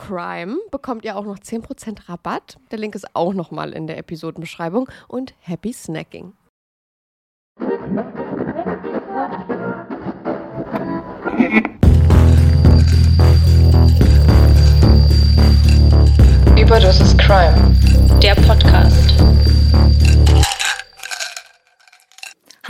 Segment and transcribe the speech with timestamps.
[0.00, 2.58] CRIME bekommt ihr auch noch 10% Rabatt.
[2.70, 4.88] Der Link ist auch nochmal in der Episodenbeschreibung.
[5.08, 6.32] Und happy snacking.
[16.58, 17.76] Überdosis Crime,
[18.22, 19.14] der Podcast.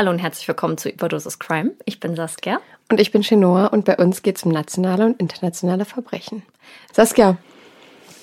[0.01, 1.73] Hallo und herzlich willkommen zu Überdosis Crime.
[1.85, 2.59] Ich bin Saskia.
[2.91, 6.43] Und ich bin Chenoa und bei uns geht es um nationale und internationale Verbrechen.
[6.91, 7.37] Saskia,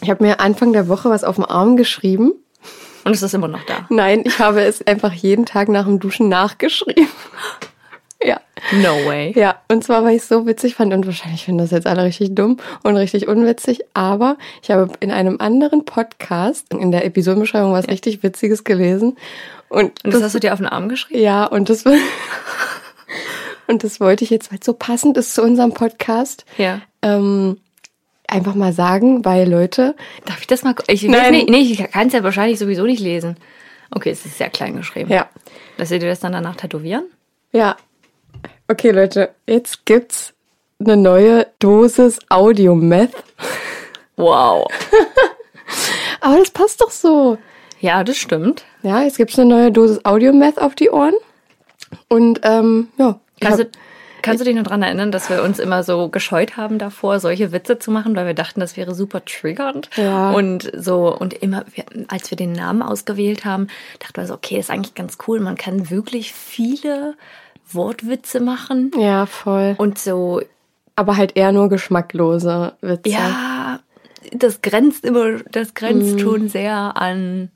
[0.02, 2.32] ich habe mir Anfang der Woche was auf dem Arm geschrieben.
[3.04, 3.86] Und es ist immer noch da.
[3.92, 7.10] Nein, ich habe es einfach jeden Tag nach dem Duschen nachgeschrieben.
[8.24, 8.40] Ja.
[8.72, 9.32] No way.
[9.38, 12.04] Ja, und zwar, weil ich es so witzig fand und wahrscheinlich finden das jetzt alle
[12.04, 17.72] richtig dumm und richtig unwitzig, aber ich habe in einem anderen Podcast in der Episodenbeschreibung
[17.74, 19.18] was richtig Witziges gelesen
[19.70, 21.22] und, Und das hast du dir auf den Arm geschrieben?
[21.22, 21.84] ja, und das
[23.68, 26.82] und das wollte ich jetzt, weil es so passend ist zu unserem Podcast, Ja.
[27.02, 27.58] ähm,
[28.28, 29.96] einfach mal sagen, weil Leute,
[30.26, 30.74] Darf ich das mal?
[30.88, 31.32] Ich Nein.
[31.34, 33.38] nicht, nee, ich kann es ja wahrscheinlich sowieso nicht lesen.
[33.92, 35.12] Okay, es ist sehr klein geschrieben.
[35.12, 35.30] ja,
[35.78, 37.06] Dass ihr dir das dann danach tätowieren?
[37.54, 37.78] ja,
[38.68, 40.34] okay Leute, jetzt gibt's
[40.80, 43.16] eine neue Dosis Audio Meth,
[44.18, 44.68] Wow.
[46.22, 47.38] aber das passt doch so.
[47.80, 48.66] Ja, das stimmt.
[48.82, 51.14] Ja, jetzt gibt's eine neue Dosis Audio-Meth auf die Ohren.
[52.10, 53.80] Und ähm, ja, Kannst, hab, du,
[54.24, 57.52] kannst du dich noch dran erinnern, dass wir uns immer so gescheut haben davor, solche
[57.52, 59.92] Witze zu machen, weil wir dachten, das wäre super triggernd.
[59.96, 60.32] Ja.
[60.32, 61.66] Und so, und immer,
[62.08, 63.68] als wir den Namen ausgewählt haben,
[64.00, 65.40] dachten wir so, okay, ist eigentlich ganz cool.
[65.40, 67.16] Man kann wirklich viele
[67.72, 68.92] Wortwitze machen.
[68.98, 69.76] Ja, voll.
[69.78, 70.42] Und so,
[70.96, 73.10] Aber halt eher nur geschmacklose Witze.
[73.10, 73.80] ja,
[74.34, 77.52] das grenzt immer, das grenzt schon sehr an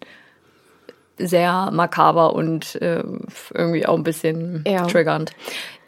[1.18, 3.22] sehr makaber und ähm,
[3.54, 4.86] irgendwie auch ein bisschen Ja.
[4.88, 5.32] triggernd.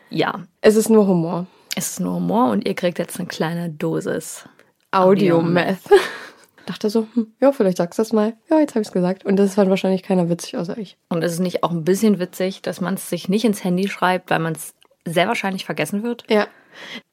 [0.09, 1.47] Ja, Es ist nur Humor.
[1.75, 4.45] es ist nur Humor und ihr kriegt jetzt eine kleine Dosis.
[4.91, 5.79] Audio-Meth.
[6.65, 8.33] Dachte so, hm, ja, vielleicht sagst du das mal.
[8.50, 9.25] Ja, jetzt habe ich es gesagt.
[9.25, 10.98] Und das fand wahrscheinlich keiner witzig außer ich.
[11.10, 13.89] Und es ist nicht auch ein bisschen witzig, dass man es sich nicht ins Handy
[13.89, 14.74] schreibt, weil man es
[15.06, 16.25] sehr wahrscheinlich vergessen wird.
[16.30, 16.48] Ja.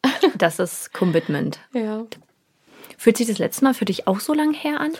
[0.38, 1.58] Das ist Commitment.
[1.74, 2.04] Ja.
[2.96, 4.92] Fühlt sich das letzte Mal für dich auch so lang her an?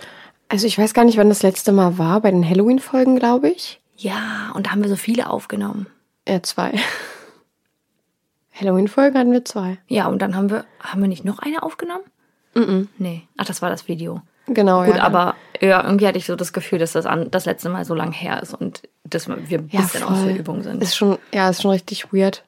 [0.49, 2.21] Also ich weiß gar nicht, wann das letzte Mal war.
[2.21, 3.81] Bei den Halloween-Folgen, glaube ich.
[3.97, 5.87] Ja, und da haben wir so viele aufgenommen.
[6.27, 6.75] Ja, zwei.
[8.53, 9.79] Halloween-Folgen hatten wir zwei.
[9.87, 12.05] Ja, und dann haben wir, haben wir nicht noch eine aufgenommen?
[12.55, 12.89] Mhm.
[12.99, 13.23] Nee.
[13.37, 14.23] Ach, das war das Video.
[14.53, 15.03] Genau, Gut, ja.
[15.03, 17.95] aber ja, irgendwie hatte ich so das Gefühl, dass das an, das letzte Mal so
[17.95, 20.83] lang her ist und dass wir ein ja, bisschen aus der Übung sind.
[20.83, 22.45] Ist schon, ja, ist schon richtig weird.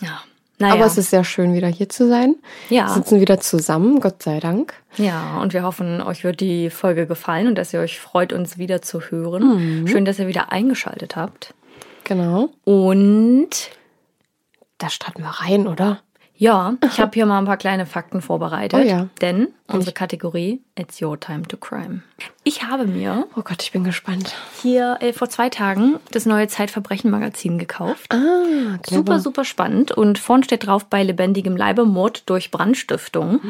[0.00, 0.20] ja.
[0.60, 0.74] Naja.
[0.74, 2.36] Aber es ist sehr schön, wieder hier zu sein.
[2.68, 2.86] Ja.
[2.86, 4.74] Wir sitzen wieder zusammen, Gott sei Dank.
[4.96, 8.56] Ja, und wir hoffen, euch wird die Folge gefallen und dass ihr euch freut, uns
[8.56, 9.84] wieder zu hören.
[9.88, 11.54] Schön, dass ihr wieder eingeschaltet habt.
[12.04, 12.50] Genau.
[12.62, 13.50] Und
[14.78, 16.02] Da starten wir rein, oder?
[16.44, 18.78] Ja, ich habe hier mal ein paar kleine Fakten vorbereitet.
[18.78, 19.08] Oh ja.
[19.22, 22.02] Denn unsere Kategorie It's Your Time to Crime.
[22.42, 24.34] Ich habe mir Oh Gott, ich bin gespannt.
[24.62, 28.12] hier äh, vor zwei Tagen das neue Zeitverbrechen-Magazin gekauft.
[28.12, 29.90] Ah, Super, super spannend.
[29.92, 33.40] Und vorn steht drauf bei lebendigem Leibe Mord durch Brandstiftung.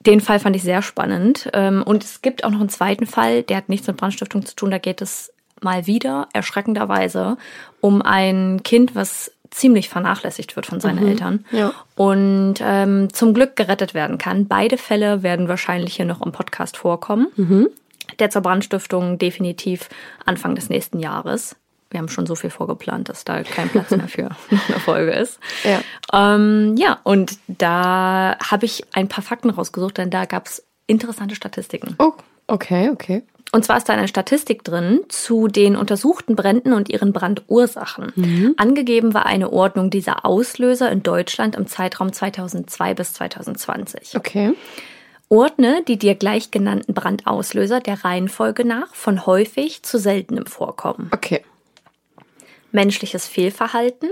[0.00, 1.50] Den Fall fand ich sehr spannend.
[1.52, 4.56] Ähm, Und es gibt auch noch einen zweiten Fall, der hat nichts mit Brandstiftung zu
[4.56, 4.70] tun.
[4.70, 7.36] Da geht es mal wieder, erschreckenderweise,
[7.80, 11.72] um ein Kind, was ziemlich vernachlässigt wird von seinen Eltern ja.
[11.94, 14.46] und ähm, zum Glück gerettet werden kann.
[14.46, 17.28] Beide Fälle werden wahrscheinlich hier noch im Podcast vorkommen.
[18.18, 19.88] Der zur Brandstiftung definitiv
[20.24, 21.56] Anfang des nächsten Jahres.
[21.90, 25.38] Wir haben schon so viel vorgeplant, dass da kein Platz mehr für eine Folge ist.
[25.64, 25.80] Ja.
[26.12, 31.34] Ähm, ja, und da habe ich ein paar Fakten rausgesucht, denn da gab es interessante
[31.34, 31.94] Statistiken.
[31.98, 32.12] Oh,
[32.46, 33.22] okay, okay.
[33.50, 38.54] Und zwar ist da eine Statistik drin zu den untersuchten Bränden und ihren Brandursachen.
[38.58, 44.16] Angegeben war eine Ordnung dieser Auslöser in Deutschland im Zeitraum 2002 bis 2020.
[44.16, 44.54] Okay.
[45.30, 51.10] Ordne die dir gleich genannten Brandauslöser der Reihenfolge nach von häufig zu seltenem Vorkommen.
[51.12, 51.44] Okay.
[52.72, 54.10] Menschliches Fehlverhalten,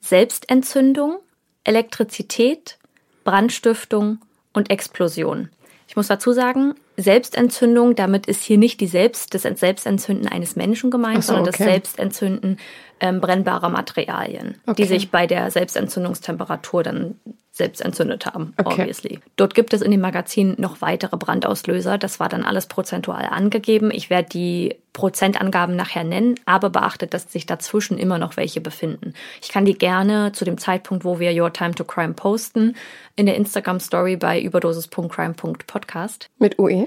[0.00, 1.18] Selbstentzündung,
[1.64, 2.78] Elektrizität,
[3.24, 4.18] Brandstiftung
[4.52, 5.48] und Explosion.
[5.86, 10.90] Ich muss dazu sagen, Selbstentzündung, damit ist hier nicht die Selbst, das Selbstentzünden eines Menschen
[10.90, 11.64] gemeint, so, sondern das okay.
[11.64, 12.58] Selbstentzünden
[13.00, 14.84] ähm, brennbarer Materialien, die Okay.
[14.86, 17.16] sich bei der Selbstentzündungstemperatur dann
[17.50, 18.80] selbst entzündet haben, Okay.
[18.80, 19.20] obviously.
[19.36, 21.98] Dort gibt es in dem Magazin noch weitere Brandauslöser.
[21.98, 23.90] Das war dann alles prozentual angegeben.
[23.92, 29.14] Ich werde die Prozentangaben nachher nennen, aber beachtet, dass sich dazwischen immer noch welche befinden.
[29.40, 32.76] Ich kann die gerne zu dem Zeitpunkt, wo wir Your Time to Crime posten,
[33.16, 36.28] in der Instagram Story bei überdosis.crime.podcast.
[36.38, 36.86] Mit UE.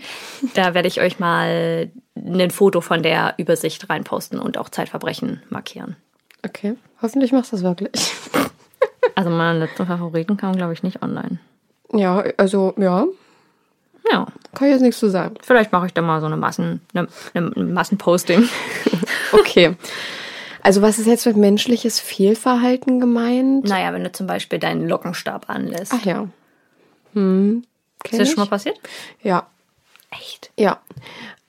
[0.53, 5.95] Da werde ich euch mal ein Foto von der Übersicht reinposten und auch Zeitverbrechen markieren.
[6.45, 6.75] Okay.
[7.01, 8.13] Hoffentlich machst du das wirklich.
[9.15, 11.39] Also meinen letzten Favoriten kam, glaube ich, nicht online.
[11.93, 13.05] Ja, also, ja.
[14.11, 15.35] Ja, Kann ich jetzt nichts zu sagen.
[15.41, 18.47] vielleicht mache ich da mal so eine Massen, eine, eine Massenposting.
[19.31, 19.75] Okay.
[20.61, 23.65] Also, was ist jetzt mit menschliches Fehlverhalten gemeint?
[23.65, 25.91] naja, wenn du zum Beispiel deinen Lockenstab anlässt.
[25.93, 26.27] Ach ja.
[27.13, 27.63] Hm.
[28.03, 28.33] ist das ich?
[28.33, 28.79] schon mal passiert?
[29.21, 29.47] Ja.
[30.11, 30.51] Echt?
[30.57, 30.79] Ja.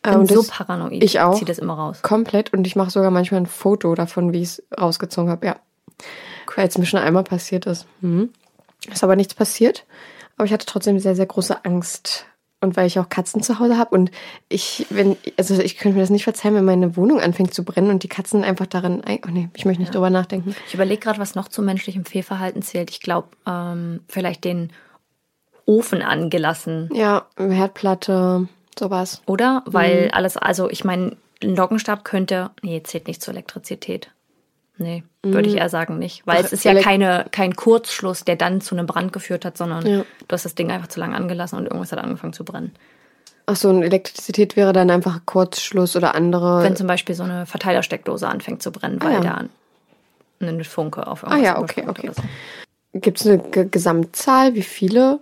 [0.05, 1.03] Ich bin und so paranoid.
[1.03, 1.35] ich auch.
[1.35, 2.03] ziehe das immer raus.
[2.03, 5.47] komplett und ich mache sogar manchmal ein Foto davon, wie ich es rausgezogen habe.
[5.47, 5.57] Ja.
[6.55, 7.87] Weil es mir schon einmal passiert ist.
[8.01, 8.31] Mhm.
[8.91, 9.85] Ist aber nichts passiert.
[10.37, 12.27] Aber ich hatte trotzdem sehr, sehr große Angst.
[12.63, 14.11] Und weil ich auch Katzen zu Hause habe und
[14.49, 17.91] ich, wenn, also ich könnte mir das nicht verzeihen, wenn meine Wohnung anfängt zu brennen
[17.91, 20.57] und die Katzen einfach darin, oh nee, ich möchte nicht drüber nachdenken.
[20.67, 22.91] Ich überlege gerade, was noch zu menschlichem Fehlverhalten zählt.
[22.91, 24.73] Ich glaube, ähm, vielleicht den
[25.67, 28.49] Ofen angelassen, Ja, Herdplatte,
[28.79, 29.21] sowas.
[29.27, 29.63] oder?
[29.67, 34.11] Weil alles, also ich meine, ein Lockenstab könnte, nee, zählt nicht zur Elektrizität.
[34.79, 36.27] Nee, würde ich eher sagen nicht.
[36.27, 39.57] Weil Doch, es ist ja keine, kein Kurzschluss, der dann zu einem Brand geführt hat,
[39.57, 40.05] sondern Ja.
[40.29, 42.73] du hast das Ding einfach zu lange angelassen und irgendwas hat angefangen zu brennen.
[43.47, 46.63] Ach so, und Elektrizität wäre dann einfach Kurzschluss oder andere.
[46.63, 49.21] Wenn zum Beispiel so eine Verteilersteckdose anfängt zu brennen, weil ja.
[49.21, 49.45] da
[50.41, 52.11] eine Funke auf Ah irgendwas ja, okay, okay.
[52.15, 52.23] so.
[52.93, 55.21] Gibt es eine Ge Gesamtzahl, wie viele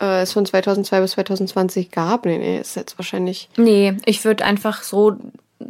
[0.00, 2.26] äh, es von 2002 bis 2020 gab?
[2.26, 3.48] Nee, nee, ist jetzt wahrscheinlich.
[3.56, 5.16] Nee, ich würde einfach so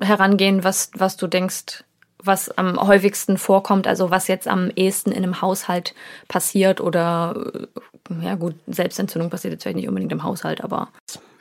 [0.00, 1.84] herangehen, was, was du denkst,
[2.26, 5.94] was am häufigsten vorkommt, also was jetzt am ehesten in einem Haushalt
[6.28, 10.88] passiert oder äh, ja gut, Selbstentzündung passiert jetzt vielleicht nicht unbedingt im Haushalt, aber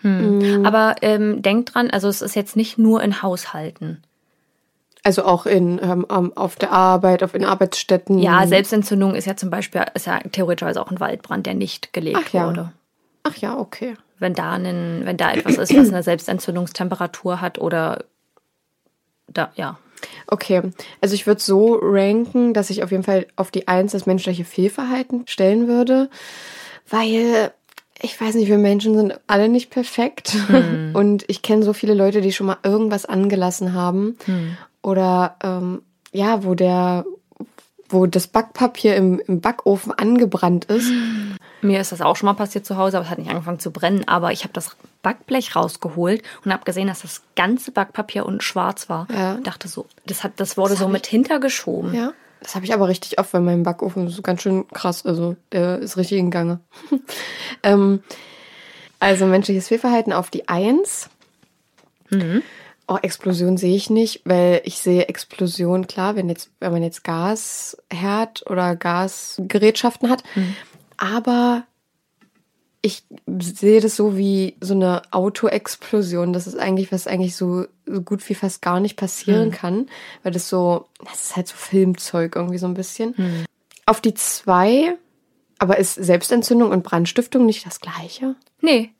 [0.01, 0.65] hm.
[0.65, 4.03] aber ähm, denkt dran, also es ist jetzt nicht nur in Haushalten.
[5.03, 8.17] Also auch in ähm, auf der Arbeit, auf in Arbeitsstätten.
[8.17, 12.19] Ja, Selbstentzündung ist ja zum Beispiel ist ja theoretisch auch ein Waldbrand, der nicht gelegt
[12.23, 12.47] Ach ja.
[12.47, 12.71] wurde.
[13.21, 13.95] Ach ja, okay.
[14.17, 18.05] Wenn da, einen, wenn da etwas ist, was eine Selbstentzündungstemperatur hat oder
[19.27, 19.77] da, ja.
[20.27, 20.61] Okay,
[21.01, 24.45] also ich würde so ranken, dass ich auf jeden Fall auf die Eins das menschliche
[24.45, 26.09] Fehlverhalten stellen würde,
[26.89, 27.51] weil
[28.01, 30.35] ich weiß nicht, wir Menschen sind alle nicht perfekt.
[30.47, 30.91] Hm.
[30.93, 34.17] Und ich kenne so viele Leute, die schon mal irgendwas angelassen haben.
[34.25, 34.57] Hm.
[34.81, 35.81] Oder ähm,
[36.11, 37.05] ja, wo der,
[37.89, 40.91] wo das Backpapier im, im Backofen angebrannt ist.
[41.65, 43.71] Mir ist das auch schon mal passiert zu Hause, aber es hat nicht angefangen zu
[43.71, 44.07] brennen.
[44.07, 48.89] Aber ich habe das Backblech rausgeholt und habe gesehen, dass das ganze Backpapier unten schwarz
[48.89, 49.07] war.
[49.11, 49.35] Ja.
[49.35, 51.93] dachte so, das hat, das wurde das so mit hintergeschoben.
[51.93, 52.13] Ja.
[52.41, 55.05] Das habe ich aber richtig oft, weil mein Backofen ist ganz schön krass.
[55.05, 56.59] Also der ist richtig in Gange.
[57.63, 58.03] ähm,
[58.99, 61.09] also menschliches Fehlverhalten auf die Eins.
[62.09, 62.43] Mhm.
[62.87, 67.03] Oh, Explosion sehe ich nicht, weil ich sehe Explosion, klar, wenn jetzt, wenn man jetzt
[67.03, 70.23] Gasherd oder Gasgerätschaften hat.
[70.35, 70.55] Mhm.
[70.97, 71.65] Aber
[72.85, 73.03] ich
[73.39, 76.33] sehe das so wie so eine Autoexplosion.
[76.33, 79.53] Das ist eigentlich, was eigentlich so, so gut wie fast gar nicht passieren mhm.
[79.53, 79.89] kann,
[80.21, 83.15] weil das so, das ist halt so Filmzeug irgendwie so ein bisschen.
[83.17, 83.45] Mhm.
[83.87, 84.95] Auf die zwei,
[85.57, 88.35] aber ist Selbstentzündung und Brandstiftung nicht das gleiche?
[88.61, 88.91] Nee,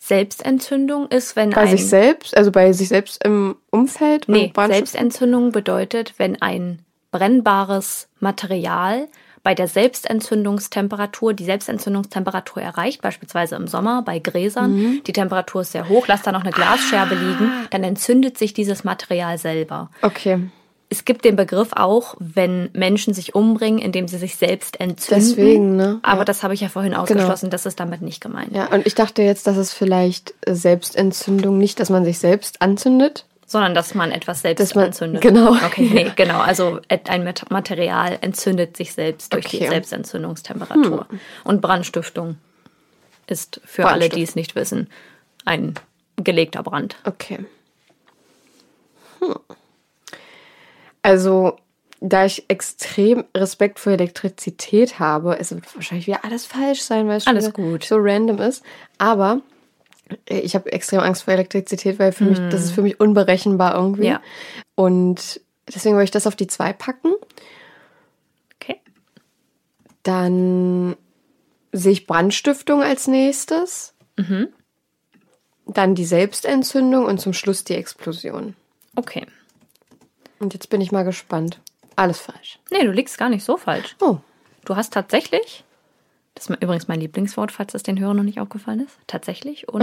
[0.00, 1.66] Selbstentzündung ist, wenn bei ein...
[1.66, 4.28] Bei sich selbst, also bei sich selbst im Umfeld?
[4.28, 9.08] Nee, Selbstentzündung bedeutet, wenn ein brennbares Material
[9.46, 15.04] bei der Selbstentzündungstemperatur die Selbstentzündungstemperatur erreicht, beispielsweise im Sommer bei Gräsern, mhm.
[15.06, 17.22] die Temperatur ist sehr hoch, lass da noch eine Glasscherbe ah.
[17.22, 19.88] liegen, dann entzündet sich dieses Material selber.
[20.02, 20.40] Okay
[20.88, 25.28] es gibt den Begriff auch, wenn Menschen sich umbringen, indem sie sich selbst entzünden.
[25.28, 25.98] Deswegen, ne?
[26.02, 27.02] Aber das habe ich ja vorhin genau.
[27.02, 27.50] ausgeschlossen, genau.
[27.50, 28.52] das ist damit nicht gemeint.
[28.54, 33.26] Ja, und ich dachte jetzt, dass es vielleicht Selbstentzündung nicht, dass man sich selbst anzündet.
[33.48, 35.22] Sondern dass man etwas selbst man, anzündet.
[35.22, 35.52] Genau.
[35.52, 36.40] Okay, nee, genau.
[36.40, 39.58] Also ein Material entzündet sich selbst durch okay.
[39.58, 41.06] die Selbstentzündungstemperatur.
[41.08, 41.20] Hm.
[41.44, 42.38] Und Brandstiftung
[43.26, 44.88] ist für alle, die es nicht wissen,
[45.44, 45.74] ein
[46.16, 46.96] gelegter Brand.
[47.04, 47.38] Okay.
[49.20, 49.36] Hm.
[51.02, 51.56] Also,
[52.00, 57.18] da ich extrem Respekt vor Elektrizität habe, es wird wahrscheinlich wieder alles falsch sein, weil
[57.18, 57.84] es alles gut.
[57.84, 58.64] so random ist.
[58.98, 59.40] Aber
[60.28, 62.28] ich habe extrem Angst vor Elektrizität, weil für mm.
[62.28, 64.06] mich, das ist für mich unberechenbar irgendwie.
[64.06, 64.20] Ja.
[64.74, 67.12] Und deswegen wollte ich das auf die zwei packen.
[68.60, 68.80] Okay.
[70.02, 70.96] Dann
[71.72, 73.94] sehe ich Brandstiftung als nächstes.
[74.16, 74.48] Mhm.
[75.66, 78.54] Dann die Selbstentzündung und zum Schluss die Explosion.
[78.94, 79.26] Okay.
[80.38, 81.60] Und jetzt bin ich mal gespannt.
[81.96, 82.58] Alles falsch.
[82.70, 83.96] Nee, du liegst gar nicht so falsch.
[84.00, 84.18] Oh.
[84.64, 85.64] Du hast tatsächlich,
[86.36, 89.82] das ist übrigens mein Lieblingswort, falls das den Hörern noch nicht aufgefallen ist, tatsächlich und.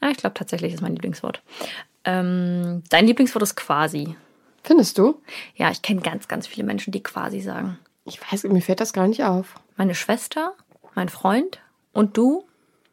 [0.00, 1.42] ja, ich glaube, tatsächlich ist mein Lieblingswort.
[2.04, 4.16] Ähm, dein Lieblingswort ist quasi.
[4.62, 5.20] Findest du?
[5.56, 7.78] Ja, ich kenne ganz, ganz viele Menschen, die quasi sagen.
[8.04, 9.56] Ich weiß, mir fällt das gar nicht auf.
[9.76, 10.54] Meine Schwester,
[10.94, 11.58] mein Freund
[11.92, 12.46] und du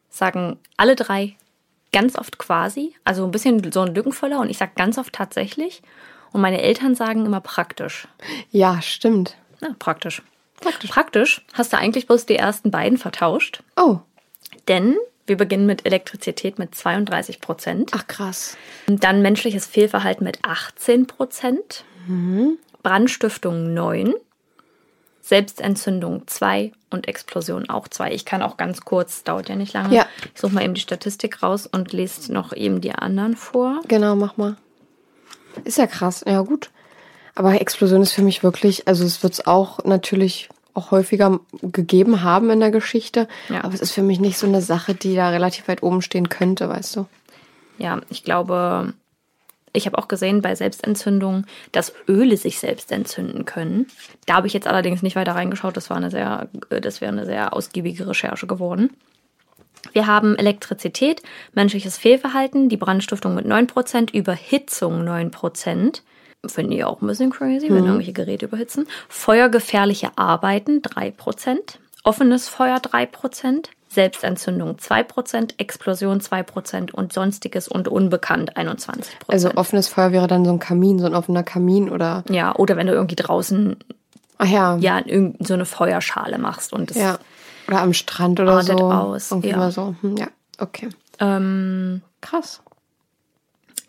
[0.10, 1.38] sagen alle drei
[1.94, 5.84] ganz oft quasi, also ein bisschen so ein Lückenvoller und ich sage ganz oft tatsächlich.
[6.32, 8.08] Und meine Eltern sagen immer praktisch.
[8.50, 9.36] Ja, stimmt.
[9.62, 10.24] Ja, praktisch.
[10.62, 10.90] Praktisch.
[10.90, 13.64] Praktisch hast du eigentlich bloß die ersten beiden vertauscht.
[13.76, 14.00] Oh.
[14.68, 17.92] Denn wir beginnen mit Elektrizität mit 32 Prozent.
[17.94, 18.58] Ach krass.
[18.88, 21.84] Dann menschliches Fehlverhalten mit 18 Prozent.
[22.08, 22.58] Mhm.
[22.84, 24.14] Brandstiftung 9.
[25.22, 28.12] Selbstentzündung 2 und Explosion auch 2.
[28.14, 29.96] Ich kann auch ganz kurz, dauert ja nicht lange.
[29.96, 30.06] Ja.
[30.34, 33.80] Ich suche mal eben die Statistik raus und lese noch eben die anderen vor.
[33.88, 34.58] Genau, mach mal.
[35.64, 36.72] Ist ja krass, ja gut.
[37.36, 42.24] Aber Explosion ist für mich wirklich, also es wird es auch natürlich auch häufiger gegeben
[42.24, 43.28] haben in der Geschichte.
[43.50, 43.64] Ja.
[43.64, 46.30] Aber es ist für mich nicht so eine Sache, die da relativ weit oben stehen
[46.30, 47.06] könnte, weißt du?
[47.78, 48.94] Ja, ich glaube,
[49.74, 53.88] ich habe auch gesehen bei Selbstentzündungen, dass Öle sich selbst entzünden können.
[54.26, 55.78] Da habe ich jetzt allerdings nicht weiter reingeschaut.
[55.78, 58.92] Das war eine sehr, äh, das wäre eine sehr ausgiebige Recherche geworden.
[59.94, 61.24] Wir haben Elektrizität,
[61.54, 66.02] menschliches Fehlverhalten, die Brandstiftung mit 9%, Überhitzung 9%.
[66.46, 67.86] Finde ich auch ein bisschen crazy, wenn mhm.
[67.86, 68.88] irgendwelche Geräte überhitzen.
[69.10, 71.56] Feuergefährliche Arbeiten 3%,
[72.04, 79.04] offenes Feuer 3%, Selbstentzündung 2%, Explosion 2% und sonstiges und unbekannt 21%.
[79.28, 82.24] Also offenes Feuer wäre dann so ein Kamin, so ein offener Kamin oder?
[82.30, 83.76] Ja, oder wenn du irgendwie draußen
[84.38, 84.78] Ach ja.
[84.78, 85.04] ja
[85.40, 87.20] so eine Feuerschale machst und das Ja.
[87.68, 88.74] Oder am Strand oder so.
[88.74, 89.30] aus.
[89.30, 89.58] Irgendwie ja.
[89.58, 89.96] mal so.
[90.02, 90.90] Hm, ja, okay.
[91.20, 92.62] Ähm, Krass.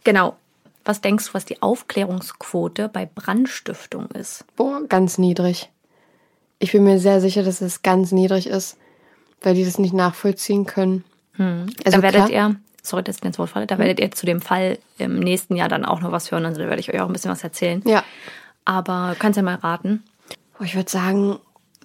[0.05, 0.37] Genau.
[0.85, 4.45] Was denkst du, was die Aufklärungsquote bei Brandstiftung ist?
[4.57, 5.71] Boah, ganz niedrig.
[6.59, 8.77] Ich bin mir sehr sicher, dass es ganz niedrig ist,
[9.41, 11.05] weil die das nicht nachvollziehen können.
[11.39, 14.41] Also da werdet ihr, sorry, dass ich ins Wort falle, da werdet ihr zu dem
[14.41, 16.47] Fall im nächsten Jahr dann auch noch was hören.
[16.47, 17.83] Also da werde ich euch auch ein bisschen was erzählen.
[17.87, 18.05] Ja.
[18.65, 20.05] Aber kannst ja mal raten.
[20.61, 21.39] Ich würde sagen,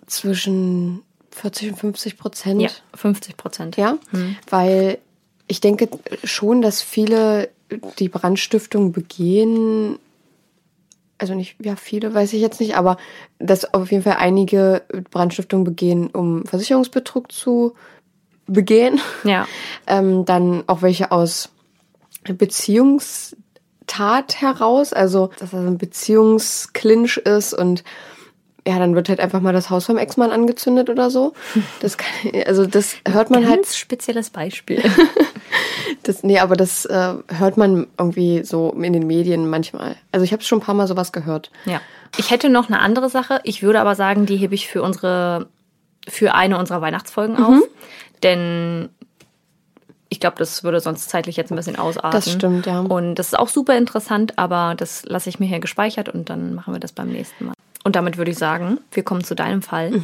[0.05, 1.01] zwischen
[1.31, 2.61] 40 und 50 Prozent.
[2.61, 3.77] Ja, 50 Prozent.
[3.77, 3.97] Ja,
[4.49, 4.99] weil
[5.47, 5.89] ich denke
[6.23, 7.49] schon, dass viele
[7.99, 9.99] die Brandstiftung begehen.
[11.17, 12.97] Also nicht, ja, viele weiß ich jetzt nicht, aber
[13.39, 17.73] dass auf jeden Fall einige Brandstiftung begehen, um Versicherungsbetrug zu
[18.45, 18.99] begehen.
[19.23, 19.47] Ja.
[19.89, 21.49] Ähm, dann auch welche aus
[22.25, 23.37] Beziehungstat
[24.41, 27.85] heraus, also dass das ein Beziehungsklinch ist und
[28.67, 31.31] ja, dann wird halt einfach mal das Haus vom Ex-Mann angezündet oder so.
[31.79, 32.09] Das kann,
[32.45, 34.83] also das hört man halt Ganz spezielles Beispiel.
[36.07, 39.95] das, nee, aber das äh, hört man irgendwie so in den Medien manchmal.
[40.11, 41.51] Also ich habe schon ein paar Mal sowas gehört.
[41.65, 41.81] ja.
[42.15, 43.41] Ich hätte noch eine andere Sache.
[43.43, 45.47] Ich würde aber sagen, die hebe ich für unsere,
[46.07, 47.61] für eine unserer Weihnachtsfolgen auf.
[48.23, 48.87] Denn
[50.09, 52.11] ich glaube, das würde sonst zeitlich jetzt ein bisschen ausarten.
[52.11, 52.79] Das stimmt, ja.
[52.79, 56.55] Und das ist auch super interessant, aber das lasse ich mir hier gespeichert und dann
[56.55, 57.53] machen wir das beim nächsten Mal.
[57.83, 60.01] Und damit würde ich sagen, wir kommen zu deinem Fall.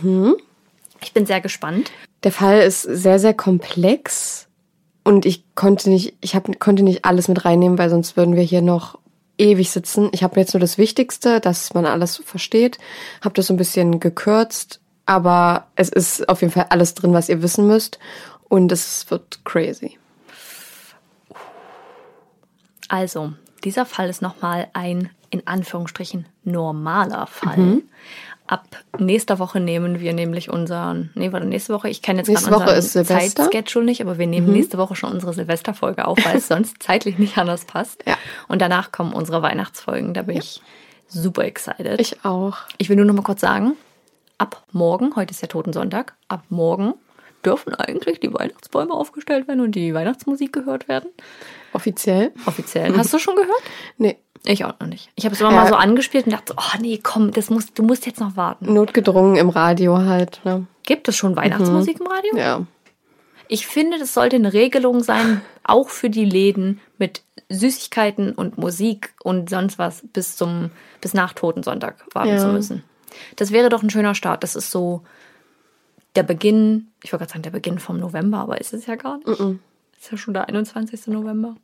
[1.01, 1.91] Ich bin sehr gespannt.
[2.23, 4.47] Der Fall ist sehr, sehr komplex
[5.03, 8.43] und ich konnte nicht, ich hab, konnte nicht alles mit reinnehmen, weil sonst würden wir
[8.43, 8.97] hier noch
[9.37, 10.09] ewig sitzen.
[10.13, 12.77] Ich habe jetzt nur das Wichtigste, dass man alles versteht,
[13.21, 17.29] habe das so ein bisschen gekürzt, aber es ist auf jeden Fall alles drin, was
[17.29, 17.99] ihr wissen müsst
[18.47, 19.97] und es wird crazy.
[22.87, 23.33] Also,
[23.63, 27.81] dieser Fall ist nochmal ein, in Anführungsstrichen, normaler Fall.
[28.45, 28.67] Ab
[28.99, 32.65] nächster Woche nehmen wir nämlich unseren, nee, warte, nächste Woche, ich kenne jetzt Nächste gerade
[32.65, 33.49] Woche unseren ist Silvester.
[33.49, 37.17] Zeitschedule nicht, aber wir nehmen nächste Woche schon unsere Silvesterfolge auf, weil es sonst zeitlich
[37.17, 38.03] nicht anders passt.
[38.05, 38.17] Ja.
[38.49, 40.61] Und danach kommen unsere Weihnachtsfolgen, da bin ich
[41.07, 42.01] super excited.
[42.01, 42.57] Ich auch.
[42.77, 43.77] Ich will nur noch mal kurz sagen,
[44.37, 46.95] ab morgen, heute ist ja Totensonntag, ab morgen
[47.45, 51.09] dürfen eigentlich die Weihnachtsbäume aufgestellt werden und die Weihnachtsmusik gehört werden.
[51.73, 52.31] Offiziell?
[52.45, 52.95] Offiziell.
[52.97, 53.61] Hast du schon gehört?
[53.97, 54.17] Nee.
[54.45, 55.09] Ich auch noch nicht.
[55.15, 55.61] Ich habe es immer Ja.
[55.61, 58.35] mal so angespielt und dachte so, oh nee, komm, das musst, du musst jetzt noch
[58.35, 58.73] warten.
[58.73, 60.41] Notgedrungen im Radio halt.
[60.43, 60.67] Ne?
[60.85, 62.35] Gibt es schon Weihnachtsmusik im Radio?
[62.37, 62.61] Ja.
[63.47, 69.13] Ich finde, das sollte eine Regelung sein, auch für die Läden mit Süßigkeiten und Musik
[69.23, 72.37] und sonst was bis zum bis nach Totensonntag warten Ja.
[72.39, 72.83] zu müssen.
[73.37, 74.43] Das wäre doch ein schöner Start.
[74.43, 75.03] Das ist so
[76.15, 79.17] der Beginn, ich wollte gerade sagen, der Beginn vom November, aber ist es ja gar
[79.19, 79.39] nicht.
[80.03, 81.07] Ist ja schon der 21.
[81.07, 81.55] November.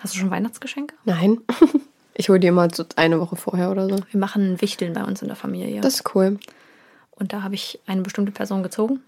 [0.00, 0.94] Hast du schon Weihnachtsgeschenke?
[1.04, 1.38] Nein.
[2.20, 3.96] Ich hole die immer so eine Woche vorher oder so.
[4.10, 5.80] Wir machen Wichteln bei uns in der Familie.
[5.80, 6.40] Das ist cool.
[7.12, 9.04] Und da habe ich eine bestimmte Person gezogen.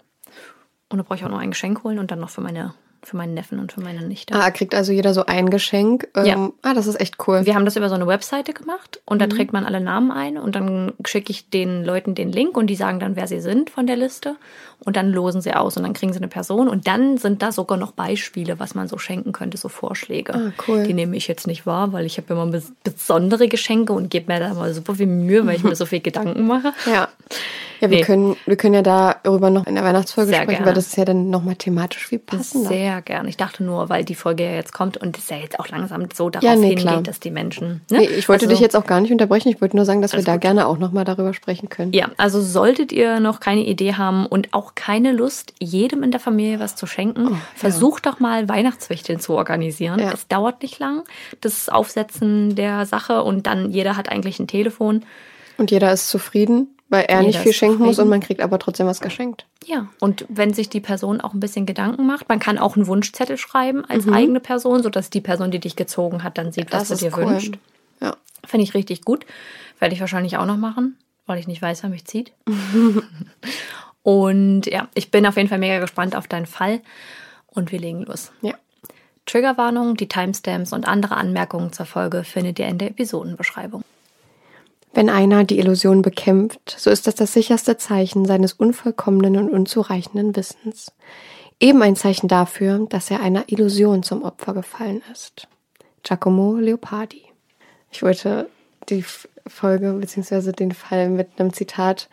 [0.87, 3.17] Und da brauche ich auch noch ein Geschenk holen und dann noch für meine für
[3.17, 4.33] meinen Neffen und für meine Nichte.
[4.35, 6.07] Ah, kriegt also jeder so ein Geschenk.
[6.15, 6.49] Ähm, Ja.
[6.61, 7.45] Ah, das ist echt cool.
[7.45, 10.37] Wir haben das über so eine Webseite gemacht und da trägt man alle Namen ein
[10.37, 13.69] und dann schicke ich den Leuten den Link und die sagen dann, wer sie sind
[13.69, 14.35] von der Liste
[14.83, 17.51] und dann losen sie aus und dann kriegen sie eine Person und dann sind da
[17.51, 20.33] sogar noch Beispiele, was man so schenken könnte, so Vorschläge.
[20.33, 20.83] Ah, cool.
[20.83, 24.31] Die nehme ich jetzt nicht wahr, weil ich habe immer bes besondere Geschenke und gebe
[24.31, 26.73] mir da mal super viel Mühe, weil ich mir so viel Gedanken mache.
[26.91, 27.07] Ja.
[27.81, 28.03] Ja, wir, Nee.
[28.03, 30.65] können, wir können ja darüber noch in der Weihnachtsfolge Sehr sprechen, gerne.
[30.67, 32.69] weil das ist ja dann nochmal thematisch viel passender.
[32.69, 33.27] Sehr gern.
[33.27, 36.07] Ich dachte nur, weil die Folge ja jetzt kommt und es ja jetzt auch langsam
[36.13, 37.01] so darauf Ja, nee, hingeht, klar.
[37.01, 37.81] dass die Menschen.
[37.89, 37.97] Ne?
[37.99, 39.49] Nee, ich wollte Also- dich jetzt auch gar nicht unterbrechen.
[39.49, 40.41] Ich wollte nur sagen, dass wir da gut.
[40.41, 41.91] gerne auch nochmal darüber sprechen können.
[41.93, 46.19] Ja, also solltet ihr noch keine Idee haben und auch keine Lust, jedem in der
[46.19, 49.99] Familie was zu schenken, versucht doch mal Weihnachtswichteln zu organisieren.
[49.99, 50.11] Ja.
[50.13, 51.03] Es dauert nicht lang,
[51.41, 55.03] das Aufsetzen der Sache und dann jeder hat eigentlich ein Telefon.
[55.57, 58.85] Und jeder ist zufrieden, weil er nicht viel schenken muss und man kriegt aber trotzdem
[58.85, 59.45] was geschenkt.
[59.65, 62.85] Ja, und wenn sich die Person auch ein bisschen Gedanken macht, man kann auch einen
[62.85, 66.89] Wunschzettel schreiben als eigene Person, sodass die Person, die dich gezogen hat, dann sieht, was
[66.89, 67.53] du dir wünschst.
[68.01, 68.17] Ja.
[68.45, 69.25] Finde ich richtig gut.
[69.79, 72.33] Werde ich wahrscheinlich auch noch machen, weil ich nicht weiß, wer mich zieht.
[74.03, 76.81] und ja, ich bin auf jeden Fall mega gespannt auf deinen Fall
[77.47, 78.33] und wir legen los.
[78.41, 78.55] Ja.
[79.25, 83.85] Triggerwarnung, die Timestamps und andere Anmerkungen zur Folge findet ihr in der Episodenbeschreibung.
[84.93, 90.35] Wenn einer die Illusion bekämpft, so ist das das sicherste Zeichen seines unvollkommenen und unzureichenden
[90.35, 90.91] Wissens.
[91.59, 95.47] Eben ein Zeichen dafür, dass er einer Illusion zum Opfer gefallen ist.
[96.03, 97.21] Giacomo Leopardi.
[97.91, 98.49] Ich wollte
[98.89, 99.05] die
[99.47, 100.51] Folge bzw.
[100.51, 102.09] den Fall mit einem Zitat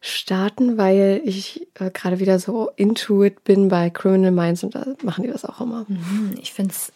[0.00, 4.86] starten, weil ich äh, gerade wieder so into it bin bei Criminal Minds und da
[5.02, 5.86] machen die das auch immer.
[5.88, 6.92] Hm, Ich finde es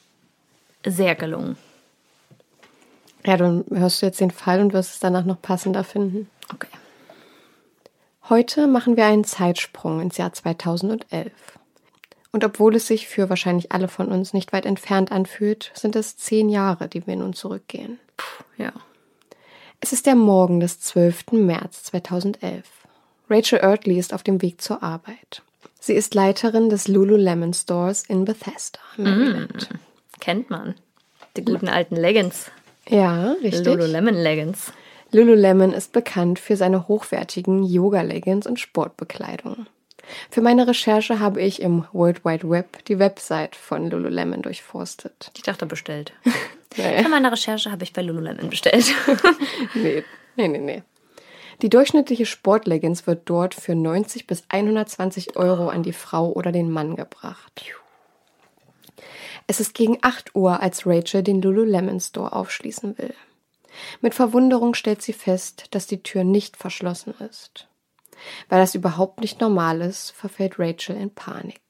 [0.86, 1.56] sehr gelungen.
[3.26, 6.28] Ja, dann hörst du jetzt den Fall und wirst es danach noch passender finden.
[6.52, 6.68] Okay.
[8.28, 11.32] Heute machen wir einen Zeitsprung ins Jahr 2011.
[12.32, 16.16] Und obwohl es sich für wahrscheinlich alle von uns nicht weit entfernt anfühlt, sind es
[16.16, 18.00] zehn Jahre, die wir nun zurückgehen.
[18.56, 18.72] Ja.
[19.80, 21.32] Es ist der Morgen des 12.
[21.32, 22.64] März 2011.
[23.30, 25.42] Rachel Ertley ist auf dem Weg zur Arbeit.
[25.78, 29.68] Sie ist Leiterin des Lululemon Stores in Bethesda, Maryland.
[30.20, 30.74] Kennt man.
[31.36, 32.50] Die guten alten Leggings.
[32.88, 33.64] Ja, richtig.
[33.66, 34.72] Lululemon Leggings.
[35.12, 39.66] Lululemon ist bekannt für seine hochwertigen Yoga-Leggings und Sportbekleidung.
[40.30, 45.30] Für meine Recherche habe ich im World Wide Web die Website von Lululemon durchforstet.
[45.36, 46.12] Ich dachte bestellt.
[46.76, 47.04] Nee.
[47.04, 48.92] Für meine Recherche habe ich bei Lululemon bestellt.
[49.74, 50.02] Nee,
[50.34, 50.82] nee, nee, nee.
[51.62, 56.72] Die durchschnittliche Sportleggings wird dort für 90 bis 120 Euro an die Frau oder den
[56.72, 57.72] Mann gebracht.
[59.46, 63.14] Es ist gegen 8 Uhr, als Rachel den Lululemon Store aufschließen will.
[64.00, 67.68] Mit Verwunderung stellt sie fest, dass die Tür nicht verschlossen ist.
[68.48, 71.60] Weil das überhaupt nicht normal ist, verfällt Rachel in Panik.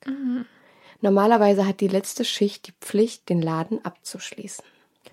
[1.00, 4.64] Normalerweise hat die letzte Schicht die Pflicht, den Laden abzuschließen.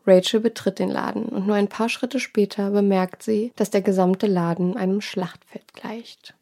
[0.06, 4.28] Rachel betritt den Laden und nur ein paar Schritte später bemerkt sie, dass der gesamte
[4.28, 6.34] Laden einem Schlachtfeld gleicht.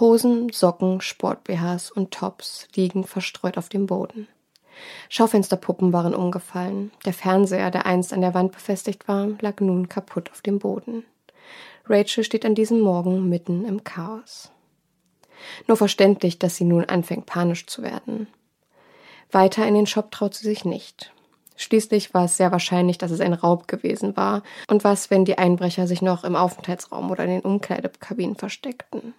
[0.00, 4.28] Hosen, Socken, Sport-BHs und Tops liegen verstreut auf dem Boden.
[5.08, 6.90] Schaufensterpuppen waren umgefallen.
[7.04, 11.04] Der Fernseher, der einst an der Wand befestigt war, lag nun kaputt auf dem Boden.
[11.86, 14.50] Rachel steht an diesem Morgen mitten im Chaos.
[15.66, 18.28] Nur verständlich, dass sie nun anfängt panisch zu werden.
[19.30, 21.12] Weiter in den Shop traut sie sich nicht.
[21.56, 24.42] Schließlich war es sehr wahrscheinlich, dass es ein Raub gewesen war.
[24.68, 29.14] Und was, wenn die Einbrecher sich noch im Aufenthaltsraum oder in den Umkleidekabinen versteckten?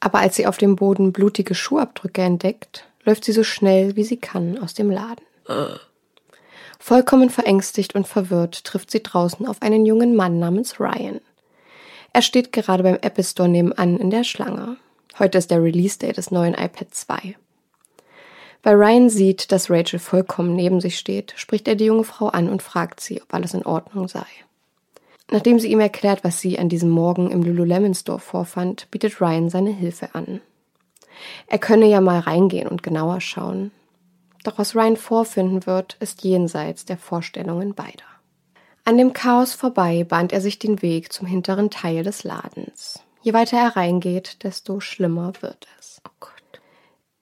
[0.00, 4.18] Aber als sie auf dem Boden blutige Schuhabdrücke entdeckt, läuft sie so schnell wie sie
[4.18, 5.24] kann aus dem Laden.
[6.78, 11.20] Vollkommen verängstigt und verwirrt trifft sie draußen auf einen jungen Mann namens Ryan.
[12.12, 14.76] Er steht gerade beim Apple Store nebenan in der Schlange.
[15.18, 17.36] Heute ist der Release Day des neuen iPad 2.
[18.62, 22.50] Weil Ryan sieht, dass Rachel vollkommen neben sich steht, spricht er die junge Frau an
[22.50, 24.26] und fragt sie, ob alles in Ordnung sei.
[25.30, 29.48] Nachdem sie ihm erklärt, was sie an diesem Morgen im Lululemon Store vorfand, bietet Ryan
[29.48, 30.42] seine Hilfe an.
[31.46, 33.70] Er könne ja mal reingehen und genauer schauen.
[34.44, 38.04] Doch was Ryan vorfinden wird, ist jenseits der Vorstellungen beider.
[38.84, 43.00] An dem Chaos vorbei bahnt er sich den Weg zum hinteren Teil des Ladens.
[43.20, 46.00] Je weiter er reingeht, desto schlimmer wird es.
[46.08, 46.60] Oh Gott.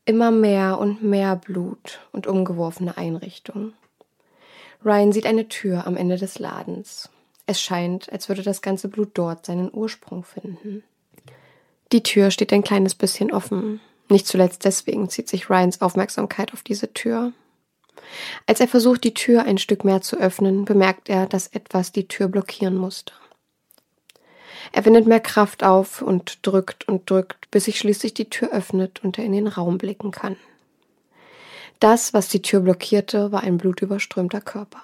[0.05, 3.73] Immer mehr und mehr Blut und umgeworfene Einrichtungen.
[4.85, 7.11] Ryan sieht eine Tür am Ende des Ladens.
[7.47, 10.85] Es scheint, als würde das ganze Blut dort seinen Ursprung finden.
[11.93, 13.81] Die Tür steht ein kleines bisschen offen.
[14.09, 17.33] Nicht zuletzt deswegen zieht sich Ryans Aufmerksamkeit auf diese Tür.
[18.47, 22.09] Als er versucht, die Tür ein Stück mehr zu öffnen, bemerkt er, dass etwas die
[22.09, 23.13] Tür blockieren musste.
[24.73, 29.03] Er wendet mehr Kraft auf und drückt und drückt, bis sich schließlich die Tür öffnet
[29.03, 30.37] und er in den Raum blicken kann.
[31.79, 34.83] Das, was die Tür blockierte, war ein blutüberströmter Körper.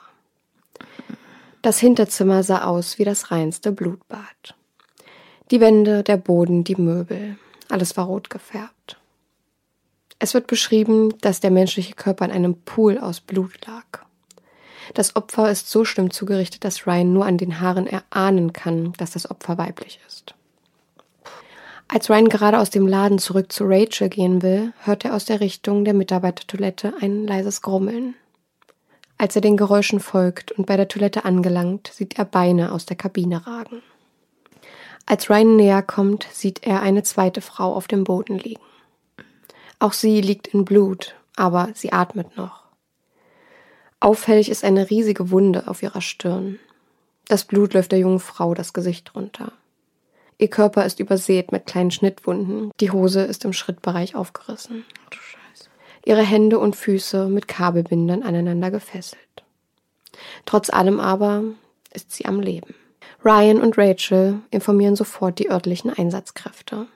[1.62, 4.54] Das Hinterzimmer sah aus wie das reinste Blutbad.
[5.52, 7.36] Die Wände, der Boden, die Möbel,
[7.68, 8.98] alles war rot gefärbt.
[10.18, 14.06] Es wird beschrieben, dass der menschliche Körper in einem Pool aus Blut lag.
[14.94, 19.10] Das Opfer ist so schlimm zugerichtet, dass Ryan nur an den Haaren erahnen kann, dass
[19.10, 20.34] das Opfer weiblich ist.
[21.86, 25.40] Als Ryan gerade aus dem Laden zurück zu Rachel gehen will, hört er aus der
[25.40, 28.14] Richtung der Mitarbeitertoilette ein leises Grummeln.
[29.18, 32.96] Als er den Geräuschen folgt und bei der Toilette angelangt, sieht er Beine aus der
[32.96, 33.82] Kabine ragen.
[35.06, 38.62] Als Ryan näher kommt, sieht er eine zweite Frau auf dem Boden liegen.
[39.78, 42.62] Auch sie liegt in Blut, aber sie atmet noch.
[44.00, 46.58] Auffällig ist eine riesige Wunde auf ihrer Stirn.
[47.28, 49.52] Das Blut läuft der jungen Frau das Gesicht runter.
[50.38, 54.84] Ihr Körper ist übersät mit kleinen Schnittwunden, die Hose ist im Schrittbereich aufgerissen.
[56.04, 59.20] Ihre Hände und Füße mit Kabelbindern aneinander gefesselt.
[60.44, 61.44] Trotz allem aber
[61.92, 62.74] ist sie am Leben.
[63.24, 66.86] Ryan und Rachel informieren sofort die örtlichen Einsatzkräfte.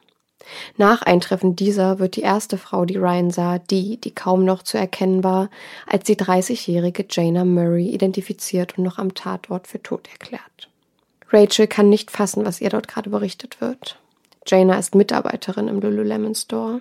[0.76, 4.78] Nach Eintreffen dieser wird die erste Frau, die Ryan sah, die, die kaum noch zu
[4.78, 5.50] erkennen war,
[5.86, 10.68] als die 30-jährige Jana Murray identifiziert und noch am Tatort für tot erklärt.
[11.30, 13.98] Rachel kann nicht fassen, was ihr dort gerade berichtet wird.
[14.46, 16.80] Jana ist Mitarbeiterin im Lululemon Store.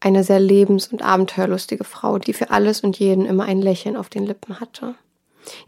[0.00, 4.08] Eine sehr lebens- und abenteuerlustige Frau, die für alles und jeden immer ein Lächeln auf
[4.08, 4.94] den Lippen hatte.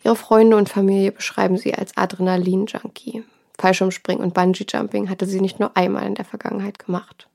[0.04, 3.24] Ihre Freunde und Familie beschreiben sie als Adrenalin-Junkie.
[3.58, 7.28] Fallschirmspringen und Bungee-Jumping hatte sie nicht nur einmal in der Vergangenheit gemacht.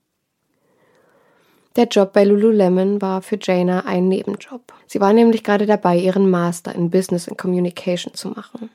[1.76, 4.60] Der Job bei Lululemon war für Jana ein Nebenjob.
[4.86, 8.68] Sie war nämlich gerade dabei, ihren Master in Business and Communication zu machen.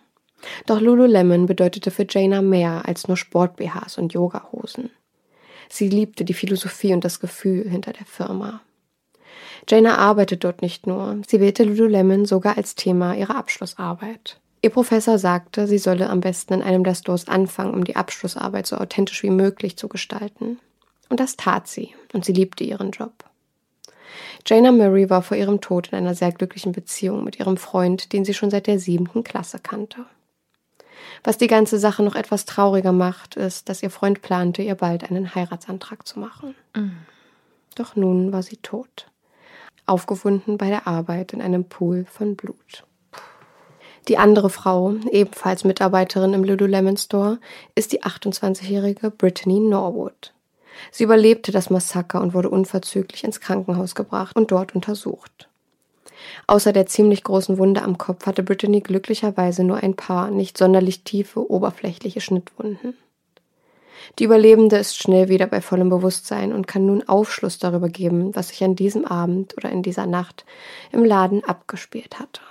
[0.65, 4.89] Doch Lululemon bedeutete für Jana mehr als nur Sport-BHs und Yogahosen.
[5.69, 8.61] Sie liebte die Philosophie und das Gefühl hinter der Firma.
[9.69, 14.39] Jaina arbeitet dort nicht nur, sie wählte Lululemon sogar als Thema ihrer Abschlussarbeit.
[14.61, 18.65] Ihr Professor sagte, sie solle am besten in einem der Stores anfangen, um die Abschlussarbeit
[18.65, 20.59] so authentisch wie möglich zu gestalten.
[21.09, 23.13] Und das tat sie, und sie liebte ihren Job.
[24.45, 28.25] Jaina Murray war vor ihrem Tod in einer sehr glücklichen Beziehung mit ihrem Freund, den
[28.25, 30.05] sie schon seit der siebten Klasse kannte.
[31.23, 35.09] Was die ganze Sache noch etwas trauriger macht, ist, dass ihr Freund plante, ihr bald
[35.09, 36.55] einen Heiratsantrag zu machen.
[36.75, 36.97] Mhm.
[37.75, 39.07] Doch nun war sie tot.
[39.87, 42.85] Aufgefunden bei der Arbeit in einem Pool von Blut.
[44.07, 47.39] Die andere Frau, ebenfalls Mitarbeiterin im Lululemon Store,
[47.75, 50.33] ist die 28-jährige Brittany Norwood.
[50.91, 55.49] Sie überlebte das Massaker und wurde unverzüglich ins Krankenhaus gebracht und dort untersucht.
[56.47, 61.03] Außer der ziemlich großen Wunde am Kopf hatte Brittany glücklicherweise nur ein paar nicht sonderlich
[61.03, 62.95] tiefe, oberflächliche Schnittwunden.
[64.19, 68.49] Die Überlebende ist schnell wieder bei vollem Bewusstsein und kann nun Aufschluss darüber geben, was
[68.49, 70.45] sich an diesem Abend oder in dieser Nacht
[70.91, 72.41] im Laden abgespielt hatte.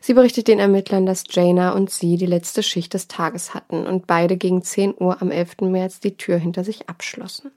[0.00, 4.06] Sie berichtet den Ermittlern, dass Jaina und sie die letzte Schicht des Tages hatten und
[4.06, 5.62] beide gegen 10 Uhr am 11.
[5.62, 7.50] März die Tür hinter sich abschlossen.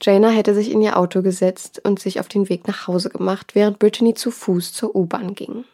[0.00, 3.54] Jaina hätte sich in ihr Auto gesetzt und sich auf den Weg nach Hause gemacht,
[3.54, 5.64] während Brittany zu Fuß zur U-Bahn ging.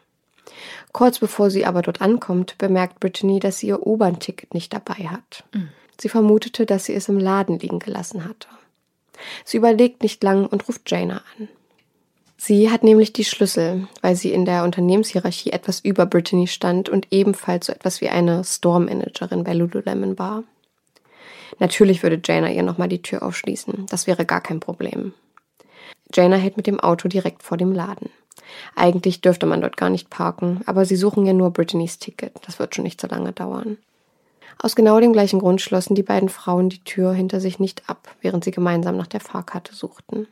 [0.93, 5.45] Kurz bevor sie aber dort ankommt, bemerkt Brittany, dass sie ihr U-Bahn-Ticket nicht dabei hat.
[5.55, 5.71] Mhm.
[6.01, 8.49] Sie vermutete, dass sie es im Laden liegen gelassen hatte.
[9.45, 11.49] Sie überlegt nicht lang und ruft Jaina an.
[12.39, 17.09] Sie hat nämlich die Schlüssel, weil sie in der Unternehmenshierarchie etwas über Brittany stand und
[17.11, 20.45] ebenfalls so etwas wie eine Store-Managerin bei Lululemon war.
[21.59, 23.85] Natürlich würde Jaina ihr nochmal die Tür aufschließen.
[23.91, 25.13] Das wäre gar kein Problem.
[26.15, 28.09] Jaina hält mit dem Auto direkt vor dem Laden.
[28.75, 32.33] Eigentlich dürfte man dort gar nicht parken, aber sie suchen ja nur Brittany's Ticket.
[32.47, 33.77] Das wird schon nicht so lange dauern.
[34.63, 38.15] Aus genau dem gleichen Grund schlossen die beiden Frauen die Tür hinter sich nicht ab,
[38.21, 40.29] während sie gemeinsam nach der Fahrkarte suchten.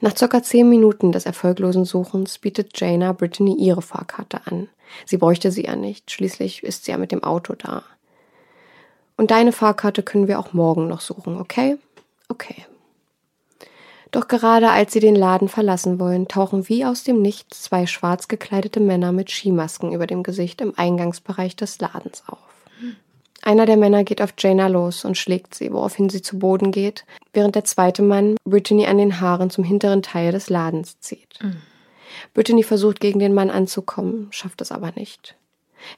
[0.00, 4.68] Nach circa zehn Minuten des erfolglosen Suchens bietet Jaina Brittany ihre Fahrkarte an.
[5.04, 7.82] Sie bräuchte sie ja nicht, schließlich ist sie ja mit dem Auto da.
[9.18, 11.76] Und deine Fahrkarte können wir auch morgen noch suchen, okay?
[12.28, 12.64] Okay.
[14.12, 18.28] Doch gerade als sie den Laden verlassen wollen, tauchen wie aus dem Nichts zwei schwarz
[18.28, 22.51] gekleidete Männer mit Skimasken über dem Gesicht im Eingangsbereich des Ladens auf.
[23.42, 27.04] Einer der Männer geht auf Jaina los und schlägt sie, woraufhin sie zu Boden geht,
[27.32, 31.38] während der zweite Mann Brittany an den Haaren zum hinteren Teil des Ladens zieht.
[31.42, 31.56] Mhm.
[32.34, 35.36] Brittany versucht gegen den Mann anzukommen, schafft es aber nicht.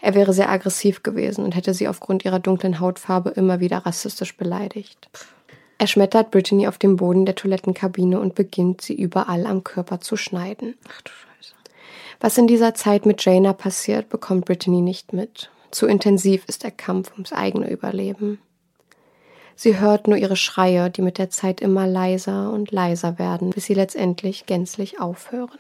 [0.01, 4.37] Er wäre sehr aggressiv gewesen und hätte sie aufgrund ihrer dunklen Hautfarbe immer wieder rassistisch
[4.37, 5.11] beleidigt.
[5.77, 10.17] Er schmettert Brittany auf dem Boden der Toilettenkabine und beginnt, sie überall am Körper zu
[10.17, 10.77] schneiden.
[10.89, 11.55] Ach du Scheiße.
[12.21, 15.51] Was in dieser Zeit mit Jaina passiert, bekommt Brittany nicht mit.
[15.75, 18.39] Zu intensiv ist der Kampf ums eigene Überleben.
[19.57, 23.65] Sie hört nur ihre Schreie, die mit der Zeit immer leiser und leiser werden, bis
[23.65, 25.59] sie letztendlich gänzlich aufhören.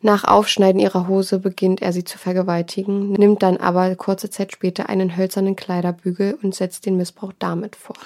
[0.00, 4.88] Nach Aufschneiden ihrer Hose beginnt er sie zu vergewaltigen, nimmt dann aber kurze Zeit später
[4.88, 7.98] einen hölzernen Kleiderbügel und setzt den Missbrauch damit fort.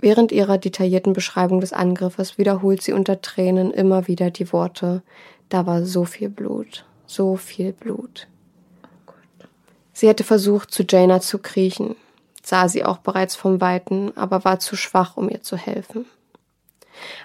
[0.00, 5.04] Während ihrer detaillierten Beschreibung des Angriffes wiederholt sie unter Tränen immer wieder die Worte,
[5.48, 8.26] da war so viel Blut, so viel Blut.
[10.00, 11.94] Sie hätte versucht, zu Jaina zu kriechen,
[12.42, 16.06] sah sie auch bereits vom Weiten, aber war zu schwach, um ihr zu helfen.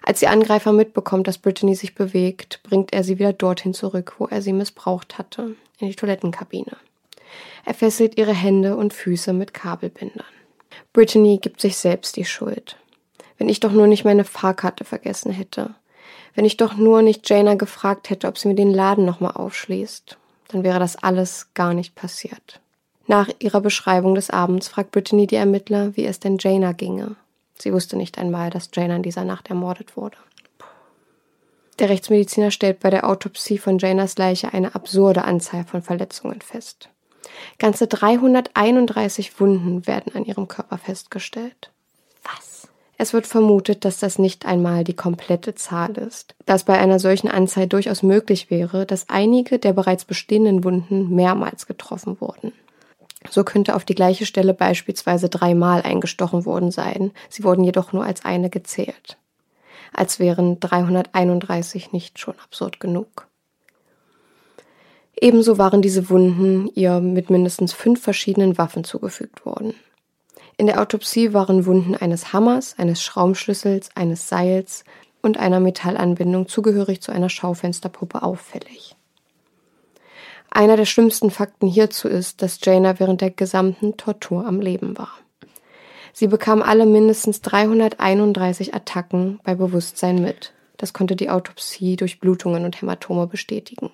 [0.03, 4.25] Als die Angreifer mitbekommt, dass Brittany sich bewegt, bringt er sie wieder dorthin zurück, wo
[4.25, 6.75] er sie missbraucht hatte, in die Toilettenkabine.
[7.63, 10.25] Er fesselt ihre Hände und Füße mit Kabelbindern.
[10.91, 12.75] Brittany gibt sich selbst die Schuld.
[13.37, 15.75] Wenn ich doch nur nicht meine Fahrkarte vergessen hätte.
[16.33, 20.17] Wenn ich doch nur nicht Jaina gefragt hätte, ob sie mir den Laden nochmal aufschließt,
[20.49, 22.59] dann wäre das alles gar nicht passiert.
[23.07, 27.15] Nach ihrer Beschreibung des Abends fragt Brittany die Ermittler, wie es denn Jaina ginge.
[27.57, 30.17] Sie wusste nicht einmal, dass Jaina in dieser Nacht ermordet wurde.
[31.79, 36.89] Der Rechtsmediziner stellt bei der Autopsie von Janas Leiche eine absurde Anzahl von Verletzungen fest.
[37.59, 41.71] Ganze 331 Wunden werden an ihrem Körper festgestellt.
[42.23, 42.69] Was?
[42.97, 47.27] Es wird vermutet, dass das nicht einmal die komplette Zahl ist, dass bei einer solchen
[47.27, 52.53] Anzahl durchaus möglich wäre, dass einige der bereits bestehenden Wunden mehrmals getroffen wurden.
[53.29, 58.05] So könnte auf die gleiche Stelle beispielsweise dreimal eingestochen worden sein, sie wurden jedoch nur
[58.05, 59.17] als eine gezählt.
[59.93, 63.27] Als wären 331 nicht schon absurd genug.
[65.19, 69.73] Ebenso waren diese Wunden ihr mit mindestens fünf verschiedenen Waffen zugefügt worden.
[70.57, 74.83] In der Autopsie waren Wunden eines Hammers, eines Schraubenschlüssels, eines Seils
[75.21, 78.95] und einer Metallanbindung zugehörig zu einer Schaufensterpuppe auffällig.
[80.55, 85.09] Einer der schlimmsten Fakten hierzu ist, dass Jaina während der gesamten Tortur am Leben war.
[86.13, 90.53] Sie bekam alle mindestens 331 Attacken bei Bewusstsein mit.
[90.77, 93.91] Das konnte die Autopsie durch Blutungen und Hämatome bestätigen.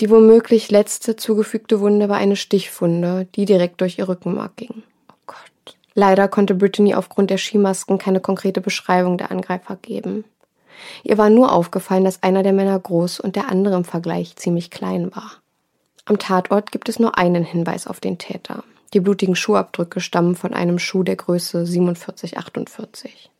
[0.00, 4.82] Die womöglich letzte zugefügte Wunde war eine Stichwunde, die direkt durch ihr Rückenmark ging.
[5.08, 5.76] Oh Gott.
[5.94, 10.24] Leider konnte Brittany aufgrund der Skimasken keine konkrete Beschreibung der Angreifer geben.
[11.04, 14.70] Ihr war nur aufgefallen, dass einer der Männer groß und der andere im Vergleich ziemlich
[14.70, 15.32] klein war.
[16.04, 18.62] Am Tatort gibt es nur einen Hinweis auf den Täter.
[18.92, 23.30] Die blutigen Schuhabdrücke stammen von einem Schuh der Größe 4748.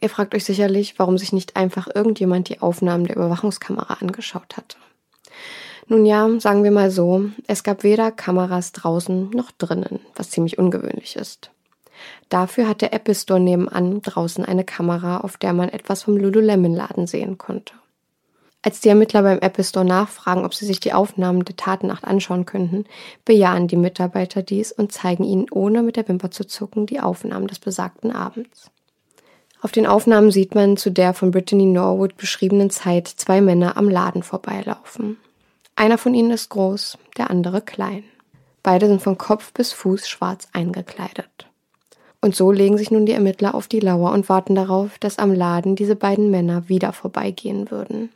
[0.00, 4.76] Ihr fragt euch sicherlich, warum sich nicht einfach irgendjemand die Aufnahmen der Überwachungskamera angeschaut hatte.
[5.88, 10.56] Nun ja, sagen wir mal so, es gab weder Kameras draußen noch drinnen, was ziemlich
[10.56, 11.50] ungewöhnlich ist.
[12.28, 17.06] Dafür hat der Apple Store nebenan draußen eine Kamera, auf der man etwas vom Lululemon-Laden
[17.06, 17.74] sehen konnte.
[18.62, 22.44] Als die Ermittler beim Apple Store nachfragen, ob sie sich die Aufnahmen der Tatennacht anschauen
[22.44, 22.84] könnten,
[23.24, 27.46] bejahen die Mitarbeiter dies und zeigen ihnen, ohne mit der Wimper zu zucken, die Aufnahmen
[27.46, 28.70] des besagten Abends.
[29.62, 33.88] Auf den Aufnahmen sieht man zu der von Brittany Norwood beschriebenen Zeit zwei Männer am
[33.88, 35.18] Laden vorbeilaufen.
[35.76, 38.04] Einer von ihnen ist groß, der andere klein.
[38.62, 41.49] Beide sind von Kopf bis Fuß schwarz eingekleidet.
[42.20, 45.32] Und so legen sich nun die Ermittler auf die Lauer und warten darauf, dass am
[45.32, 48.10] Laden diese beiden Männer wieder vorbeigehen würden.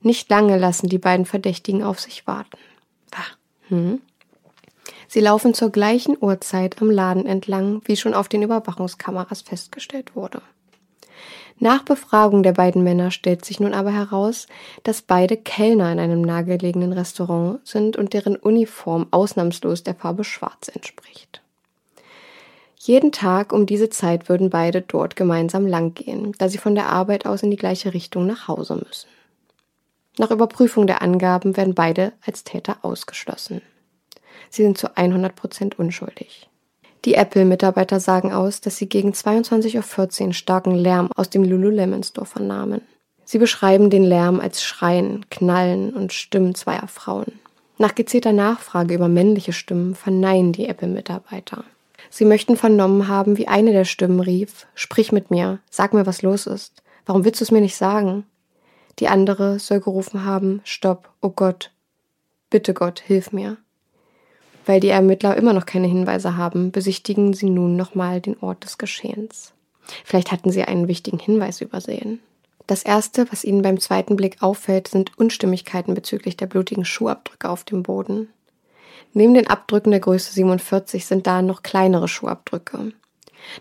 [0.00, 2.58] Nicht lange lassen die beiden Verdächtigen auf sich warten.
[3.68, 4.00] Hm?
[5.06, 10.42] Sie laufen zur gleichen Uhrzeit am Laden entlang, wie schon auf den Überwachungskameras festgestellt wurde.
[11.58, 14.46] Nach Befragung der beiden Männer stellt sich nun aber heraus,
[14.84, 20.68] dass beide Kellner in einem nahegelegenen Restaurant sind und deren Uniform ausnahmslos der Farbe Schwarz
[20.68, 21.42] entspricht.
[22.80, 27.26] Jeden Tag um diese Zeit würden beide dort gemeinsam langgehen, da sie von der Arbeit
[27.26, 29.08] aus in die gleiche Richtung nach Hause müssen.
[30.16, 33.62] Nach Überprüfung der Angaben werden beide als Täter ausgeschlossen.
[34.50, 36.48] Sie sind zu 100 Prozent unschuldig.
[37.04, 42.26] Die Apple-Mitarbeiter sagen aus, dass sie gegen 22.14 Uhr starken Lärm aus dem Lululemon Store
[42.26, 42.80] vernahmen.
[43.24, 47.38] Sie beschreiben den Lärm als Schreien, Knallen und Stimmen zweier Frauen.
[47.76, 51.64] Nach gezielter Nachfrage über männliche Stimmen verneinen die Apple-Mitarbeiter.
[52.10, 56.22] Sie möchten vernommen haben, wie eine der Stimmen rief, Sprich mit mir, sag mir, was
[56.22, 56.82] los ist.
[57.06, 58.24] Warum willst du es mir nicht sagen?
[58.98, 61.70] Die andere soll gerufen haben, Stopp, oh Gott,
[62.50, 63.56] bitte Gott, hilf mir.
[64.66, 68.76] Weil die Ermittler immer noch keine Hinweise haben, besichtigen sie nun nochmal den Ort des
[68.76, 69.52] Geschehens.
[70.04, 72.20] Vielleicht hatten sie einen wichtigen Hinweis übersehen.
[72.66, 77.64] Das erste, was ihnen beim zweiten Blick auffällt, sind Unstimmigkeiten bezüglich der blutigen Schuhabdrücke auf
[77.64, 78.28] dem Boden.
[79.12, 82.92] Neben den Abdrücken der Größe 47 sind da noch kleinere Schuhabdrücke.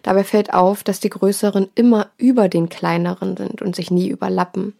[0.04, 4.74] Dabei fällt auf, dass die größeren immer über den kleineren sind und sich nie überlappen,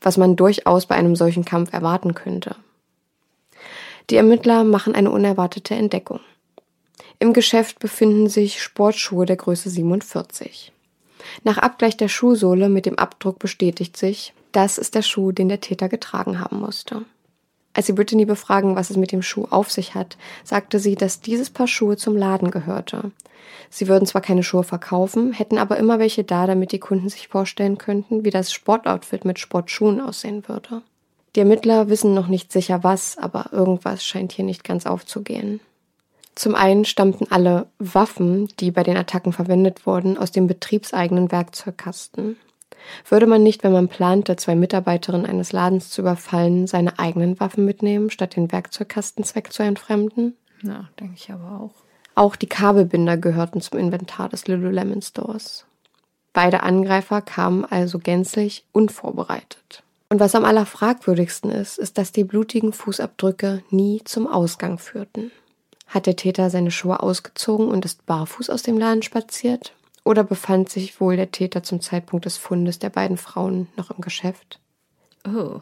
[0.00, 2.56] was man durchaus bei einem solchen Kampf erwarten könnte.
[4.10, 6.20] Die Ermittler machen eine unerwartete Entdeckung.
[7.18, 10.72] Im Geschäft befinden sich Sportschuhe der Größe 47.
[11.44, 15.60] Nach Abgleich der Schuhsohle mit dem Abdruck bestätigt sich, das ist der Schuh, den der
[15.60, 17.04] Täter getragen haben musste.
[17.74, 21.20] Als sie Brittany befragen, was es mit dem Schuh auf sich hat, sagte sie, dass
[21.20, 23.12] dieses Paar Schuhe zum Laden gehörte.
[23.70, 27.28] Sie würden zwar keine Schuhe verkaufen, hätten aber immer welche da, damit die Kunden sich
[27.28, 30.82] vorstellen könnten, wie das Sportoutfit mit Sportschuhen aussehen würde.
[31.34, 35.60] Die Ermittler wissen noch nicht sicher was, aber irgendwas scheint hier nicht ganz aufzugehen.
[36.34, 42.36] Zum einen stammten alle Waffen, die bei den Attacken verwendet wurden, aus dem betriebseigenen Werkzeugkasten.
[43.08, 47.64] Würde man nicht, wenn man plante, zwei Mitarbeiterinnen eines Ladens zu überfallen, seine eigenen Waffen
[47.64, 50.36] mitnehmen, statt den Werkzeugkastenzweck zu entfremden?
[50.62, 51.74] Ja, denke ich aber auch.
[52.14, 55.64] Auch die Kabelbinder gehörten zum Inventar des Lululemon Stores.
[56.32, 59.82] Beide Angreifer kamen also gänzlich unvorbereitet.
[60.08, 65.30] Und was am allerfragwürdigsten ist, ist, dass die blutigen Fußabdrücke nie zum Ausgang führten.
[65.86, 69.72] Hat der Täter seine Schuhe ausgezogen und ist barfuß aus dem Laden spaziert?
[70.04, 74.00] Oder befand sich wohl der Täter zum Zeitpunkt des Fundes der beiden Frauen noch im
[74.00, 74.58] Geschäft?
[75.26, 75.60] Oh.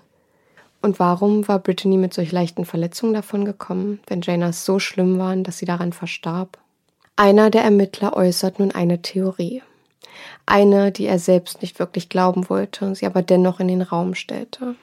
[0.83, 5.45] Und warum war Brittany mit solch leichten Verletzungen davon gekommen, wenn Janas so schlimm waren,
[5.45, 6.59] dass sie daran verstarb?
[7.17, 9.63] Einer der Ermittler äußert nun eine Theorie.
[10.47, 14.75] Eine, die er selbst nicht wirklich glauben wollte, sie aber dennoch in den Raum stellte.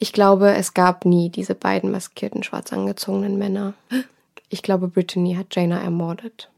[0.00, 3.74] Ich glaube, es gab nie diese beiden maskierten, schwarz angezogenen Männer.
[4.48, 6.50] Ich glaube, Brittany hat Jana ermordet.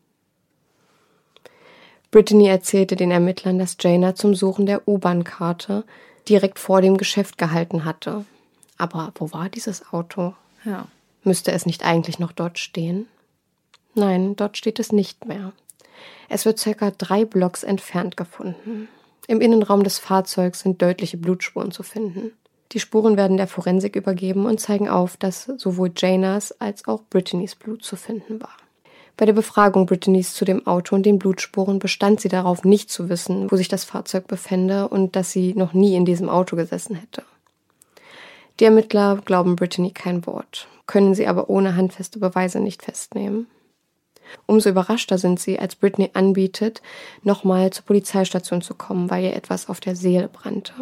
[2.10, 5.84] Brittany erzählte den Ermittlern, dass Jana zum Suchen der U-Bahn-Karte
[6.28, 8.24] direkt vor dem Geschäft gehalten hatte.
[8.78, 10.34] Aber wo war dieses Auto?
[10.64, 10.88] Ja.
[11.22, 13.06] Müsste es nicht eigentlich noch dort stehen?
[13.94, 15.52] Nein, dort steht es nicht mehr.
[16.28, 18.88] Es wird circa drei Blocks entfernt gefunden.
[19.26, 22.32] Im Innenraum des Fahrzeugs sind deutliche Blutspuren zu finden.
[22.72, 27.56] Die Spuren werden der Forensik übergeben und zeigen auf, dass sowohl Janas als auch Brittany's
[27.56, 28.56] Blut zu finden war.
[29.20, 33.10] Bei der Befragung Brittany's zu dem Auto und den Blutspuren bestand sie darauf, nicht zu
[33.10, 36.96] wissen, wo sich das Fahrzeug befände und dass sie noch nie in diesem Auto gesessen
[36.96, 37.22] hätte.
[38.58, 43.46] Die Ermittler glauben Brittany kein Wort, können sie aber ohne handfeste Beweise nicht festnehmen.
[44.46, 46.80] Umso überraschter sind sie, als Brittany anbietet,
[47.22, 50.72] nochmal zur Polizeistation zu kommen, weil ihr etwas auf der Seele brannte.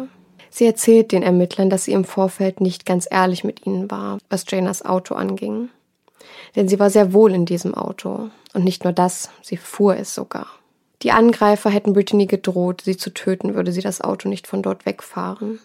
[0.49, 4.45] Sie erzählt den Ermittlern, dass sie im Vorfeld nicht ganz ehrlich mit ihnen war, was
[4.47, 5.67] Janas Auto anging.
[6.55, 8.29] Denn sie war sehr wohl in diesem Auto.
[8.53, 10.47] Und nicht nur das, sie fuhr es sogar.
[11.01, 14.85] Die Angreifer hätten Brittany gedroht, sie zu töten, würde sie das Auto nicht von dort
[14.85, 15.59] wegfahren.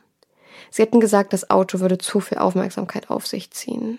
[0.71, 3.99] Sie hätten gesagt, das Auto würde zu viel Aufmerksamkeit auf sich ziehen.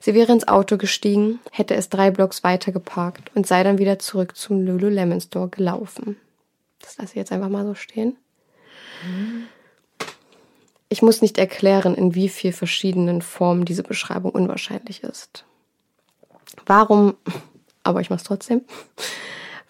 [0.00, 3.98] Sie wäre ins Auto gestiegen, hätte es drei Blocks weiter geparkt und sei dann wieder
[3.98, 6.16] zurück zum Lululemon Store gelaufen.
[6.80, 8.16] Das lasse ich jetzt einfach mal so stehen.
[10.88, 15.44] Ich muss nicht erklären, in wie vielen verschiedenen Formen diese Beschreibung unwahrscheinlich ist.
[16.64, 17.14] Warum,
[17.82, 18.62] aber ich mach's trotzdem,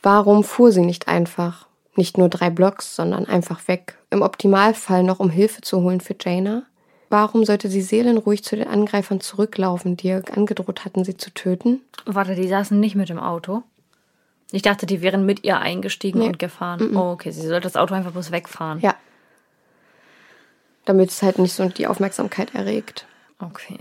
[0.03, 1.67] warum fuhr sie nicht einfach,
[1.97, 6.15] nicht nur drei Blocks, sondern einfach weg, im Optimalfall noch um Hilfe zu holen für
[6.19, 6.63] Jaina?
[7.09, 11.81] Warum sollte sie seelenruhig zu den Angreifern zurücklaufen, die ihr angedroht hatten, sie zu töten?
[12.05, 13.63] Warte, die saßen nicht mit im Auto.
[14.51, 16.27] Ich dachte, die wären mit ihr eingestiegen Nee.
[16.29, 16.97] und gefahren.
[16.97, 18.81] Oh, okay, sie sollte das Auto einfach bloß wegfahren.
[18.81, 18.95] Ja.
[20.85, 23.07] Damit es halt nicht so die Aufmerksamkeit erregt.
[23.41, 23.79] Okay.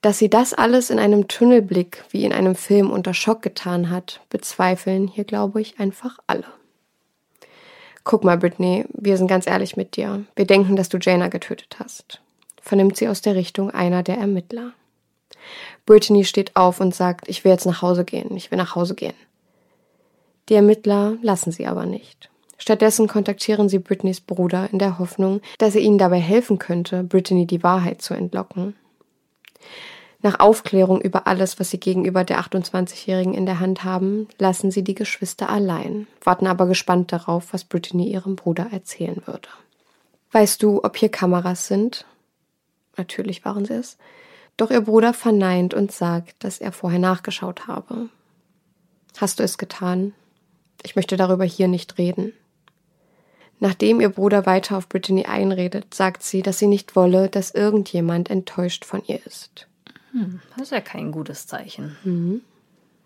[0.00, 4.20] Dass sie das alles in einem Tunnelblick wie in einem Film unter Schock getan hat,
[4.30, 6.44] bezweifeln hier, glaube ich, einfach alle.
[8.04, 10.24] Guck mal, Brittany, wir sind ganz ehrlich mit dir.
[10.36, 12.20] Wir denken, dass du Jaina getötet hast.
[12.62, 14.72] Vernimmt sie aus der Richtung einer der Ermittler.
[15.84, 18.94] Brittany steht auf und sagt, ich will jetzt nach Hause gehen, ich will nach Hause
[18.94, 19.14] gehen.
[20.48, 22.30] Die Ermittler lassen sie aber nicht.
[22.56, 27.46] Stattdessen kontaktieren sie Brittany's Bruder in der Hoffnung, dass er ihnen dabei helfen könnte, Brittany
[27.46, 28.74] die Wahrheit zu entlocken.
[30.20, 34.82] Nach Aufklärung über alles, was sie gegenüber der 28-Jährigen in der Hand haben, lassen sie
[34.82, 39.48] die Geschwister allein, warten aber gespannt darauf, was Brittany ihrem Bruder erzählen würde.
[40.32, 42.04] Weißt du, ob hier Kameras sind?
[42.96, 43.96] Natürlich waren sie es.
[44.56, 48.08] Doch ihr Bruder verneint und sagt, dass er vorher nachgeschaut habe.
[49.16, 50.14] Hast du es getan?
[50.82, 52.32] Ich möchte darüber hier nicht reden.
[53.60, 58.30] Nachdem ihr Bruder weiter auf Brittany einredet, sagt sie, dass sie nicht wolle, dass irgendjemand
[58.30, 59.66] enttäuscht von ihr ist.
[60.56, 62.42] Das ist ja kein gutes Zeichen.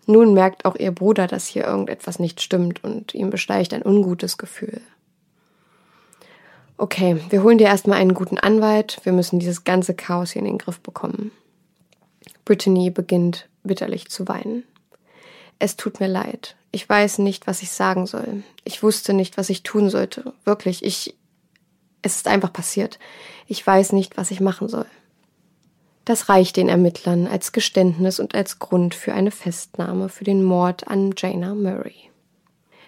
[0.05, 4.37] Nun merkt auch ihr Bruder, dass hier irgendetwas nicht stimmt und ihm besteigt ein ungutes
[4.37, 4.81] Gefühl.
[6.77, 8.99] Okay, wir holen dir erstmal einen guten Anwalt.
[9.03, 11.31] Wir müssen dieses ganze Chaos hier in den Griff bekommen.
[12.45, 14.63] Brittany beginnt bitterlich zu weinen.
[15.59, 16.55] Es tut mir leid.
[16.73, 18.43] Ich weiß nicht, was ich sagen soll.
[18.63, 20.33] Ich wusste nicht, was ich tun sollte.
[20.43, 21.15] Wirklich, ich.
[22.01, 22.99] Es ist einfach passiert.
[23.47, 24.87] Ich weiß nicht, was ich machen soll.
[26.03, 30.87] Das reicht den Ermittlern als Geständnis und als Grund für eine Festnahme für den Mord
[30.87, 32.09] an Jaina Murray.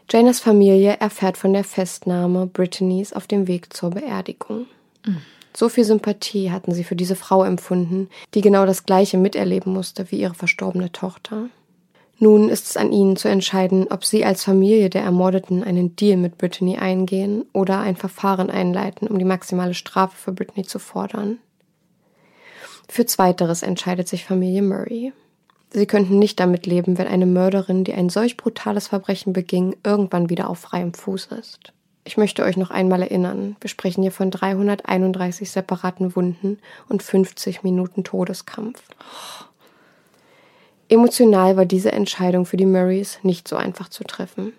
[0.09, 4.65] Janas Familie erfährt von der Festnahme Brittany's auf dem Weg zur Beerdigung.
[5.55, 10.11] So viel Sympathie hatten sie für diese Frau empfunden, die genau das Gleiche miterleben musste
[10.11, 11.49] wie ihre verstorbene Tochter.
[12.18, 16.18] Nun ist es an ihnen zu entscheiden, ob sie als Familie der Ermordeten einen Deal
[16.18, 21.39] mit Brittany eingehen oder ein Verfahren einleiten, um die maximale Strafe für Brittany zu fordern.
[22.88, 25.11] Für Zweiteres entscheidet sich Familie Murray.
[25.72, 30.30] Sie könnten nicht damit leben, wenn eine Mörderin, die ein solch brutales Verbrechen beging, irgendwann
[30.30, 31.74] wieder auf freiem Fuß ist.
[32.05, 37.63] Ich möchte euch noch einmal erinnern, wir sprechen hier von 331 separaten Wunden und 50
[37.63, 38.82] Minuten Todeskampf.
[40.88, 44.53] Emotional war diese Entscheidung für die Murrays nicht so einfach zu treffen.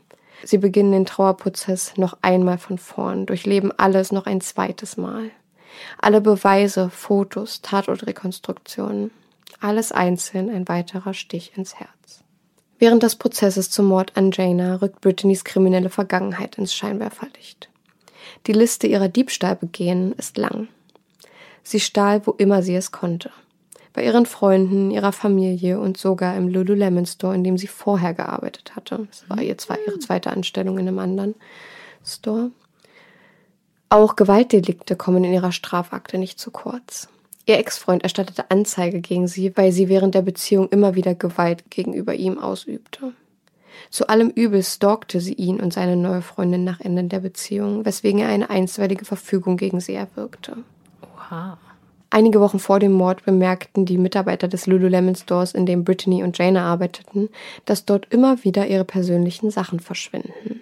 [0.45, 5.31] Sie beginnen den Trauerprozess noch einmal von vorn, durchleben alles noch ein zweites Mal.
[5.99, 9.11] Alle Beweise, Fotos, Tatortrekonstruktionen,
[9.61, 12.23] alles einzeln ein weiterer Stich ins Herz.
[12.79, 17.71] Während des Prozesses zum Mord an Jaina rückt Brittany's kriminelle Vergangenheit ins Scheinwerferlicht.
[18.47, 20.69] Die Liste ihrer Diebstahlbegehen ist lang.
[21.63, 23.31] Sie stahl, wo immer sie es konnte.
[23.97, 28.77] Bei ihren Freunden, ihrer Familie und sogar im Lululemon Store, in dem sie vorher gearbeitet
[28.77, 29.09] hatte.
[29.11, 31.35] Das war ihr zwei, ihre zweite Anstellung in einem anderen
[32.05, 32.51] Store.
[33.89, 37.09] Auch Gewaltdelikte kommen in ihrer Strafakte nicht zu kurz.
[37.47, 42.13] Ihr Ex-Freund erstattete Anzeige gegen sie, weil sie während der Beziehung immer wieder Gewalt gegenüber
[42.13, 43.15] ihm ausübte.
[43.89, 48.21] Zu allem Übel stalkte sie ihn und seine neue Freundin nach Ende der Beziehung, weswegen
[48.21, 50.59] er eine einstweilige Verfügung gegen sie erwirkte.
[51.01, 51.57] Oha.
[52.11, 56.39] Einige Wochen vor dem Mord bemerkten die Mitarbeiter des Lululemon Stores, in dem Brittany und
[56.39, 57.29] Jaina arbeiteten,
[57.65, 60.61] dass dort immer wieder ihre persönlichen Sachen verschwinden.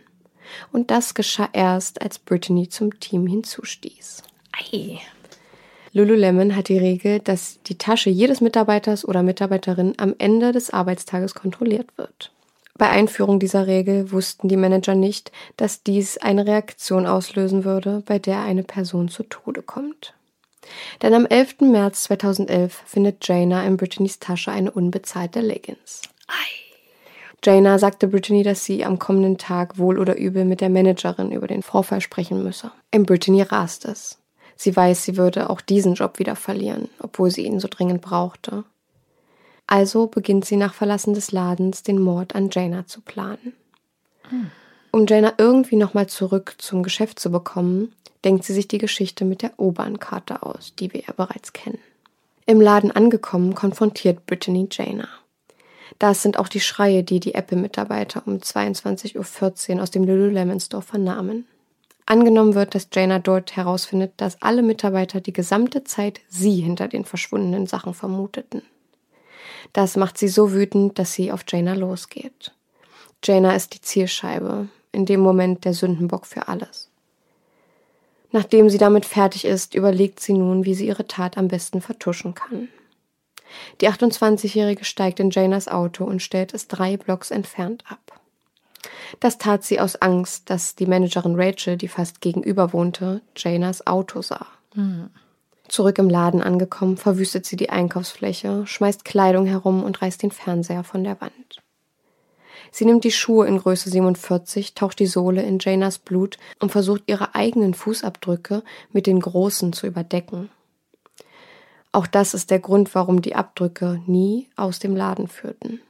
[0.73, 4.23] Und das geschah erst, als Brittany zum Team hinzustieß.
[4.53, 5.01] Ei.
[5.93, 11.35] Lululemon hat die Regel, dass die Tasche jedes Mitarbeiters oder Mitarbeiterin am Ende des Arbeitstages
[11.35, 12.33] kontrolliert wird.
[12.77, 18.19] Bei Einführung dieser Regel wussten die Manager nicht, dass dies eine Reaktion auslösen würde, bei
[18.19, 20.15] der eine Person zu Tode kommt.
[21.03, 21.61] Denn am 11.
[21.61, 26.03] März 2011 findet Jaina in Brittany's Tasche eine unbezahlte Leggings.
[27.45, 31.47] Jaina sagte Brittany, dass sie am kommenden Tag wohl oder übel mit der Managerin über
[31.47, 32.73] den Vorfall sprechen müsse.
[32.91, 34.19] In Brittany rast es.
[34.57, 38.65] Sie weiß, sie würde auch diesen Job wieder verlieren, obwohl sie ihn so dringend brauchte.
[39.67, 43.53] Also beginnt sie nach Verlassen des Ladens den Mord an Jaina zu planen.
[44.95, 47.93] Um Jaina irgendwie nochmal zurück zum Geschäft zu bekommen,
[48.25, 51.81] denkt sie sich die Geschichte mit der U-Bahn-Karte aus, die wir ja bereits kennen.
[52.47, 55.09] Im Laden angekommen, konfrontiert Brittany Jaina.
[55.99, 60.81] Das sind auch die Schreie, die die Apple-Mitarbeiter um 22.14 Uhr aus dem Lululemon Store
[60.81, 61.49] vernahmen.
[62.07, 67.05] Angenommen wird, dass Jaina dort herausfindet, dass alle Mitarbeiter die gesamte Zeit sie hinter den
[67.05, 68.63] verschwundenen Sachen vermuteten.
[69.73, 72.53] Das macht sie so wütend, dass sie auf Jaina losgeht.
[73.25, 76.91] Jaina ist die Zielscheibe, in dem Moment der Sündenbock für alles.
[78.33, 82.35] Nachdem sie damit fertig ist, überlegt sie nun, wie sie ihre Tat am besten vertuschen
[82.35, 82.69] kann.
[83.81, 88.21] Die 28-Jährige steigt in Janas Auto und stellt es drei Blocks entfernt ab.
[89.21, 94.23] Das tat sie aus Angst, dass die Managerin Rachel, die fast gegenüber wohnte, Janas Auto
[94.23, 94.47] sah.
[95.69, 100.85] Zurück im Laden angekommen, verwüstet sie die Einkaufsfläche, schmeißt Kleidung herum und reißt den Fernseher
[100.85, 101.33] von der Wand.
[102.77, 107.05] Sie nimmt die Schuhe in Größe 47, taucht die Sohle in Janas Blut und versucht
[107.07, 110.51] ihre eigenen Fußabdrücke mit den großen zu überdecken.
[111.93, 115.83] Auch das ist der Grund, warum die Abdrücke nie aus dem Laden führten.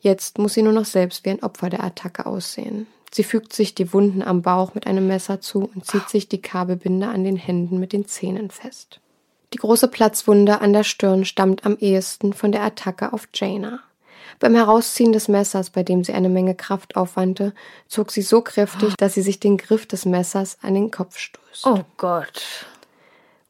[0.00, 2.86] Jetzt muss sie nur noch selbst wie ein Opfer der Attacke aussehen.
[3.10, 6.42] Sie fügt sich die Wunden am Bauch mit einem Messer zu und zieht sich die
[6.42, 9.00] Kabelbinde an den Händen mit den Zähnen fest.
[9.54, 13.80] Die große Platzwunde an der Stirn stammt am ehesten von der Attacke auf Jaina.
[14.38, 17.52] Beim Herausziehen des Messers, bei dem sie eine Menge Kraft aufwandte,
[17.88, 21.66] zog sie so kräftig, dass sie sich den Griff des Messers an den Kopf stößt.
[21.66, 22.66] Oh Gott.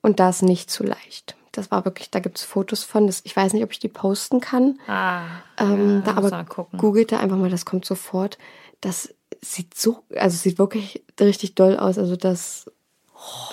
[0.01, 1.36] Und das nicht zu leicht.
[1.53, 3.07] Das war wirklich, da gibt es Fotos von.
[3.07, 4.78] Das, ich weiß nicht, ob ich die posten kann.
[4.86, 5.22] Ah,
[5.59, 8.39] Ähm, ja, da muss aber googelt da einfach mal, das kommt sofort.
[8.80, 9.12] Das
[9.43, 11.99] sieht so, also sieht wirklich richtig doll aus.
[11.99, 12.70] Also das,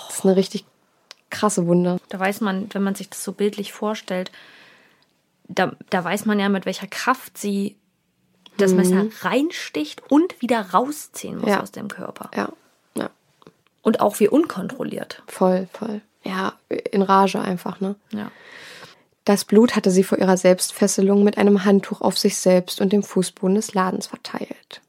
[0.08, 0.64] das ist eine richtig
[1.30, 1.98] krasse Wunde.
[2.08, 4.30] Da weiß man, wenn man sich das so bildlich vorstellt,
[5.48, 7.76] da, da weiß man ja, mit welcher Kraft sie
[8.58, 11.60] das Messer reinsticht und wieder rausziehen muss Ja.
[11.60, 12.30] aus dem Körper.
[12.34, 12.48] Ja,
[12.96, 13.10] ja,
[13.82, 15.22] Und auch wie unkontrolliert.
[15.26, 16.00] voll, voll.
[16.24, 17.94] Ja, in Rage einfach, ne?
[18.10, 18.30] Ja.
[19.24, 23.02] Das Blut hatte sie vor ihrer Selbstfesselung mit einem Handtuch auf sich selbst und dem
[23.02, 24.80] Fußboden des Ladens verteilt.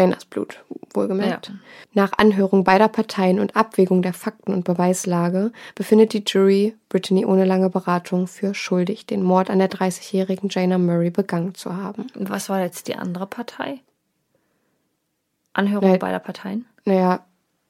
[0.00, 0.62] Janas Blut,
[0.94, 1.48] wohlgemerkt.
[1.48, 1.54] Ja.
[1.92, 7.44] Nach Anhörung beider Parteien und Abwägung der Fakten und Beweislage befindet die Jury Brittany ohne
[7.44, 12.06] lange Beratung für schuldig, den Mord an der 30-jährigen Jana Murray begangen zu haben.
[12.16, 13.80] Und was war jetzt die andere Partei?
[15.52, 15.98] Anhörung Nee.
[15.98, 16.66] beider Parteien?
[16.84, 17.24] Naja,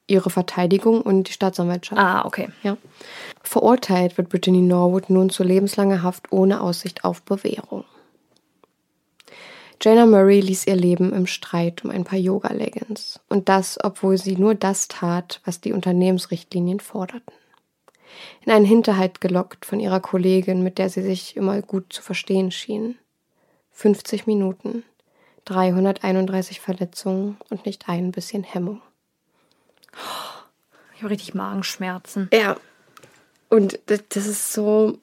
[0.06, 2.00] ihre Verteidigung und die Staatsanwaltschaft.
[2.00, 2.48] Ah, okay.
[2.62, 2.76] Ja.
[3.42, 7.84] Verurteilt wird Brittany Norwood nun zu lebenslanger Haft ohne Aussicht auf Bewährung.
[9.82, 13.18] Jana Murray ließ ihr Leben im Streit um ein paar Yoga-Leggings.
[13.28, 17.32] Und das, obwohl sie nur das tat, was die Unternehmensrichtlinien forderten.
[18.44, 22.50] In einen Hinterhalt gelockt von ihrer Kollegin, mit der sie sich immer gut zu verstehen
[22.50, 22.98] schien.
[23.72, 24.82] 50 Minuten,
[25.46, 28.82] 331 Verletzungen und nicht ein bisschen Hemmung.
[30.94, 32.28] Ich habe richtig Magenschmerzen.
[32.34, 32.56] Ja.
[33.48, 34.98] Und das, das ist so,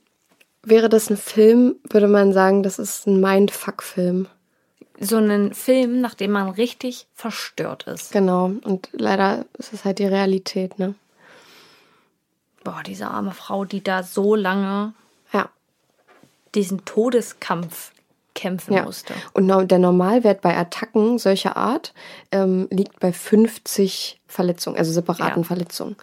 [0.61, 4.28] wäre das ein Film, würde man sagen, das ist ein Mindfuck-Film.
[5.00, 8.12] So einen Film, nachdem man richtig verstört ist.
[8.12, 8.52] Genau.
[8.64, 10.95] Und leider ist es halt die Realität, ne?
[12.64, 14.93] Boah, diese arme Frau, die da so lange
[15.32, 15.50] Ja.
[16.56, 17.91] diesen Todeskampf
[18.34, 18.84] kämpfen ja.
[18.84, 19.14] musste.
[19.34, 21.93] Und der Normalwert bei Attacken solcher Art
[22.32, 25.48] ähm, liegt bei 50 Verletzungen, also separaten Ja.
[25.48, 25.95] Verletzungen.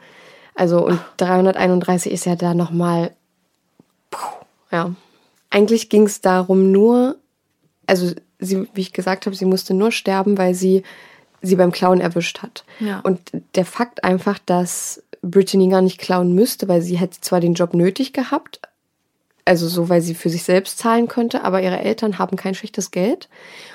[0.54, 3.12] Also und 331 ist ja da nochmal.
[4.70, 4.94] Ja.
[5.50, 7.16] Eigentlich ging es darum nur,
[7.86, 10.82] also sie, wie ich gesagt habe, sie musste nur sterben, weil sie
[11.42, 12.64] sie beim Klauen erwischt hat.
[12.80, 13.00] Ja.
[13.00, 13.20] Und
[13.54, 17.74] der Fakt einfach, dass Brittany gar nicht klauen müsste, weil sie hätte zwar den Job
[17.74, 18.60] nötig gehabt,
[19.46, 22.90] also so, weil sie für sich selbst zahlen könnte, aber ihre Eltern haben kein schlechtes
[22.90, 23.28] Geld.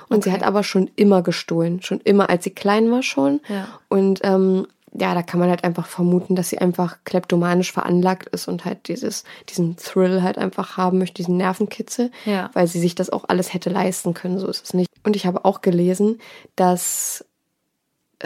[0.09, 0.39] Und sie Okay.
[0.39, 3.39] hat aber schon immer gestohlen, schon immer, als sie klein war schon.
[3.47, 3.67] Ja.
[3.87, 8.47] Und ähm, ja, da kann man halt einfach vermuten, dass sie einfach kleptomanisch veranlagt ist
[8.47, 12.49] und halt dieses, diesen Thrill halt einfach haben möchte, diesen Nervenkitzel, Ja.
[12.53, 14.89] weil sie sich das auch alles hätte leisten können, so ist es nicht.
[15.03, 16.19] Und ich habe auch gelesen,
[16.55, 17.23] dass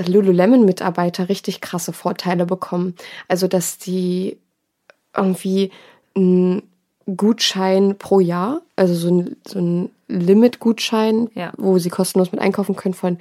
[0.07, 2.95] Lululemon-Mitarbeiter richtig krasse Vorteile bekommen.
[3.27, 4.37] Also, dass die
[5.15, 5.71] irgendwie
[6.15, 6.63] einen
[7.17, 11.51] Gutschein pro Jahr, also so ein, so ein Limit-Gutschein, Ja.
[11.57, 13.17] wo sie kostenlos mit einkaufen können von,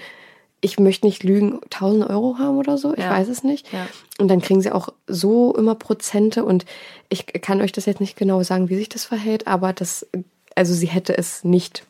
[0.64, 3.10] ich möchte nicht lügen, 1000 Euro haben oder so, ich Ja.
[3.10, 3.70] weiß es nicht.
[3.72, 3.86] Ja.
[4.18, 6.64] Und dann kriegen sie auch so immer Prozente und
[7.10, 10.06] ich kann euch das jetzt nicht genau sagen, wie sich das verhält, aber das,
[10.54, 11.84] also sie hätte es nicht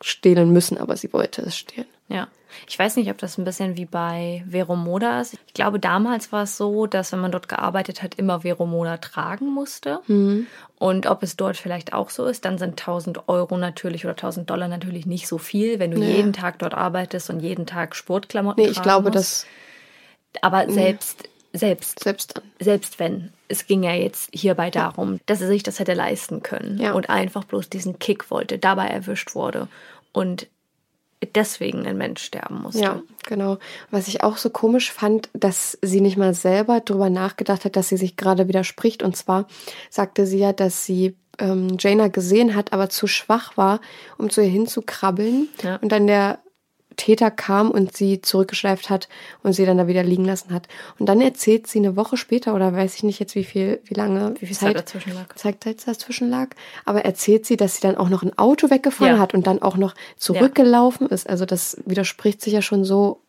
[0.00, 1.86] stehlen müssen, aber sie wollte es stehlen.
[2.08, 2.28] Ja.
[2.68, 5.34] Ich weiß nicht, ob das ein bisschen wie bei Vero Moda ist.
[5.46, 8.96] Ich glaube, damals war es so, dass wenn man dort gearbeitet hat, immer Vero Moda
[8.98, 10.00] tragen musste.
[10.78, 14.48] Und ob es dort vielleicht auch so ist, dann sind 1000 Euro natürlich oder 1000
[14.50, 16.16] Dollar natürlich nicht so viel, wenn du Nee.
[16.16, 19.16] jeden Tag dort arbeitest und jeden Tag Sportklamotten Nee, ich glaube, musst.
[19.16, 19.46] dass
[20.40, 22.44] Aber selbst, selbst selbst dann.
[22.58, 26.78] selbst wenn, es ging ja jetzt hierbei darum, dass er sich das hätte leisten können
[26.78, 26.92] Ja.
[26.92, 29.68] und einfach bloß diesen Kick wollte, dabei erwischt wurde
[30.12, 30.46] und
[31.26, 32.82] deswegen ein Mensch sterben musste.
[32.82, 33.58] Ja, genau.
[33.90, 37.88] Was ich auch so komisch fand, dass sie nicht mal selber drüber nachgedacht hat, dass
[37.88, 39.02] sie sich gerade widerspricht.
[39.02, 39.46] Und zwar
[39.90, 43.80] sagte sie ja, dass sie ähm, Jaina gesehen hat, aber zu schwach war,
[44.18, 45.48] um zu ihr hinzukrabbeln.
[45.62, 45.76] Ja.
[45.76, 46.38] Und dann der
[46.96, 49.08] Täter kam und sie zurückgeschleift hat
[49.42, 50.68] und sie dann da wieder liegen lassen hat.
[50.98, 53.94] Und dann erzählt sie eine Woche später, oder weiß ich nicht jetzt, wie viel, wie
[53.94, 55.34] lange, Wie viel Zeit dazwischen lag.
[55.34, 56.48] Zeit dazwischen lag,
[56.84, 59.20] aber erzählt sie, dass sie dann auch noch ein Auto weggefahren Ja.
[59.20, 61.28] hat und dann auch noch zurückgelaufen ist.
[61.28, 63.20] Also das widerspricht sich ja schon so.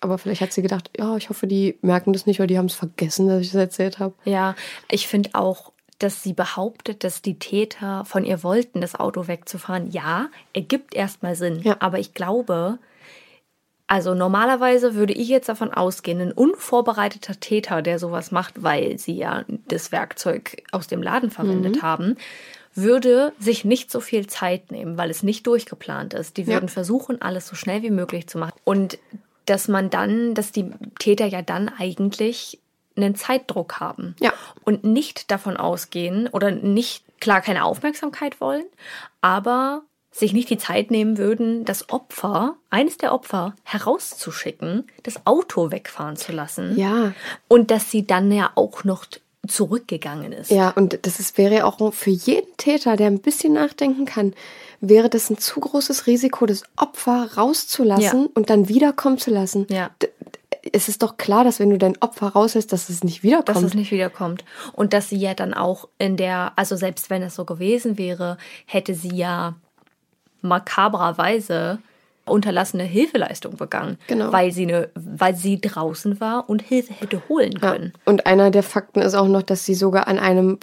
[0.00, 2.66] Aber vielleicht hat sie gedacht, ja, ich hoffe, die merken das nicht, weil die haben
[2.66, 4.14] es vergessen, dass ich das erzählt habe.
[4.24, 4.56] Ja,
[4.90, 9.90] ich finde auch, dass sie behauptet, dass die Täter von ihr wollten, das Auto wegzufahren.
[9.92, 11.60] Ja, ergibt erstmal Sinn.
[11.62, 11.76] Ja.
[11.78, 12.78] Aber ich glaube,
[13.92, 19.12] also normalerweise würde ich jetzt davon ausgehen, ein unvorbereiteter Täter, der sowas macht, weil sie
[19.12, 22.16] ja das Werkzeug aus dem Laden verwendet haben,
[22.74, 26.38] würde sich nicht so viel Zeit nehmen, weil es nicht durchgeplant ist.
[26.38, 26.54] Die Ja.
[26.54, 28.54] würden versuchen, alles so schnell wie möglich zu machen.
[28.64, 28.98] Und
[29.44, 32.60] dass man dann, dass die Täter ja dann eigentlich
[32.96, 34.32] einen Zeitdruck haben Ja.
[34.64, 38.64] und nicht davon ausgehen oder nicht, klar, keine Aufmerksamkeit wollen,
[39.20, 39.82] aber
[40.12, 46.16] sich nicht die Zeit nehmen würden, das Opfer, eines der Opfer, herauszuschicken, das Auto wegfahren
[46.16, 46.78] zu lassen.
[46.78, 47.12] Ja,
[47.48, 49.06] Und dass sie dann ja auch noch
[49.48, 50.50] zurückgegangen ist.
[50.50, 54.34] ja, und das ist, wäre ja auch für jeden Täter, der ein bisschen nachdenken kann,
[54.80, 58.28] wäre das ein zu großes Risiko, das Opfer rauszulassen Ja.
[58.34, 59.66] und dann wiederkommen zu lassen.
[59.68, 59.90] Ja.
[60.00, 60.08] D-
[60.72, 63.48] Es ist doch klar, dass wenn du dein Opfer rauslässt, dass es nicht wiederkommt.
[63.48, 64.44] dass es nicht wiederkommt.
[64.74, 68.38] Und dass sie ja dann auch in der, also selbst wenn es so gewesen wäre,
[68.66, 69.56] hätte sie ja
[70.42, 71.78] makabrerweise
[72.24, 73.98] unterlassene Hilfeleistung begangen.
[74.06, 74.32] Genau.
[74.32, 77.72] Weil sie, ne, weil sie draußen war und Hilfe hätte holen Ja.
[77.72, 77.92] können.
[78.04, 80.58] Und einer der Fakten ist auch noch, dass sie sogar an einem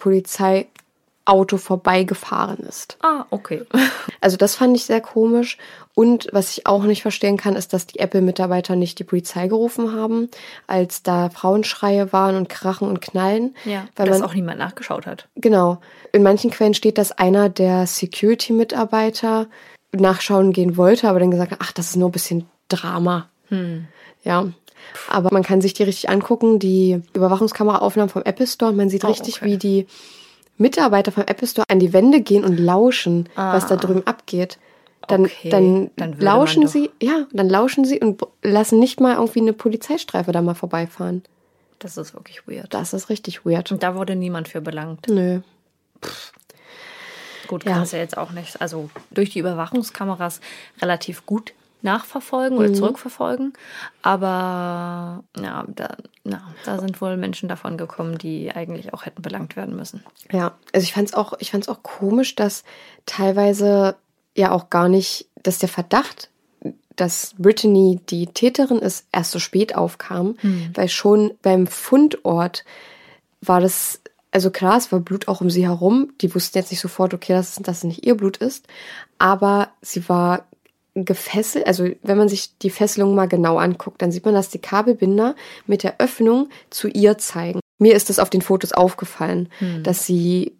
[1.30, 2.98] Polizeiauto vorbeigefahren ist.
[3.02, 3.64] Ah, okay.
[4.22, 5.58] Also das fand ich sehr komisch.
[5.96, 9.94] Und was ich auch nicht verstehen kann, ist, dass die Apple-Mitarbeiter nicht die Polizei gerufen
[9.94, 10.30] haben,
[10.68, 13.56] als da Frauenschreie waren und Krachen und Knallen.
[13.64, 15.30] Ja, weil dass man, auch niemand nachgeschaut hat.
[15.36, 15.80] Genau.
[16.12, 19.48] In manchen Quellen steht, dass einer der Security-Mitarbeiter
[19.94, 23.30] nachschauen gehen wollte, aber dann gesagt hat, ach, das ist nur ein bisschen Drama.
[24.24, 24.48] Ja.
[25.08, 28.74] Aber man kann sich die richtig angucken, die Überwachungskameraaufnahmen vom Apple Store.
[28.74, 29.46] Man sieht Oh, richtig, okay.
[29.46, 29.88] wie die
[30.60, 34.60] Mitarbeiter vom Apple Store an die Wände gehen und lauschen, was da drüben abgeht.
[35.08, 35.28] Dann, Ah.
[35.28, 39.54] Okay, dann, dann lauschen sie, ja, dann lauschen sie und lassen nicht mal irgendwie eine
[39.54, 41.24] Polizeistreife da mal vorbeifahren.
[41.80, 42.74] Das ist wirklich weird.
[42.74, 43.72] Das ist richtig weird.
[43.72, 45.08] Und da wurde niemand für belangt.
[45.08, 45.40] Nö.
[47.48, 47.72] Gut, Ja.
[47.74, 50.40] kann es ja jetzt auch nicht, also durch die Überwachungskameras
[50.82, 52.64] relativ gut nachverfolgen Mhm.
[52.64, 53.54] oder zurückverfolgen.
[54.02, 59.56] Aber ja, da, na, da sind wohl Menschen davon gekommen, die eigentlich auch hätten belangt
[59.56, 60.04] werden müssen.
[60.32, 62.64] Ja, also ich fand's auch, ich fand's auch komisch, dass
[63.06, 63.96] teilweise
[64.36, 66.30] ja auch gar nicht, dass der Verdacht,
[66.96, 70.36] dass Brittany die Täterin ist, erst so spät aufkam,
[70.74, 72.66] weil schon beim Fundort
[73.42, 74.02] war das,
[74.32, 76.12] also klar, es war Blut auch um sie herum.
[76.20, 78.68] Die wussten jetzt nicht sofort, okay, dass, dass es nicht ihr Blut ist,
[79.18, 80.46] aber sie war
[81.06, 84.60] gefesselt, also wenn man sich die Fesselung mal genau anguckt, dann sieht man, dass die
[84.60, 85.36] Kabelbinder
[85.68, 87.60] mit der Öffnung zu ihr zeigen.
[87.78, 89.50] Mir ist das auf den Fotos aufgefallen,
[89.84, 90.54] dass sie,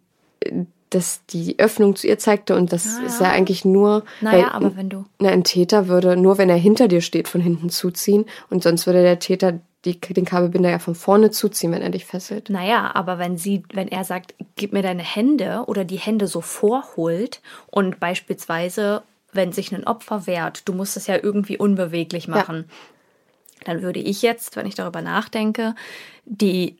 [0.90, 4.52] dass die Öffnung zu ihr zeigte und das Ah, ist ja eigentlich nur, Naja, weil
[4.52, 5.04] aber wenn du.
[5.20, 8.86] na, ein Täter würde nur, wenn er hinter dir steht, von hinten zuziehen und sonst
[8.86, 12.50] würde der Täter die, den Kabelbinder ja von vorne zuziehen, wenn er dich fesselt.
[12.50, 16.40] Naja, aber wenn sie, wenn er sagt, gib mir deine Hände oder die Hände so
[16.42, 22.64] vorholt und beispielsweise, wenn sich ein Opfer wehrt, du musst es ja irgendwie unbeweglich machen,
[23.64, 25.74] dann würde ich jetzt, wenn ich darüber nachdenke,
[26.24, 26.76] die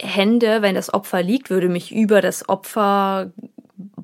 [0.00, 3.30] Hände, wenn das Opfer liegt, würde mich über das Opfer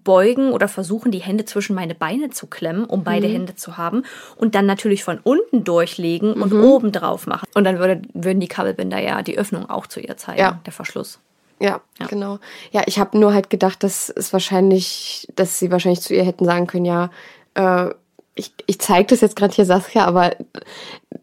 [0.05, 4.05] beugen oder versuchen, die Hände zwischen meine Beine zu klemmen, um beide Hände zu haben.
[4.37, 7.47] Und dann natürlich von unten durchlegen und oben drauf machen.
[7.55, 10.61] Und dann würde, würden die Kabelbinder ja die Öffnung auch zu ihr zeigen, Ja.
[10.65, 11.19] der Verschluss.
[11.59, 12.39] Ja, genau.
[12.71, 16.45] Ja, ich habe nur halt gedacht, dass es wahrscheinlich, dass sie wahrscheinlich zu ihr hätten
[16.45, 17.11] sagen können, ja,
[17.57, 17.91] äh,
[18.39, 20.33] ich, ich zeige das jetzt gerade hier Saskia, aber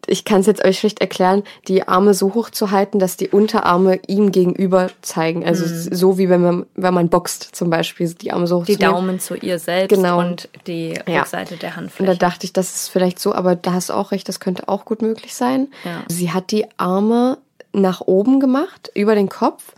[0.08, 3.28] ich kann es jetzt euch schlicht erklären, die Arme so hoch zu halten, dass die
[3.28, 5.44] Unterarme ihm gegenüber zeigen.
[5.46, 5.64] Also
[5.94, 8.66] so wie wenn man, wenn man boxt zum Beispiel, die Arme so hoch Mhm.
[8.66, 8.92] Die zu nehmen.
[8.94, 10.18] Daumen zu ihr selbst Genau.
[10.18, 11.20] und die Ja.
[11.20, 12.18] Rückseite der Und da Handfläche.
[12.18, 14.84] dachte ich, das ist vielleicht so, aber da hast du auch recht, das könnte auch
[14.84, 15.68] gut möglich sein.
[15.84, 16.02] Ja.
[16.08, 17.38] Sie hat die Arme
[17.72, 19.72] nach oben gemacht, über den Kopf,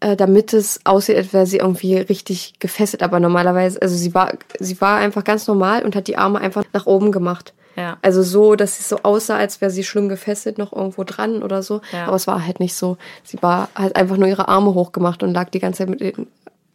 [0.00, 3.02] äh, damit es aussieht, als wäre sie irgendwie richtig gefesselt.
[3.02, 6.64] Aber normalerweise, also sie war, sie war einfach ganz normal und hat die Arme einfach
[6.72, 7.54] nach oben gemacht.
[7.76, 7.98] Ja.
[8.02, 11.62] Also so, dass es so aussah, als wäre sie schlimm gefesselt, noch irgendwo dran oder
[11.62, 11.82] so.
[11.92, 12.06] Ja.
[12.06, 12.96] Aber es war halt nicht so.
[13.22, 16.26] Sie war halt einfach nur ihre Arme hochgemacht und lag die ganze Zeit mit den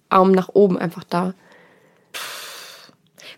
[0.10, 1.34] Armen nach oben einfach da.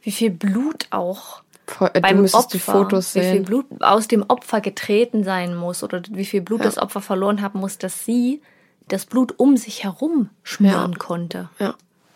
[0.01, 3.43] Wie viel Blut auch Voll- äh, beim du müsstest Opfer, die Fotos wie viel sehen.
[3.45, 7.59] Blut aus dem Opfer getreten sein muss oder wie viel Blut das Opfer verloren haben
[7.59, 8.41] muss, dass sie
[8.87, 10.97] das Blut um sich herum schmören Ja.
[10.97, 11.49] konnte.
[11.59, 11.75] Ja.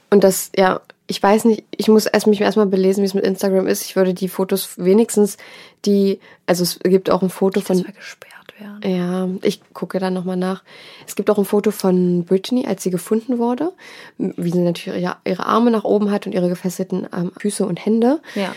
[0.09, 3.23] Und das, ja, ich weiß nicht, ich muss erst mich erstmal belesen, wie es mit
[3.25, 3.83] Instagram ist.
[3.83, 5.37] Ich würde die Fotos wenigstens
[5.85, 8.81] die, also es gibt auch ein Foto Das von, gesperrt werden.
[8.83, 10.63] ja, ich gucke dann nochmal nach.
[11.05, 13.71] Es gibt auch ein Foto von Britney, als sie gefunden wurde,
[14.17, 17.85] wie sie natürlich ihre, ihre Arme nach oben hat und ihre gefesselten ähm, Füße und
[17.85, 18.21] Hände.
[18.35, 18.53] Ja.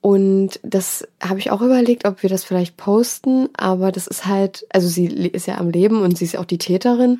[0.00, 4.66] Und das habe ich auch überlegt, ob wir das vielleicht posten, aber das ist halt,
[4.70, 7.18] also sie ist ja am Leben und sie ist ja auch die Täterin,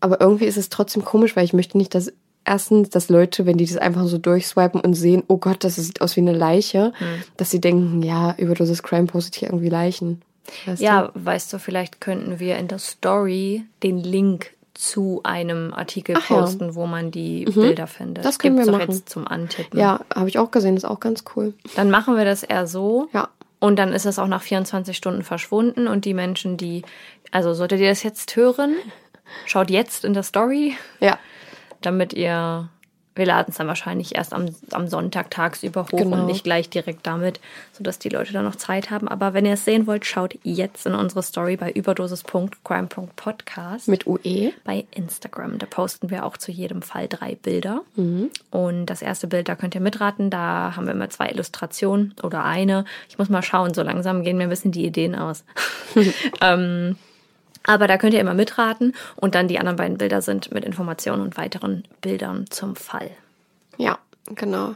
[0.00, 2.12] aber irgendwie ist es trotzdem komisch, weil ich möchte nicht, dass
[2.46, 6.00] erstens, dass Leute, wenn die das einfach so durchswipen und sehen, oh Gott, das sieht
[6.00, 6.92] aus wie eine Leiche,
[7.36, 10.22] dass sie denken, ja, Überdosis Crime postet hier irgendwie Leichen.
[10.64, 16.16] Weißt Ja, weißt du, vielleicht könnten wir in der Story den Link zu einem Artikel
[16.18, 16.36] Ach ja.
[16.36, 16.40] Mhm.
[16.40, 18.24] posten, wo man die Bilder findet.
[18.24, 18.90] Das können Gibt's wir machen.
[18.90, 19.78] jetzt zum Antippen.
[19.78, 21.54] Ja, habe ich auch gesehen, ist auch ganz cool.
[21.76, 23.08] Dann machen wir das eher so.
[23.12, 23.28] Ja.
[23.58, 26.82] Und dann ist es auch nach 24 Stunden verschwunden und die Menschen, die,
[27.30, 28.76] also solltet ihr das jetzt hören,
[29.46, 31.18] schaut jetzt in der Story, Ja,
[31.80, 32.68] damit ihr,
[33.16, 36.16] wir laden es dann wahrscheinlich erst am, am Sonntag tagsüber hoch Genau.
[36.18, 37.40] und nicht gleich direkt damit,
[37.72, 39.08] sodass die Leute dann noch Zeit haben.
[39.08, 44.52] Aber wenn ihr es sehen wollt, schaut jetzt in unsere Story bei überdosis.crime.podcast mit UE.
[44.64, 45.58] bei Instagram.
[45.58, 47.82] Da posten wir auch zu jedem Fall drei Bilder.
[48.50, 50.30] Und das erste Bild, da könnt ihr mitraten.
[50.30, 52.84] Da haben wir immer zwei Illustrationen oder eine.
[53.08, 55.44] Ich muss mal schauen, so langsam gehen mir ein bisschen die Ideen aus.
[56.40, 56.96] ähm,
[57.66, 58.94] aber da könnt ihr immer mitraten.
[59.16, 63.10] Und dann die anderen beiden Bilder sind mit Informationen und weiteren Bildern zum Fall.
[63.76, 63.98] Ja,
[64.34, 64.74] genau.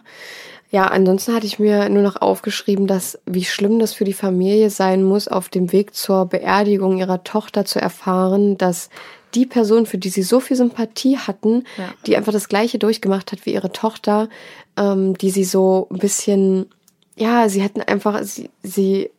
[0.70, 4.70] Ja, ansonsten hatte ich mir nur noch aufgeschrieben, dass wie schlimm das für die Familie
[4.70, 8.88] sein muss, auf dem Weg zur Beerdigung ihrer Tochter zu erfahren, dass
[9.34, 11.88] die Person, für die sie so viel Sympathie hatten, Ja.
[12.06, 14.28] die einfach das Gleiche durchgemacht hat wie ihre Tochter,
[14.76, 16.66] ähm, die sie so ein bisschen,
[17.16, 19.10] ja, sie hatten einfach, sie, sie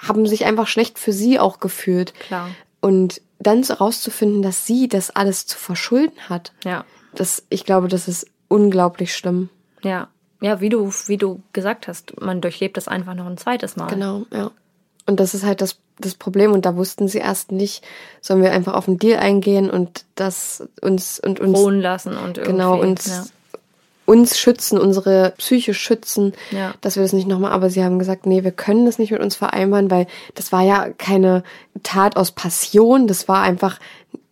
[0.00, 2.12] haben sich einfach schlecht für sie auch gefühlt.
[2.20, 2.50] Klar.
[2.84, 6.84] Und dann so rauszufinden, dass sie das alles zu verschulden hat, Ja.
[7.14, 9.48] das, ich glaube, das ist unglaublich schlimm.
[9.82, 10.08] Ja.
[10.42, 13.86] Ja, wie du, wie du gesagt hast, man durchlebt das einfach noch ein zweites Mal.
[13.86, 14.50] Genau, ja.
[15.06, 16.52] Und das ist halt das, das Problem.
[16.52, 17.82] Und da wussten sie erst nicht,
[18.20, 22.36] sollen wir einfach auf den Deal eingehen und das uns und uns Ruhen lassen und
[22.36, 22.52] irgendwie.
[22.52, 23.24] genau uns Ja.
[24.06, 26.74] Uns schützen, unsere Psyche schützen, Ja.
[26.80, 27.52] dass wir das nicht nochmal.
[27.52, 30.62] Aber sie haben gesagt, nee, wir können das nicht mit uns vereinbaren, weil das war
[30.62, 31.42] ja keine
[31.82, 33.06] Tat aus Passion.
[33.06, 33.78] Das war einfach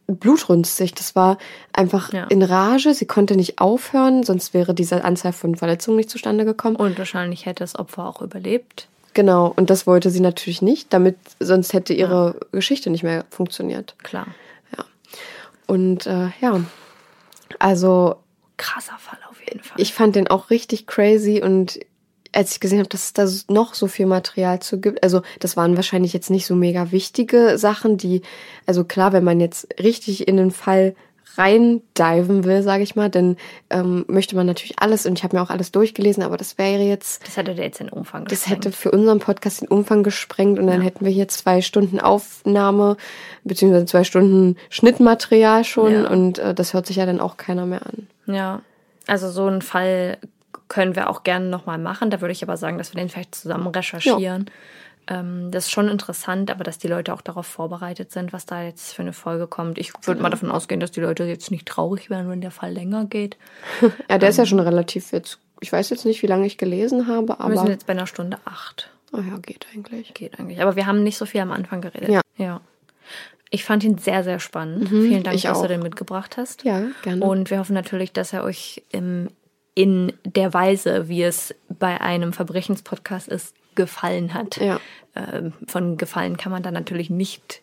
[0.08, 0.94] blutrünstig.
[0.94, 1.38] Das war
[1.72, 2.24] einfach Ja.
[2.24, 2.92] in Rage.
[2.92, 6.76] Sie konnte nicht aufhören, sonst wäre diese Anzahl von Verletzungen nicht zustande gekommen.
[6.76, 8.88] Und wahrscheinlich hätte das Opfer auch überlebt.
[9.14, 13.94] Genau, und das wollte sie natürlich nicht, damit sonst hätte ihre Geschichte nicht mehr funktioniert.
[14.02, 14.26] Klar.
[15.66, 16.60] Und äh, ja,
[17.58, 18.16] also
[18.56, 19.80] Krasser Fall jeden Fall.
[19.80, 21.78] ich fand den auch richtig crazy und
[22.34, 25.56] als ich gesehen habe, dass es da noch so viel Material zu gibt, also das
[25.56, 28.22] waren wahrscheinlich jetzt nicht so mega wichtige Sachen, die,
[28.66, 30.94] also klar, wenn man jetzt richtig in den Fall
[31.36, 33.36] reindiven will, sage ich mal, dann
[33.70, 36.82] ähm, möchte man natürlich alles und ich habe mir auch alles durchgelesen, aber das wäre
[36.82, 38.64] jetzt das hätte jetzt den Umfang Das gesprengt.
[38.66, 40.84] hätte für unseren Podcast den Umfang gesprengt und dann Ja.
[40.86, 42.96] hätten wir hier zwei Stunden Aufnahme
[43.44, 46.08] beziehungsweise zwei Stunden Schnittmaterial schon Ja.
[46.10, 48.06] und äh, das hört sich ja dann auch keiner mehr an.
[48.26, 48.62] Ja,
[49.06, 50.18] also so einen Fall
[50.68, 52.10] können wir auch gerne nochmal machen.
[52.10, 54.50] Da würde ich aber sagen, dass wir den vielleicht zusammen recherchieren.
[55.08, 58.62] Ähm, das ist schon interessant, aber dass die Leute auch darauf vorbereitet sind, was da
[58.62, 59.78] jetzt für eine Folge kommt.
[59.78, 62.72] Ich würde mal davon ausgehen, dass die Leute jetzt nicht traurig werden, wenn der Fall
[62.72, 63.36] länger geht.
[64.08, 67.08] Ja, der ist ja schon relativ jetzt, ich weiß jetzt nicht, wie lange ich gelesen
[67.08, 68.90] habe, wir aber sind jetzt bei einer Stunde acht.
[69.12, 70.14] oh ja, geht eigentlich.
[70.14, 70.60] Geht eigentlich.
[70.60, 72.08] Aber wir haben nicht so viel am Anfang geredet.
[72.08, 72.20] Ja.
[72.36, 72.60] ja.
[73.52, 74.88] Ich fand ihn sehr, sehr spannend.
[74.88, 76.64] Vielen Dank, dass du den mitgebracht hast.
[76.64, 77.22] Ja, gerne.
[77.24, 79.28] Und wir hoffen natürlich, dass er euch im
[79.74, 84.56] in der Weise, wie es bei einem Verbrechenspodcast ist, gefallen hat.
[84.58, 84.80] Ja.
[85.16, 87.62] Ähm, von Gefallen kann man dann natürlich nicht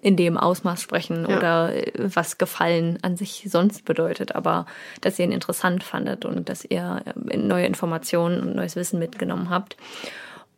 [0.00, 1.36] in dem Ausmaß sprechen Ja.
[1.36, 4.66] oder äh, was Gefallen an sich sonst bedeutet, aber
[5.00, 9.50] dass ihr ihn interessant fandet und dass ihr äh, neue Informationen und neues Wissen mitgenommen
[9.50, 9.76] habt.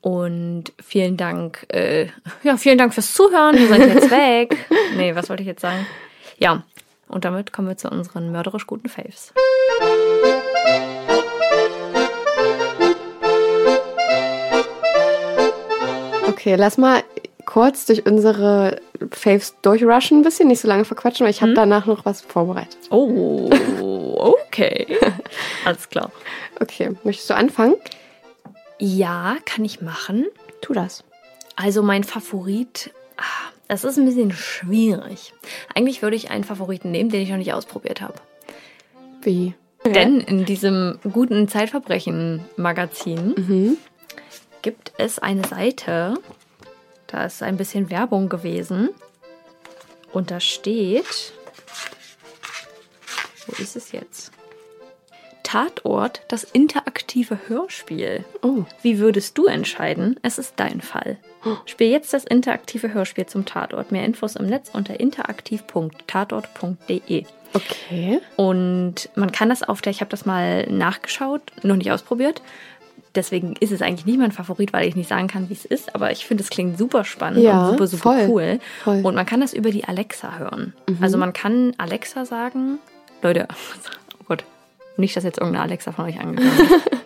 [0.01, 2.07] Und vielen Dank, äh,
[2.42, 3.57] ja, vielen Dank fürs Zuhören.
[3.57, 4.57] Wir sind jetzt weg.
[4.96, 5.86] Nee, was wollte ich jetzt sagen?
[6.38, 6.62] Ja,
[7.09, 9.34] und damit kommen wir zu unseren mörderisch guten Faves.
[16.28, 17.03] Okay, lass mal
[17.44, 18.80] kurz durch unsere
[19.11, 22.78] Faves durchrushen ein bisschen, nicht so lange verquatschen, weil ich habe danach noch was vorbereitet.
[22.90, 23.51] Oh,
[24.16, 24.86] okay.
[25.64, 26.11] Alles klar.
[26.61, 27.74] Okay, möchtest du anfangen?
[28.80, 30.26] Ja, kann ich machen.
[30.62, 31.04] Tu das.
[31.56, 33.22] Also mein Favorit, ah,
[33.68, 35.32] das ist ein bisschen schwierig.
[35.74, 38.14] Eigentlich würde ich einen Favoriten nehmen, den ich noch nicht ausprobiert habe.
[39.22, 39.54] Wie?
[39.84, 43.76] Denn in diesem guten Zeitverbrechen-Magazin Mhm.
[44.62, 46.14] gibt es eine Seite,
[47.06, 48.90] da ist ein bisschen Werbung gewesen.
[50.12, 51.32] Und da steht,
[53.46, 54.32] wo ist es jetzt?
[55.51, 58.24] Tatort, das interaktive Hörspiel.
[58.40, 60.14] Oh, Wie würdest du entscheiden?
[60.22, 61.16] Es ist dein Fall.
[61.66, 63.90] Spiel jetzt das interaktive Hörspiel zum Tatort.
[63.90, 67.24] Mehr Infos im Netz unter interaktiv.tatort.de.
[67.55, 68.20] okay.
[68.36, 72.42] Und man kann das auf der, ich habe das mal nachgeschaut, noch nicht ausprobiert.
[73.16, 75.96] Deswegen ist es eigentlich nicht mein Favorit, weil ich nicht sagen kann, wie es ist.
[75.96, 78.61] Aber ich finde, es klingt super spannend Ja, und super, super voll, cool.
[78.84, 78.98] voll.
[78.98, 79.05] Mhm.
[79.05, 80.74] Und man kann das über die Alexa hören.
[81.01, 82.78] Also man kann Alexa sagen,
[83.20, 83.48] Leute,
[85.01, 86.70] nicht, dass jetzt irgendeine Alexa von euch angekommen ist.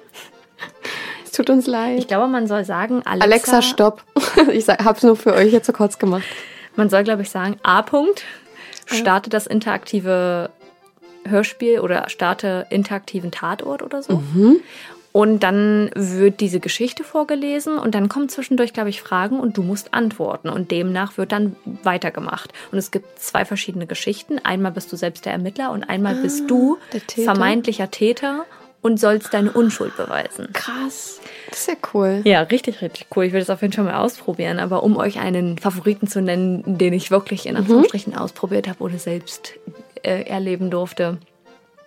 [1.24, 1.98] Es tut uns leid.
[1.98, 3.24] Ich glaube, man soll sagen, Alexa,
[3.56, 4.04] Alexa, stopp.
[4.52, 6.22] Ich sag- hab's nur für euch jetzt so kurz gemacht.
[6.76, 7.80] Man soll, glaube ich, sagen, A.
[7.80, 8.22] -Punkt,
[8.86, 10.50] starte das interaktive
[11.26, 14.22] Hörspiel oder starte interaktiven Tatort oder so.
[15.16, 19.62] Und dann wird diese Geschichte vorgelesen und dann kommen zwischendurch, glaube ich, Fragen und du
[19.62, 20.48] musst antworten.
[20.48, 21.54] Und demnach wird dann
[21.84, 22.52] weitergemacht.
[22.72, 24.40] Und es gibt zwei verschiedene Geschichten.
[24.42, 27.22] Einmal bist du selbst der Ermittler und einmal bist du Täter.
[27.22, 28.44] vermeintlicher Täter
[28.82, 30.48] und sollst deine Unschuld beweisen.
[30.52, 31.20] Krass.
[31.48, 32.22] Das ist ja cool.
[32.24, 33.26] Ja, richtig, richtig cool.
[33.26, 34.58] Ich will das auf jeden Fall mal ausprobieren.
[34.58, 38.98] Aber um euch einen Favoriten zu nennen, den ich wirklich in Anführungsstrichen ausprobiert habe oder
[38.98, 39.52] selbst
[40.02, 41.18] äh, erleben durfte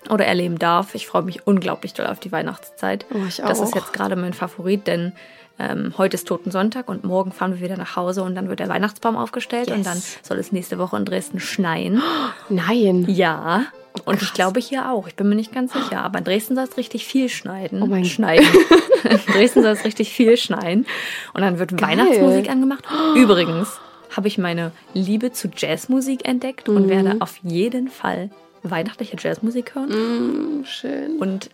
[0.10, 3.06] oder erleben darf, ich freue mich unglaublich doll auf die Weihnachtszeit.
[3.14, 3.76] Oh, ich Das ist auch.
[3.76, 5.14] jetzt gerade mein Favorit, denn
[5.60, 8.70] ähm, heute ist Totensonntag und morgen fahren wir wieder nach Hause und dann wird der
[8.70, 9.86] Weihnachtsbaum aufgestellt und Yes.
[9.86, 12.02] dann soll es nächste Woche in Dresden schneien.
[12.50, 13.06] Nein.
[13.10, 13.66] Ja.
[14.06, 14.34] Und ich krass.
[14.36, 15.08] glaube hier auch.
[15.08, 16.02] Ich bin mir nicht ganz sicher.
[16.04, 17.82] Aber in Dresden soll es richtig viel schneiden.
[17.82, 18.46] Oh mein- Schneiden.
[19.04, 20.86] in Dresden soll es richtig viel schneien.
[21.34, 22.84] Und dann wird Weihnachtsmusik angemacht.
[23.16, 23.80] Übrigens
[24.16, 26.76] habe ich meine Liebe zu Jazzmusik entdeckt Mhm.
[26.78, 28.30] und werde auf jeden Fall
[28.64, 30.60] weihnachtliche Jazzmusik hören.
[30.62, 31.18] Mm, schön.
[31.18, 31.50] Und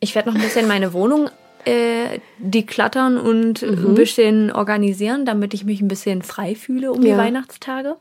[0.00, 1.30] ich werde noch ein bisschen meine Wohnung
[1.64, 3.86] äh, deklattern und Mhm.
[3.88, 7.18] ein bisschen organisieren, damit ich mich ein bisschen frei fühle um die Ja.
[7.18, 7.96] Weihnachtstage.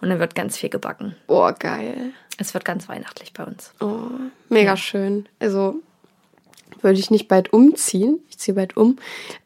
[0.00, 1.16] Und dann wird ganz viel gebacken.
[1.26, 2.12] Boah, geil.
[2.38, 3.72] Es wird ganz weihnachtlich bei uns.
[3.80, 4.02] Oh,
[4.48, 5.26] mega schön.
[5.40, 5.76] Also
[6.82, 8.96] würde ich nicht bald umziehen, ich ziehe bald um,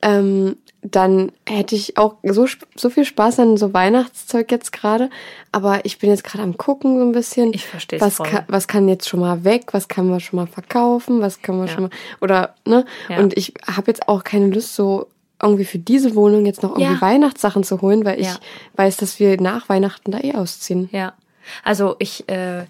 [0.02, 0.56] ähm,
[0.86, 5.08] dann hätte ich auch so, so viel Spaß an so Weihnachtszeug jetzt gerade.
[5.50, 7.54] Aber ich bin jetzt gerade am gucken so ein bisschen.
[7.54, 8.18] Ich versteh's was.
[8.18, 9.72] Kann, was kann jetzt schon mal weg?
[9.72, 11.22] Was kann man schon mal verkaufen?
[11.22, 11.72] Was kann man Ja.
[11.72, 12.84] schon mal oder ne?
[13.08, 13.18] Ja.
[13.18, 15.06] Und ich habe jetzt auch keine Lust so
[15.42, 17.00] irgendwie für diese Wohnung jetzt noch irgendwie Ja.
[17.00, 18.28] Weihnachtssachen zu holen, weil ich
[18.76, 20.90] weiß, dass wir nach Weihnachten da eh ausziehen.
[20.92, 21.14] Ja.
[21.62, 22.64] Also ich, äh,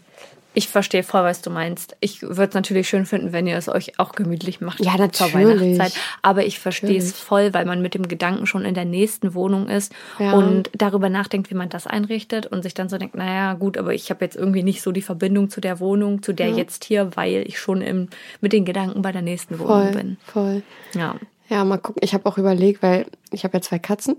[0.55, 1.97] ich verstehe voll, was du meinst.
[2.01, 5.27] Ich würde es natürlich schön finden, wenn ihr es euch auch gemütlich macht Ja, zur
[5.29, 5.35] natürlich.
[5.79, 6.03] Weihnachtszeit.
[6.23, 9.69] Aber ich verstehe es voll, weil man mit dem Gedanken schon in der nächsten Wohnung
[9.69, 10.33] ist Ja.
[10.33, 13.93] und darüber nachdenkt, wie man das einrichtet und sich dann so denkt, naja, gut, aber
[13.95, 17.17] ich habe jetzt irgendwie nicht so die Verbindung zu der Wohnung, zu der jetzt hier,
[17.17, 18.09] weil ich schon im,
[18.41, 20.17] mit den Gedanken bei der nächsten Wohnung Voll, bin.
[20.25, 20.63] voll.
[20.95, 21.17] Ja.
[21.49, 22.01] Ja, mal gucken.
[22.03, 24.17] Ich habe auch überlegt, weil ich habe ja zwei Katzen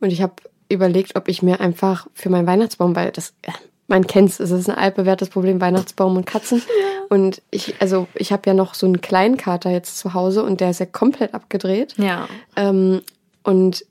[0.00, 0.34] und ich habe
[0.68, 3.52] überlegt, ob ich mir einfach für meinen Weihnachtsbaum, weil das, äh,
[3.92, 6.62] man kennt's, es ist ein altbewährtes Problem, Weihnachtsbaum und Katzen.
[7.10, 10.62] Und ich, also ich habe ja noch so einen kleinen Kater jetzt zu Hause und
[10.62, 11.94] der ist ja komplett abgedreht.
[11.98, 12.26] Ja.
[12.56, 13.02] Ähm,
[13.42, 13.84] und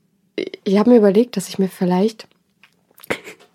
[0.64, 2.26] ich habe mir überlegt, dass ich mir vielleicht.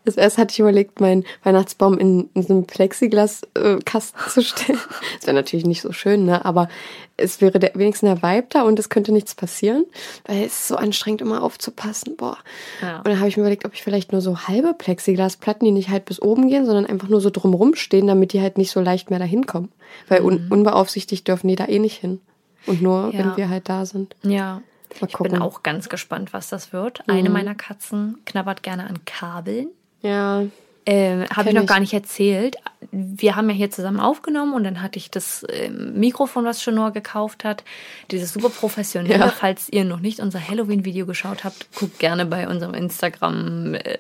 [0.08, 4.80] Das erste hatte ich überlegt, meinen Weihnachtsbaum in, in so einen Plexiglas-Kasten zu stellen.
[5.18, 6.46] Das wäre natürlich nicht so schön, ne?
[6.46, 6.70] Aber
[7.18, 9.86] es wäre der, wenigstens der Vibe da und es könnte nichts passieren,
[10.26, 12.16] weil es ist so anstrengend, immer aufzupassen.
[12.16, 12.38] Boah.
[12.82, 13.00] Ja.
[13.00, 15.90] Und dann habe ich mir überlegt, ob ich vielleicht nur so halbe Plexiglasplatten, die nicht
[15.90, 18.80] halt bis oben gehen, sondern einfach nur so drumrum stehen, damit die halt nicht so
[18.80, 19.72] leicht mehr dahin kommen.
[20.08, 22.22] Weil un unbeaufsichtigt dürfen die da eh nicht hin.
[22.66, 23.20] Und nur, Ja.
[23.20, 24.16] wenn wir halt da sind.
[24.24, 24.62] Ja.
[25.02, 25.34] Mal Ich gucken.
[25.34, 27.04] bin auch ganz gespannt, was das wird.
[27.10, 29.68] Eine meiner Katzen knabbert gerne an Kabeln.
[30.02, 30.46] Ja,
[30.88, 32.56] äh, habe ich noch gar nicht erzählt.
[32.92, 36.92] Wir haben ja hier zusammen aufgenommen und dann hatte ich das ähm, Mikrofon, was Chenor
[36.92, 37.66] gekauft hat.
[38.10, 39.20] Dieses super professionelle.
[39.20, 39.28] Ja.
[39.28, 43.98] Falls ihr noch nicht unser Halloween-Video geschaut habt, guckt gerne bei unserem Instagram äh,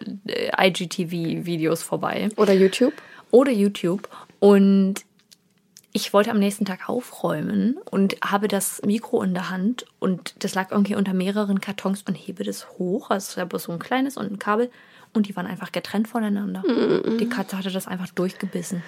[0.58, 2.94] IGTV-Videos vorbei Oder YouTube.
[3.32, 4.08] oder YouTube.
[4.40, 5.04] Und
[5.92, 10.56] ich wollte am nächsten Tag aufräumen und habe das Mikro in der Hand und das
[10.56, 13.10] lag irgendwie unter mehreren Kartons und hebe das hoch.
[13.10, 14.72] Also es war bloß so ein kleines und ein Kabel
[15.18, 16.64] und die waren einfach getrennt voneinander.
[17.20, 18.84] Die Katze hatte das einfach durchgebissen.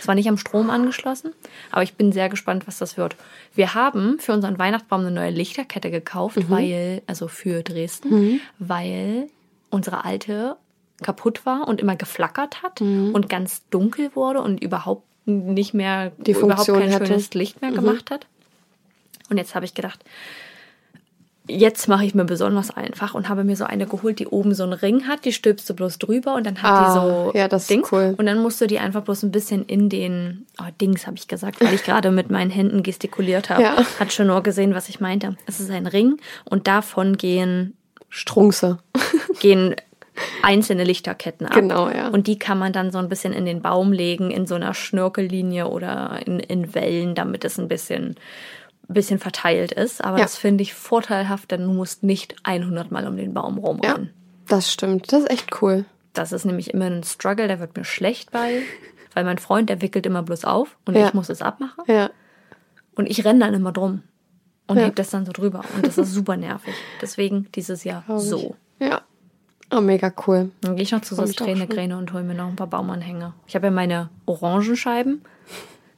[0.00, 1.32] Es war nicht am Strom angeschlossen,
[1.70, 3.16] aber ich bin sehr gespannt, was das wird.
[3.54, 9.28] Wir haben für unseren Weihnachtsbaum eine neue Lichterkette gekauft, weil, also für Dresden, weil
[9.70, 10.56] unsere alte
[11.02, 16.32] kaputt war und immer geflackert hat und ganz dunkel wurde und überhaupt nicht mehr Die
[16.32, 17.06] überhaupt Funktion kein hatte.
[17.06, 18.26] schönes Licht mehr gemacht hat.
[19.30, 20.02] Und jetzt habe ich gedacht,
[21.48, 24.62] jetzt mache ich mir besonders einfach und habe mir so eine geholt, die oben so
[24.64, 27.48] einen Ring hat, die stülpst du bloß drüber und dann hat Ah, die so ja,
[27.48, 27.90] das ist Dings.
[27.90, 28.14] cool.
[28.16, 31.26] Und dann musst du die einfach bloß ein bisschen in den, oh, Dings habe ich
[31.26, 33.62] gesagt, weil ich gerade mit meinen Händen gestikuliert habe.
[33.62, 33.76] Ja.
[33.98, 35.36] Hat schon nur gesehen, was ich meinte.
[35.46, 37.74] Es ist ein Ring und davon gehen
[38.10, 38.78] Strunze.
[39.40, 39.74] gehen
[40.42, 41.54] einzelne Lichterketten ab.
[41.54, 42.08] Genau, ja.
[42.08, 44.74] Und die kann man dann so ein bisschen in den Baum legen, in so einer
[44.74, 48.16] Schnörkellinie oder in, in Wellen, damit es ein bisschen,
[48.94, 50.02] bisschen verteilt ist.
[50.04, 50.24] Aber Ja.
[50.24, 54.10] das finde ich vorteilhaft, denn du musst nicht 100 Mal um den Baum Ja, rumrennen.
[54.48, 55.12] das stimmt.
[55.12, 55.84] Das ist echt cool.
[56.14, 58.62] Das ist nämlich immer ein Struggle, der wird mir schlecht bei,
[59.14, 61.06] weil mein Freund, der wickelt immer bloß auf und Ja.
[61.06, 61.84] ich muss es abmachen.
[61.86, 62.10] Ja.
[62.94, 64.02] Und ich renne dann immer drum
[64.66, 64.84] und Ja.
[64.86, 65.62] heb das dann so drüber.
[65.76, 66.74] Und das ist super nervig.
[67.02, 68.24] Deswegen dieses Jahr Glaub ich.
[68.28, 68.56] so.
[68.80, 69.02] Ja.
[69.70, 70.50] Oh, mega cool.
[70.62, 71.66] Dann gehe ich noch zu mich doch Träne.
[71.66, 73.34] Gräne und hole mir noch ein paar Baumanhänger.
[73.46, 75.20] Ich habe ja meine Orangenscheiben.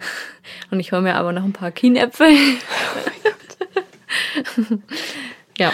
[0.70, 2.28] Und ich hole mir aber noch ein paar Kienäpfel.
[5.58, 5.72] ja.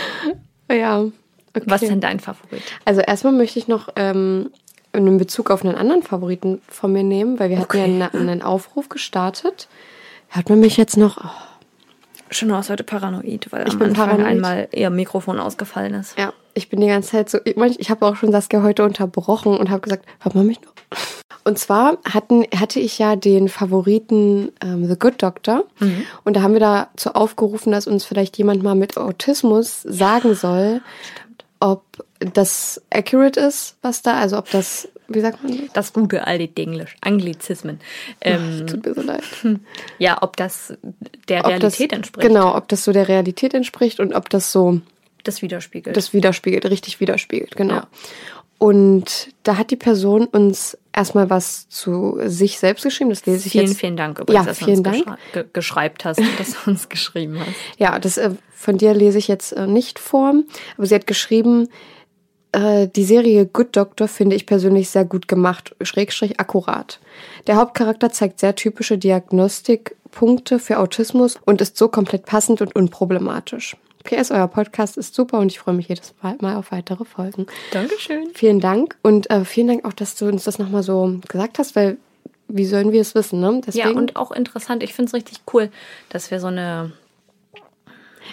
[0.70, 1.00] Ja.
[1.00, 1.64] Okay.
[1.66, 2.62] Was ist denn dein Favorit?
[2.84, 4.50] Also erstmal möchte ich noch ähm,
[4.92, 8.42] einen Bezug auf einen anderen Favoriten von mir nehmen, weil wir hatten ja einen, einen
[8.42, 9.68] Aufruf gestartet.
[10.28, 11.18] Hört man mich jetzt noch?
[11.18, 11.55] Oh,
[12.30, 14.26] Schon aus heute paranoid, weil Ich am bin Anfang paranoid.
[14.28, 16.18] einmal ihr Mikrofon ausgefallen ist.
[16.18, 17.38] ja, ich bin die ganze Zeit so.
[17.44, 20.72] Ich, ich habe auch schon Saskia heute unterbrochen und habe gesagt, hört man mich noch?
[21.44, 25.64] Und zwar hatten, hatte ich ja den Favoriten ähm, The Good Doctor.
[26.24, 30.80] Und da haben wir dazu aufgerufen, dass uns vielleicht jemand mal mit Autismus sagen soll,
[31.60, 31.84] ob
[32.20, 35.72] das accurate ist, was da, also ob das, wie sagt man das?
[35.72, 37.80] Das gute alte Englisch, Anglizismen.
[38.20, 39.22] Ähm, Tut mir so leid.
[39.98, 40.74] ja, ob das
[41.28, 42.26] der Ob Realität das, entspricht.
[42.28, 44.80] Genau, ob das so der Realität entspricht und ob das so
[45.24, 45.96] Das widerspiegelt.
[45.96, 47.74] das widerspiegelt, richtig widerspiegelt, genau.
[47.74, 47.86] Ja.
[48.58, 53.10] Und da hat die Person uns erstmal was zu sich selbst geschrieben.
[53.10, 53.78] Das lese ich vielen, jetzt.
[53.78, 55.18] vielen Dank übrigens, Ja, dass vielen du uns Dank.
[55.18, 57.50] geschrei- ge geschreibt hast, dass du uns geschrieben hast.
[57.78, 60.32] Ja, das äh, von dir lese ich jetzt äh, nicht vor.
[60.78, 61.68] Aber sie hat geschrieben,
[62.56, 66.98] äh, die Serie Good Doctor finde ich persönlich sehr gut gemacht, schrägstrich akkurat.
[67.46, 73.76] Der Hauptcharakter zeigt sehr typische Diagnostikpunkte für Autismus und ist so komplett passend und unproblematisch.
[74.04, 77.46] PS, euer Podcast ist super und ich freue mich jedes Mal auf weitere Folgen.
[77.72, 78.28] Dankeschön.
[78.34, 81.76] Vielen Dank und äh, vielen Dank auch, dass du uns das nochmal so gesagt hast,
[81.76, 81.98] weil
[82.48, 83.60] wie sollen wir es wissen, ne?
[83.72, 84.82] Ja, und auch interessant.
[84.82, 85.70] Ich finde es richtig cool,
[86.08, 86.92] dass wir so eine.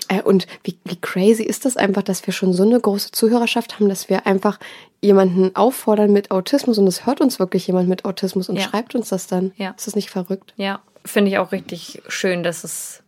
[0.07, 3.75] Äh, und wie, wie crazy ist das einfach, dass wir schon so eine große Zuhörerschaft
[3.75, 4.59] haben, dass wir einfach
[5.01, 8.63] jemanden auffordern mit Autismus und es hört uns wirklich jemand mit Autismus und Ja.
[8.63, 9.51] schreibt uns das dann.
[9.57, 9.71] Ja.
[9.77, 10.53] Ist das nicht verrückt?
[10.57, 13.03] Ja, finde ich auch richtig schön, dass es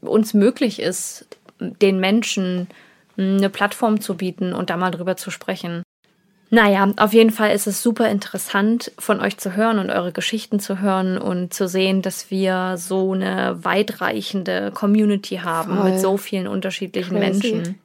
[0.00, 1.26] uns möglich ist,
[1.58, 2.68] den Menschen
[3.16, 5.82] eine Plattform zu bieten und da mal drüber zu sprechen.
[6.54, 10.60] Naja, auf jeden Fall ist es super interessant von euch zu hören und eure Geschichten
[10.60, 15.90] zu hören und zu sehen, dass wir so eine weitreichende Community haben Voll.
[15.92, 17.54] mit so vielen unterschiedlichen Crazy.
[17.54, 17.78] Menschen.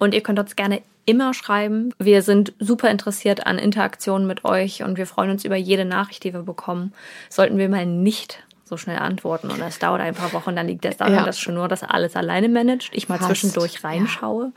[0.00, 1.94] Und ihr könnt uns gerne immer schreiben.
[2.00, 6.24] Wir sind super interessiert an Interaktionen mit euch und wir freuen uns über jede Nachricht,
[6.24, 6.92] die wir bekommen.
[7.28, 10.84] Sollten wir mal nicht so schnell antworten und es dauert ein paar Wochen, dann liegt
[10.84, 11.24] das daran, Ja.
[11.24, 12.90] dass schon nur das alles alleine managt.
[12.94, 13.28] Ich mal Fast.
[13.28, 14.52] zwischendurch reinschaue.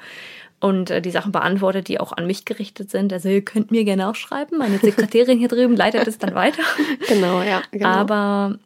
[0.63, 3.11] Und äh, die Sachen beantwortet, die auch an mich gerichtet sind.
[3.11, 4.57] Also ihr könnt mir gerne auch schreiben.
[4.57, 6.63] Meine Sekretärin hier drüben leitet es dann weiter.
[7.09, 7.61] Genau, ja.
[7.71, 7.85] Genau.
[7.89, 8.57] Aber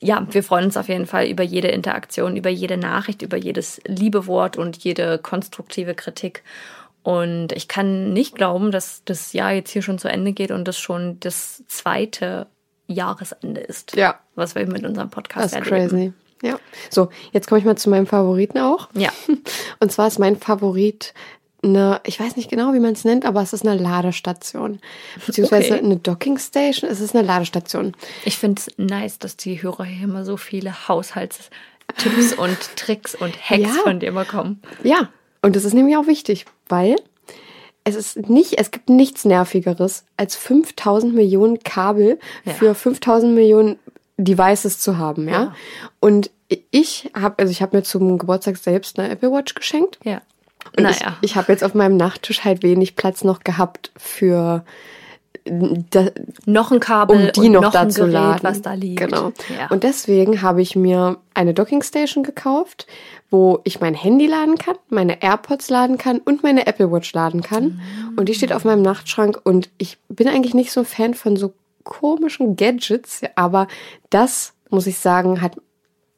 [0.00, 3.82] ja, wir freuen uns auf jeden Fall über jede Interaktion, über jede Nachricht, über jedes
[3.86, 6.42] Liebewort und jede konstruktive Kritik.
[7.02, 10.66] Und ich kann nicht glauben, dass das Jahr jetzt hier schon zu Ende geht und
[10.66, 12.46] das schon das zweite
[12.86, 14.18] Jahresende ist, Ja.
[14.36, 15.90] was wir mit unserem Podcast das ist erleben.
[15.90, 16.12] crazy.
[16.42, 16.58] Ja.
[16.90, 18.88] So, jetzt komme ich mal zu meinem Favoriten auch.
[18.94, 19.10] Ja,
[19.80, 21.12] Und zwar ist mein Favorit
[21.64, 24.80] eine, ich weiß nicht genau, wie man es nennt, aber es ist eine Ladestation.
[25.26, 25.84] Beziehungsweise Okay.
[25.84, 26.90] eine Docking Station.
[26.90, 27.94] Es ist eine Ladestation.
[28.24, 33.34] ich finde es nice, dass die Hörer hier immer so viele Haushaltstipps und Tricks und
[33.48, 33.82] Hacks Ja.
[33.84, 34.60] von dir bekommen.
[34.82, 35.08] Ja,
[35.42, 36.96] und das ist nämlich auch wichtig, weil
[37.84, 42.52] es ist nicht, es gibt nichts nervigeres als 5000 Millionen Kabel Ja.
[42.54, 43.78] für 5000 Millionen
[44.18, 45.32] Devices zu haben, ja.
[45.42, 45.54] Ja.
[46.00, 46.30] Und
[46.70, 49.98] ich habe, also ich habe mir zum Geburtstag selbst eine Apple Watch geschenkt.
[50.04, 50.20] Ja.
[50.76, 51.16] Und naja.
[51.20, 54.64] ich, ich habe jetzt auf meinem Nachttisch halt wenig Platz noch gehabt für
[55.44, 56.06] da,
[56.46, 58.40] noch ein Kabel um die und noch, noch dazu Gerät, laden.
[58.42, 59.00] was da liegt.
[59.00, 59.32] Genau.
[59.58, 59.68] Ja.
[59.70, 62.86] Und deswegen habe ich mir eine Dockingstation gekauft,
[63.30, 67.42] wo ich mein Handy laden kann, meine AirPods laden kann und meine Apple Watch laden
[67.42, 67.80] kann.
[68.16, 71.36] Und die steht auf meinem Nachtschrank und ich bin eigentlich nicht so ein Fan von
[71.36, 73.66] so komischen Gadgets, aber
[74.10, 75.56] das, muss ich sagen, hat,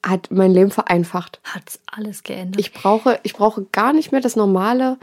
[0.05, 1.41] hat mein Leben vereinfacht.
[1.45, 2.61] Hat's alles geändert.
[2.61, 4.99] Ich brauche, ich brauche gar nicht mehr das normale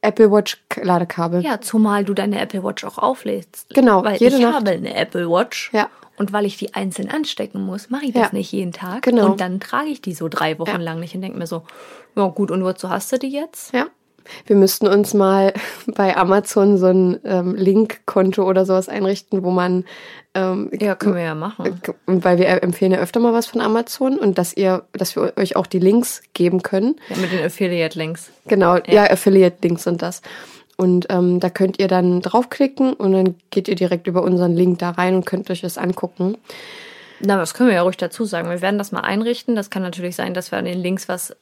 [0.00, 1.42] Apple Watch Ladekabel.
[1.42, 3.74] ja, zumal du deine Apple Watch auch auflädst.
[3.74, 4.54] Genau, Weil jede ich Nacht.
[4.54, 5.70] habe eine Apple Watch.
[5.72, 5.88] Ja.
[6.16, 8.28] Und weil ich die einzeln anstecken muss, mache ich das Ja.
[8.32, 9.02] nicht jeden Tag.
[9.02, 9.26] Genau.
[9.32, 10.76] Und dann trage ich die so drei Wochen Ja.
[10.76, 11.62] lang nicht und denke mir so,
[12.16, 13.72] ja gut, und wozu hast du die jetzt?
[13.72, 13.86] Ja.
[14.46, 15.52] Wir müssten uns mal
[15.86, 19.84] bei Amazon so ein ähm, Link-Konto oder sowas einrichten, wo man,
[20.34, 21.80] ähm, Ja, können wir ja machen.
[22.06, 25.32] und weil wir empfehlen ja öfter mal was von Amazon und dass ihr, dass wir
[25.36, 26.96] euch auch die Links geben können.
[27.08, 28.30] Ja, mit den Affiliate-Links.
[28.46, 30.22] Genau, ja, Affiliate-Links sind das.
[30.76, 34.78] Und ähm, da könnt ihr dann draufklicken und dann geht ihr direkt über unseren Link
[34.78, 36.36] da rein und könnt euch das angucken.
[37.20, 38.48] Na, das können wir ja ruhig dazu sagen.
[38.48, 39.56] Wir werden das mal einrichten.
[39.56, 41.34] Das kann natürlich sein, dass wir an den Links was.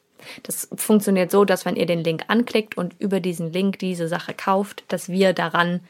[0.42, 4.34] Das funktioniert so, dass wenn ihr den Link anklickt und über diesen Link diese Sache
[4.34, 5.80] kauft, dass wir daran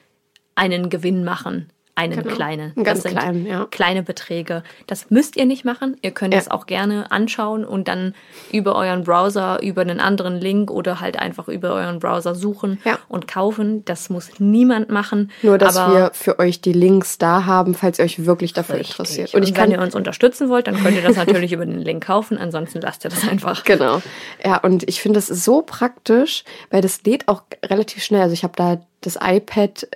[0.55, 1.71] einen Gewinn machen.
[1.99, 2.35] Einen Genau.
[2.35, 2.73] kleinen.
[2.77, 3.67] Einen ganz das sind kleinen, ja.
[3.71, 4.63] kleine Beträge.
[4.87, 5.97] Das müsst ihr nicht machen.
[6.03, 6.39] Ihr könnt Ja.
[6.41, 8.15] das auch gerne anschauen und dann
[8.53, 12.99] über euren Browser, über einen anderen Link oder halt einfach über euren Browser suchen Ja.
[13.09, 13.83] und kaufen.
[13.87, 15.31] Das muss niemand machen.
[15.43, 18.75] Nur, dass aber wir für euch die Links da haben, falls ihr euch wirklich dafür
[18.77, 18.91] Richtig.
[18.99, 19.33] interessiert.
[19.33, 21.65] Und, Und ich wenn kann ihr uns unterstützen wollt, dann könnt ihr das natürlich über
[21.65, 22.37] den Link kaufen.
[22.37, 23.65] Ansonsten lasst ihr das einfach.
[23.65, 24.03] Genau.
[24.45, 28.21] Ja, und ich finde das so praktisch, weil das lädt auch relativ schnell.
[28.21, 29.89] Also ich habe da das iPad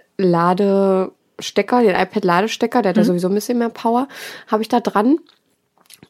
[1.41, 4.09] Ladestecker, den iPad Ladestecker, der hat ja sowieso ein bisschen mehr Power,
[4.49, 5.19] habe ich da dran.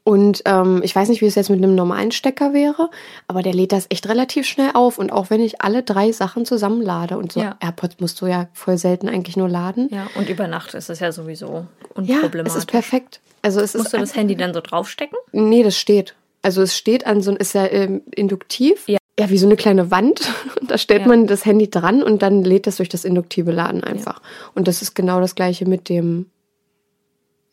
[0.03, 2.91] Und ähm, ich weiß nicht, wie es jetzt mit einem normalen Stecker wäre,
[3.29, 4.99] aber der lädt das echt relativ schnell auf.
[4.99, 7.57] Und auch wenn ich alle drei Sachen zusammenlade und so Ja.
[7.61, 9.89] AirPods musst du ja voll selten eigentlich nur laden.
[9.93, 11.67] Ja, und über Nacht ist es ja sowieso
[12.01, 12.55] Ja, unproblematisch.
[12.55, 13.21] es ist perfekt.
[13.43, 15.19] Also es Musst ist du das Handy dann so draufstecken?
[15.33, 16.15] Nee, das steht.
[16.43, 18.89] Also es steht an so, ist ja ähm, induktiv.
[18.89, 18.99] Ja.
[19.21, 20.21] Ja, wie so eine kleine Wand.
[20.61, 21.09] Und da stellt Ja.
[21.09, 24.21] man das Handy dran und dann lädt das durch das induktive Laden einfach.
[24.55, 26.27] Und das ist genau das gleiche mit dem.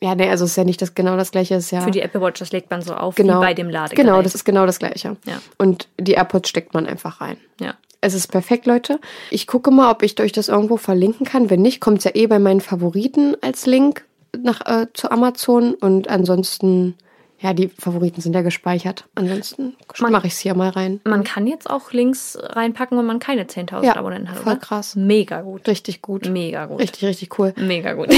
[0.02, 1.82] Ja, nee, also es ist ja nicht das genau das gleiche, ist ja.
[1.82, 4.06] Für die Apple Watch, das legt man so auf genau, wie bei dem Ladegerät.
[4.06, 5.18] Genau, das ist genau das gleiche.
[5.26, 5.42] Ja.
[5.58, 7.38] Und die AirPods steckt man einfach rein.
[7.60, 7.74] ja.
[8.00, 9.00] Es ist perfekt, Leute.
[9.32, 11.50] Ich gucke mal, ob ich euch das irgendwo verlinken kann.
[11.50, 14.06] Wenn nicht, kommt es ja eh bei meinen Favoriten als Link
[14.40, 15.74] nach äh, zu Amazon.
[15.74, 16.94] Und ansonsten,
[17.40, 19.06] ja, die Favoriten sind ja gespeichert.
[19.16, 21.02] Ansonsten mache ich es hier mal rein.
[21.04, 24.62] Man kann jetzt auch Links reinpacken, wenn man keine 10.000 Ja, Abonnenten hat, voll oder?
[24.62, 24.96] krass.
[24.96, 25.68] Mega gut.
[25.68, 26.28] Richtig gut.
[26.28, 26.80] Mega gut.
[26.80, 27.54] Richtig, richtig cool.
[27.58, 28.10] Mega gut.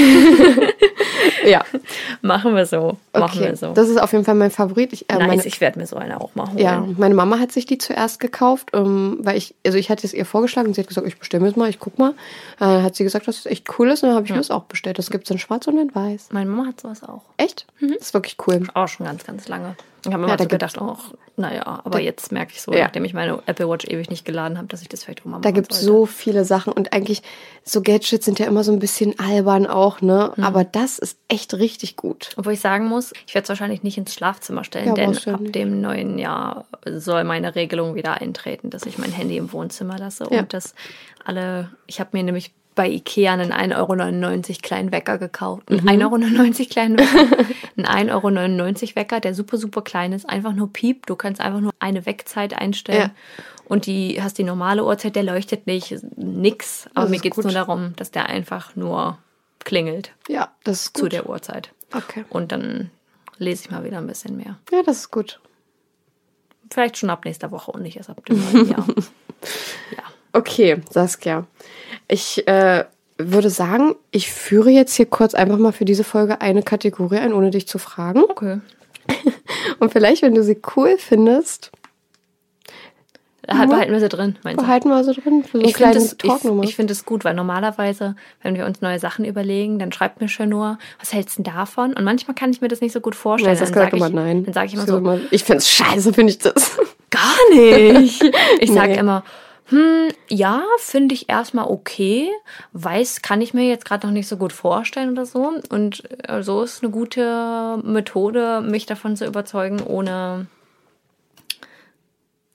[1.45, 1.63] Ja,
[2.21, 2.97] Machen wir so.
[3.13, 3.49] Machen okay.
[3.49, 3.73] wir so.
[3.73, 4.93] Das ist auf jeden Fall mein Favorit.
[4.93, 6.57] Ich, äh, nice, meine, ich werde mir so eine auch mal holen.
[6.57, 10.13] Ja, meine Mama hat sich die zuerst gekauft, ähm, weil ich, also ich hatte es
[10.13, 12.13] ihr vorgeschlagen und sie hat gesagt, ich bestelle das mal, ich guck mal.
[12.59, 14.51] Äh, hat sie gesagt, dass es echt cool ist und dann habe ich mir das
[14.51, 14.97] auch bestellt.
[14.99, 16.29] Das gibt es in schwarz und in weiß.
[16.31, 17.21] Meine Mama hat sowas auch.
[17.37, 17.65] Echt?
[17.79, 18.67] Das ist wirklich cool.
[18.73, 19.75] Auch schon ganz, ganz lange.
[20.05, 20.99] Ich habe Ja, immer da so gedacht, auch,
[21.35, 22.83] naja, aber Da- jetzt merke ich so, Ja.
[22.85, 25.41] nachdem ich meine Apple Watch ewig nicht geladen habe, dass ich das vielleicht auch mal
[25.41, 27.21] Da machen gibt es so viele Sachen und eigentlich
[27.65, 30.31] so Gadgets sind ja immer so ein bisschen albern auch, ne?
[30.37, 30.43] Mhm.
[30.43, 32.29] Aber das ist echt richtig gut.
[32.37, 35.33] Obwohl ich sagen muss, ich werde es wahrscheinlich nicht ins Schlafzimmer stellen, Ja, denn ja
[35.33, 39.97] ab dem neuen Jahr soll meine Regelung wieder eintreten, dass ich mein Handy im Wohnzimmer
[39.97, 40.39] lasse Ja.
[40.39, 40.75] und dass
[41.25, 45.69] alle, ich habe mir nämlich bei Ikea einen 1,99 Euro kleinen Wecker gekauft.
[45.69, 45.89] Einen Mhm.
[45.89, 47.45] 1,99 Euro kleinen Wecker.
[47.77, 50.29] einen 1,99 Euro Wecker, der super, super klein ist.
[50.29, 51.09] Einfach nur piept.
[51.09, 53.11] Du kannst einfach nur eine Weckzeit einstellen.
[53.11, 53.43] Ja.
[53.65, 56.87] Und die hast die normale Uhrzeit, der leuchtet nicht, nix.
[56.93, 59.17] Aber mir geht es nur darum, dass der einfach nur
[59.65, 61.11] klingelt Ja, das ist zu gut.
[61.11, 61.73] der Uhrzeit.
[61.93, 62.23] Okay.
[62.29, 62.91] Und dann
[63.39, 64.57] lese ich mal wieder ein bisschen mehr.
[64.71, 65.41] Ja, das ist gut.
[66.71, 68.87] Vielleicht schon ab nächster Woche und nicht erst ab dem neuen Jahr.
[69.91, 70.03] Ja.
[70.31, 71.45] Okay, Saskia.
[72.09, 72.83] Ich äh,
[73.17, 77.33] würde sagen, ich führe jetzt hier kurz einfach mal für diese Folge eine Kategorie ein,
[77.33, 78.23] ohne dich zu fragen.
[78.23, 78.59] Okay.
[79.79, 81.71] Und vielleicht, wenn du sie cool findest,
[83.51, 84.63] Halt, behalten wir sie drin, meinst du?
[84.65, 87.33] behalten wir sie drin für so Ich finde es ich, ich find es gut, weil
[87.33, 91.43] normalerweise, wenn wir uns neue Sachen überlegen, dann schreibt mir schon nur, was hältst du
[91.43, 91.93] denn davon?
[91.93, 93.55] Und manchmal kann ich mir das nicht so gut vorstellen.
[93.55, 94.43] Ja, das dann sage immer ich, nein.
[94.45, 96.77] Dann sage ich immer so, immer- ich find's scheiße, finde ich das.
[97.09, 98.21] gar nicht.
[98.59, 98.99] Ich sage Nee.
[98.99, 99.23] immer,
[99.69, 102.29] hm, ja, finde ich erstmal okay.
[102.73, 105.53] Weiß, kann ich mir jetzt gerade noch nicht so gut vorstellen oder so.
[105.69, 110.47] Und äh, so ist eine gute Methode, mich davon zu überzeugen, ohne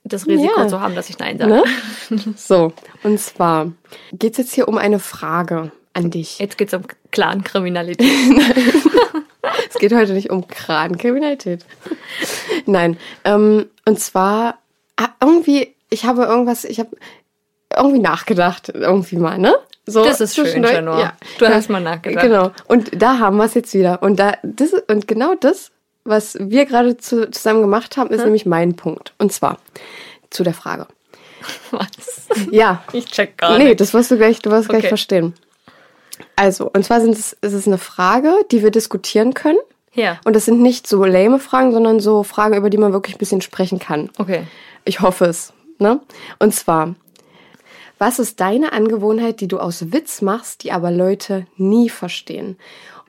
[0.05, 0.69] das Risiko Ja.
[0.69, 1.53] zu haben, dass ich Nein sage.
[1.53, 1.65] Ne?
[2.37, 2.73] So,
[3.03, 3.73] und zwar
[4.13, 6.39] geht es jetzt hier um eine Frage an dich.
[6.39, 8.07] Jetzt geht es um Clan-Kriminalität.
[9.69, 11.65] Es geht heute nicht um Krankriminalität.
[12.67, 14.59] Nein, ähm, und zwar
[14.97, 16.91] ah, irgendwie, ich habe irgendwas, ich habe
[17.75, 19.55] irgendwie nachgedacht, irgendwie mal, ne?
[19.87, 21.13] So Das ist schön, zwischendurch- Janor.
[21.39, 22.25] Du hast mal nachgedacht.
[22.25, 22.53] Genau.
[22.69, 24.03] Und da haben wir es jetzt wieder.
[24.03, 25.71] Und da, das, und genau das,
[26.05, 28.25] was wir gerade zu, zusammen gemacht haben, ist Hm?
[28.27, 29.13] nämlich mein Punkt.
[29.19, 29.59] Und zwar
[30.31, 30.87] zu der Frage.
[31.71, 32.29] Was?
[32.51, 32.83] Ja.
[32.93, 33.81] Ich check gar Nee, nicht.
[33.81, 34.89] das wirst du gleich, du wirst gleich Okay.
[34.89, 35.35] verstehen.
[36.37, 39.59] Also, und zwar sind es, ist es eine Frage, die wir diskutieren können.
[39.93, 40.19] Ja.
[40.25, 43.19] Und das sind nicht so lame Fragen, sondern so Fragen, über die man wirklich ein
[43.19, 44.11] bisschen sprechen kann.
[44.19, 44.47] Okay.
[44.85, 45.53] Ich hoffe es.
[45.79, 46.01] Ne?
[46.39, 46.95] Und zwar,
[47.99, 52.57] was ist deine Angewohnheit, die du aus Witz machst, die aber Leute nie verstehen?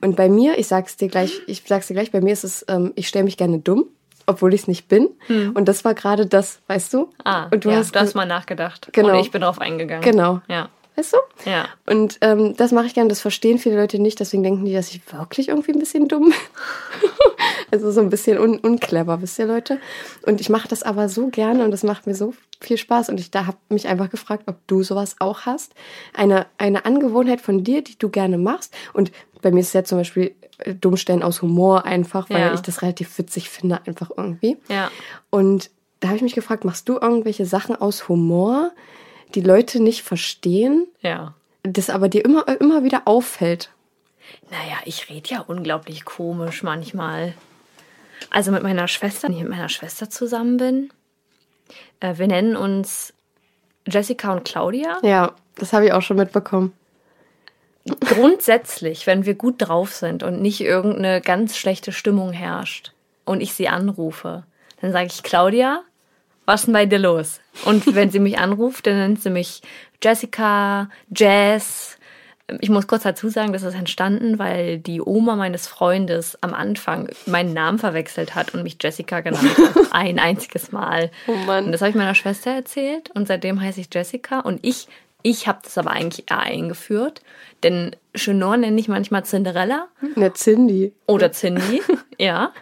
[0.00, 2.64] Und bei mir, ich sag's dir gleich, ich sag's dir gleich, bei mir ist es,
[2.68, 3.86] ähm, ich stelle mich gerne dumm,
[4.26, 5.08] obwohl ich es nicht bin.
[5.54, 6.98] Und das war gerade das, weißt du?
[6.98, 7.08] Hm.
[7.24, 8.90] Ah, und du ja, hast du hast mal nachgedacht.
[8.92, 9.14] Genau.
[9.14, 10.02] Und ich bin drauf eingegangen.
[10.02, 10.40] Genau.
[10.48, 10.68] Ja.
[10.96, 11.18] Weißt du?
[11.48, 11.68] Ja.
[11.86, 14.90] Und ähm, das mache ich gerne, das verstehen viele Leute nicht, deswegen denken die, dass
[14.90, 16.32] ich wirklich irgendwie ein bisschen dumm bin.
[17.70, 19.78] also so ein bisschen un unclever, wisst ihr Leute?
[20.24, 23.10] Und ich mache das aber so gerne und das macht mir so viel Spaß.
[23.10, 25.74] Und ich da habe mich einfach gefragt, ob du sowas auch hast.
[26.14, 28.74] Eine, eine Angewohnheit von dir, die du gerne machst.
[28.92, 29.12] Und
[29.42, 32.54] bei mir ist es ja zum Beispiel äh, Dummstellen aus Humor einfach, weil Ja.
[32.54, 34.56] ich das relativ witzig finde, einfach irgendwie.
[34.68, 34.90] Ja.
[35.30, 35.70] Und
[36.00, 38.70] da habe ich mich gefragt, machst du irgendwelche Sachen aus Humor,
[39.36, 40.86] die Leute nicht verstehen?
[41.02, 41.34] Ja.
[41.62, 43.70] das aber dir immer, immer wieder auffällt.
[44.50, 47.34] Naja, ich rede ja unglaublich komisch manchmal.
[48.30, 50.90] Also mit meiner Schwester, wenn ich mit meiner Schwester zusammen bin.
[52.00, 53.12] Äh, wir nennen uns
[53.86, 54.98] Jessica und Claudia.
[55.02, 56.72] Ja, das habe ich auch schon mitbekommen.
[58.00, 62.92] Grundsätzlich, wenn wir gut drauf sind und nicht irgendeine ganz schlechte Stimmung herrscht
[63.24, 64.44] und ich sie anrufe,
[64.80, 65.82] dann sage ich, Claudia,
[66.46, 67.40] was ist denn bei dir los?
[67.64, 69.60] Und wenn sie mich anruft, dann nennt sie mich
[70.02, 71.98] Jessica, Jazz.
[72.60, 77.08] Ich muss kurz dazu sagen, das ist entstanden, weil die Oma meines Freundes am Anfang
[77.26, 79.86] meinen Namen verwechselt hat und mich Jessica genannt hat.
[79.90, 81.10] Ein einziges Mal.
[81.26, 81.64] Oh Mann.
[81.66, 84.86] Und das habe ich meiner Schwester erzählt und seitdem heiße ich Jessica und ich,
[85.22, 87.22] ich habe das aber eigentlich eher eingeführt,
[87.64, 90.92] denn Chenor nenne ich manchmal Cinderella Eine Cindy.
[91.06, 91.82] oder Cindy,
[92.18, 92.52] ja,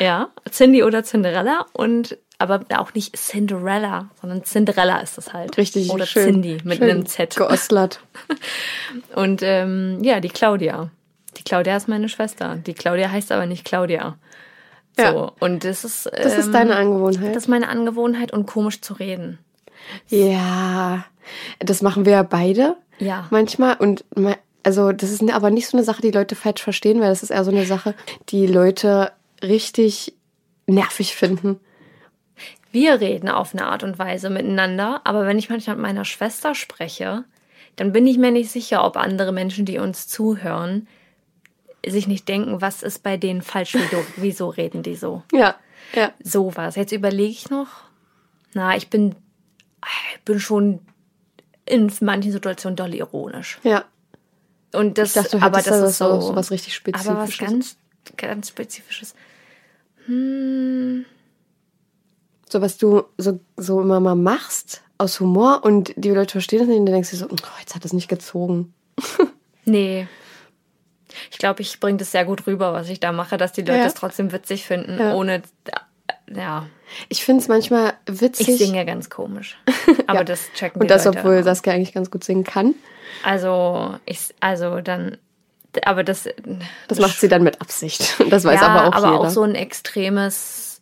[0.00, 2.16] ja, Cindy oder Cinderella und
[2.50, 5.56] aber auch nicht Cinderella, sondern Cinderella ist das halt.
[5.58, 6.34] Richtig Oder schön.
[6.34, 7.34] Cindy mit schön einem Z.
[7.36, 8.00] Geostlert.
[9.14, 10.90] Und ähm, ja, die Claudia.
[11.36, 12.56] Die Claudia ist meine Schwester.
[12.56, 14.16] Die Claudia heißt aber nicht Claudia.
[14.96, 15.32] So, Ja.
[15.40, 16.06] und das ist.
[16.06, 17.34] Das ist ähm, deine Angewohnheit.
[17.34, 19.38] Das ist meine Angewohnheit und komisch zu reden.
[20.08, 21.04] ja,
[21.58, 23.26] das machen wir ja beide Ja.
[23.30, 23.76] manchmal.
[23.76, 24.04] Und
[24.62, 27.30] also das ist aber nicht so eine Sache, die Leute falsch verstehen, weil das ist
[27.30, 27.94] eher so eine Sache,
[28.28, 29.12] die Leute
[29.42, 30.14] richtig
[30.66, 31.60] nervig finden.
[32.74, 36.56] Wir reden auf eine Art und Weise miteinander, aber wenn ich manchmal mit meiner Schwester
[36.56, 37.22] spreche,
[37.76, 40.88] dann bin ich mir nicht sicher, ob andere Menschen, die uns zuhören,
[41.86, 43.76] sich nicht denken, was ist bei denen falsch,
[44.16, 45.22] wieso, reden die so?
[45.32, 45.54] Ja,
[45.94, 46.12] ja.
[46.20, 46.74] Sowas.
[46.74, 47.68] Jetzt überlege ich noch.
[48.54, 49.14] Na, ich bin,
[50.16, 50.80] ich bin schon
[51.66, 53.60] in manchen Situationen doll ironisch.
[53.62, 53.84] Ja.
[54.72, 57.08] Und das, dachte, aber das da ist so, so, so was richtig Spezifisches.
[57.08, 57.76] aber was ganz,
[58.16, 59.14] ganz Spezifisches.
[62.54, 66.68] So was du so, so immer mal machst aus Humor und die Leute verstehen das
[66.68, 68.72] nicht und dann denkst du so, oh, jetzt hat das nicht gezogen.
[69.66, 70.06] Nee.
[71.30, 73.78] Ich glaube, ich bringe das sehr gut rüber, was ich da mache, dass die Leute
[73.78, 73.86] Ja.
[73.86, 75.14] es trotzdem witzig finden, Ja.
[75.14, 75.40] ohne.
[76.34, 76.66] Ja,
[77.08, 78.48] Ich finde es manchmal witzig.
[78.48, 79.56] ich singe ganz komisch.
[80.06, 80.24] Aber Ja.
[80.24, 81.44] das checken und das, Leute obwohl auch.
[81.44, 82.74] Saskia eigentlich ganz gut singen kann.
[83.24, 85.16] Also, ich, also dann.
[85.86, 86.28] Aber das.
[86.88, 88.16] Das macht sie dann mit Absicht.
[88.30, 89.20] Das weiß ja, aber auch aber jeder.
[89.22, 90.73] auch so ein extremes.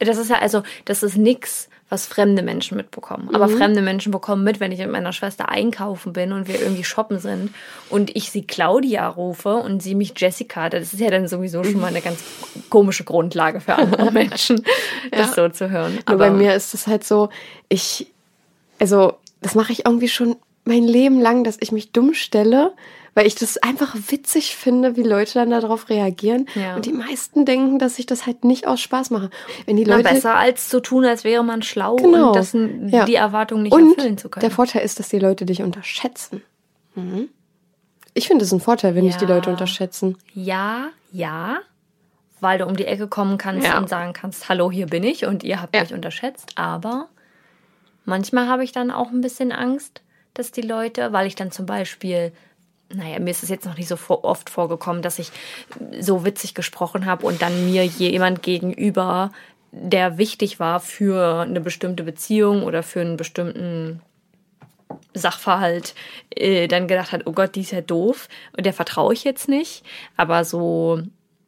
[0.00, 3.28] Das ist ja also, das ist nix, was fremde Menschen mitbekommen.
[3.34, 3.58] Aber Mhm.
[3.58, 7.18] fremde Menschen bekommen mit, wenn ich mit meiner Schwester einkaufen bin und wir irgendwie shoppen
[7.18, 7.52] sind
[7.90, 10.68] und ich sie Claudia rufe und sie mich Jessica.
[10.68, 12.22] Das ist ja dann sowieso schon mal eine ganz
[12.70, 14.64] komische Grundlage für andere Menschen,
[15.10, 15.98] das so zu hören.
[16.08, 17.28] Nur bei mir ist es halt so,
[17.68, 18.06] ich,
[18.78, 22.72] also das mache ich irgendwie schon mein Leben lang, dass ich mich dumm stelle,
[23.14, 26.46] weil ich das einfach witzig finde, wie Leute dann darauf reagieren.
[26.54, 26.76] Ja.
[26.76, 29.30] Und die meisten denken, dass ich das halt nicht aus Spaß mache.
[29.66, 32.28] Wenn die Na, Leute besser als zu tun, als wäre man schlau Genau.
[32.28, 33.04] und das, Ja.
[33.04, 34.42] die Erwartung nicht und erfüllen zu können.
[34.42, 36.42] der Vorteil ist, dass die Leute dich unterschätzen.
[36.94, 37.28] Mhm.
[38.14, 39.34] Ich finde es ein Vorteil, wenn dich die Ja.
[39.36, 40.16] Leute unterschätzen.
[40.34, 41.58] Ja, ja,
[42.40, 43.78] weil du um die Ecke kommen kannst Ja.
[43.78, 45.82] und sagen kannst, hallo, hier bin ich und ihr habt Ja.
[45.82, 46.52] mich unterschätzt.
[46.56, 47.08] Aber
[48.04, 50.02] manchmal habe ich dann auch ein bisschen Angst,
[50.34, 52.32] dass die Leute, weil ich dann zum Beispiel,
[52.92, 55.30] naja, mir ist es jetzt noch nicht so oft vorgekommen, dass ich
[56.00, 59.30] so witzig gesprochen habe und dann mir jemand gegenüber
[59.72, 64.00] der wichtig war für eine bestimmte Beziehung oder für einen bestimmten
[65.14, 65.94] Sachverhalt,
[66.30, 69.48] äh, dann gedacht hat, oh Gott, die ist ja doof und der vertraue ich jetzt
[69.48, 69.84] nicht.
[70.16, 71.00] Aber so,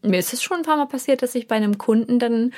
[0.03, 2.53] mir ist es schon ein paar Mal passiert, dass ich bei einem Kunden dann,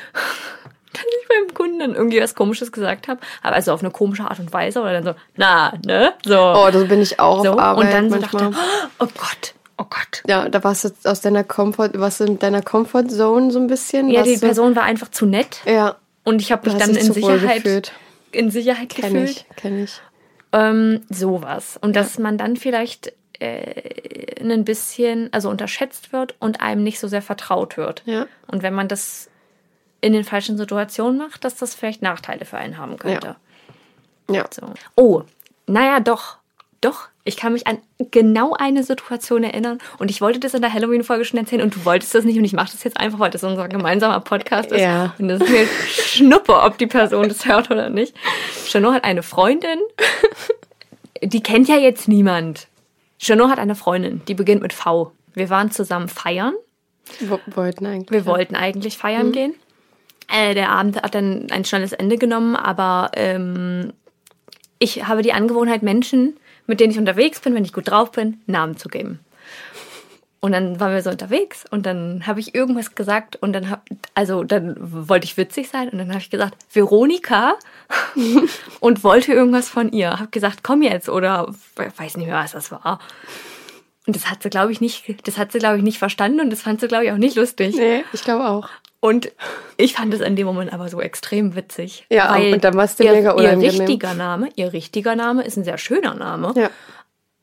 [1.04, 4.24] dass ich beim Kunden dann irgendwie was Komisches gesagt habe, aber also auf eine komische
[4.24, 6.12] Art und Weise oder dann so, na, ne?
[6.24, 6.38] So.
[6.38, 7.52] Oh, da bin ich auch so.
[7.52, 8.50] auf Arbeit und dann so manchmal.
[8.50, 8.58] dachte,
[8.98, 10.22] oh Gott, oh Gott.
[10.26, 14.08] ja, da warst du aus deiner Comfort, du in deiner Comfort Zone so ein bisschen.
[14.10, 17.92] Ja, die Person war einfach zu nett Ja, und ich habe mich dann in Sicherheit,
[18.32, 19.30] in Sicherheit kenn gefühlt.
[19.30, 20.00] ich, kenn ich.
[20.52, 21.78] Ähm, sowas.
[21.80, 27.08] Und dass man dann vielleicht äh, ein bisschen, also unterschätzt wird und einem nicht so
[27.08, 28.02] sehr vertraut wird.
[28.06, 28.26] Ja.
[28.46, 29.28] Und wenn man das
[30.04, 33.36] in den falschen Situationen macht, dass das vielleicht Nachteile für einen haben könnte.
[34.30, 34.44] Ja.
[34.52, 34.66] So.
[34.96, 35.22] Oh,
[35.66, 36.36] naja, doch.
[36.82, 37.78] Doch, ich kann mich an
[38.10, 41.86] genau eine Situation erinnern und ich wollte das in der Halloween-Folge schon erzählen und du
[41.86, 44.82] wolltest das nicht und ich mache das jetzt einfach, weil das unser gemeinsamer Podcast ist.
[44.82, 45.14] Ja.
[45.18, 48.14] Und das ist mir Schnuppe, ob die Person das hört oder nicht.
[48.66, 49.78] Chanot hat eine Freundin,
[51.22, 52.68] die kennt ja jetzt niemand.
[53.18, 55.12] Chanot hat eine Freundin, die beginnt mit V.
[55.32, 56.52] Wir waren zusammen feiern.
[57.18, 58.10] Wir wollten eigentlich.
[58.10, 58.26] Wir ja.
[58.26, 59.54] wollten eigentlich feiern gehen.
[60.32, 63.92] Äh, der Abend hat dann ein schnelles Ende genommen, aber ähm,
[64.78, 66.36] ich habe die Angewohnheit, Menschen,
[66.66, 69.20] mit denen ich unterwegs bin, wenn ich gut drauf bin, Namen zu geben.
[70.40, 73.82] Und dann waren wir so unterwegs und dann habe ich irgendwas gesagt und dann hab,
[74.14, 77.54] also dann wollte ich witzig sein und dann habe ich gesagt, Veronika
[78.80, 80.18] und wollte irgendwas von ihr.
[80.18, 82.98] Habe gesagt, komm jetzt oder weiß nicht mehr, was das war.
[84.06, 86.50] Und das hat sie, glaube ich, nicht, das hat sie, glaube ich, nicht verstanden und
[86.50, 87.74] das fand sie, glaube ich, auch nicht lustig.
[87.74, 88.68] Nee, ich glaube auch.
[89.04, 89.30] Und
[89.76, 92.06] ich fand es in dem Moment aber so extrem witzig.
[92.08, 93.80] Ja, weil und dann war's dir ihr, mega Ihr unangenehm.
[93.82, 96.54] richtiger Name, ihr richtiger Name ist ein sehr schöner Name.
[96.56, 96.70] Ja.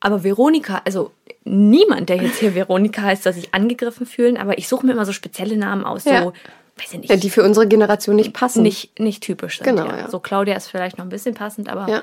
[0.00, 1.12] Aber Veronika, also
[1.44, 5.06] niemand, der jetzt hier Veronika heißt, soll sich angegriffen fühlen, aber ich suche mir immer
[5.06, 6.24] so spezielle Namen aus, Ja.
[6.24, 6.32] so,
[6.78, 8.64] weiß ich nicht, ja, die für unsere Generation nicht passen.
[8.64, 9.66] nicht, nicht typisch sind.
[9.68, 9.98] Genau, ja.
[9.98, 10.08] ja.
[10.08, 12.02] So Claudia ist vielleicht noch ein bisschen passend, aber Ja.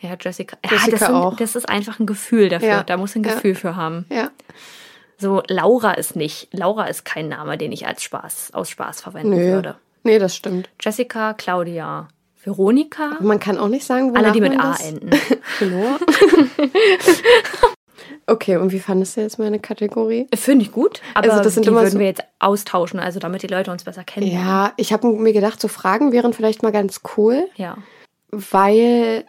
[0.00, 0.56] ja, Jessica.
[0.68, 1.36] Jessica das, sind, auch.
[1.36, 2.82] das ist einfach ein Gefühl dafür.
[2.84, 3.22] Da muss ein.
[3.22, 4.04] Gefühl für haben.
[4.10, 4.30] Ja.
[5.18, 6.48] So, Laura ist nicht.
[6.52, 9.52] Laura ist kein Name, den ich als Spaß, aus Spaß verwenden Nö.
[9.52, 9.76] würde.
[10.02, 10.68] Nee, das stimmt.
[10.80, 12.08] Jessica, Claudia,
[12.44, 15.10] Veronika, Aber man kann auch nicht sagen, alle, wonach die mit A das- enden.
[18.28, 20.26] Okay, und wie fandest du jetzt meine Kategorie?
[20.34, 23.20] Finde ich gut, aber Also das sind die immer würden so- wir jetzt austauschen, also
[23.20, 24.26] damit die Leute uns besser kennen.
[24.26, 27.76] Ja, ich habe mir gedacht, so Fragen wären vielleicht mal ganz cool, Ja.
[28.32, 29.24] weil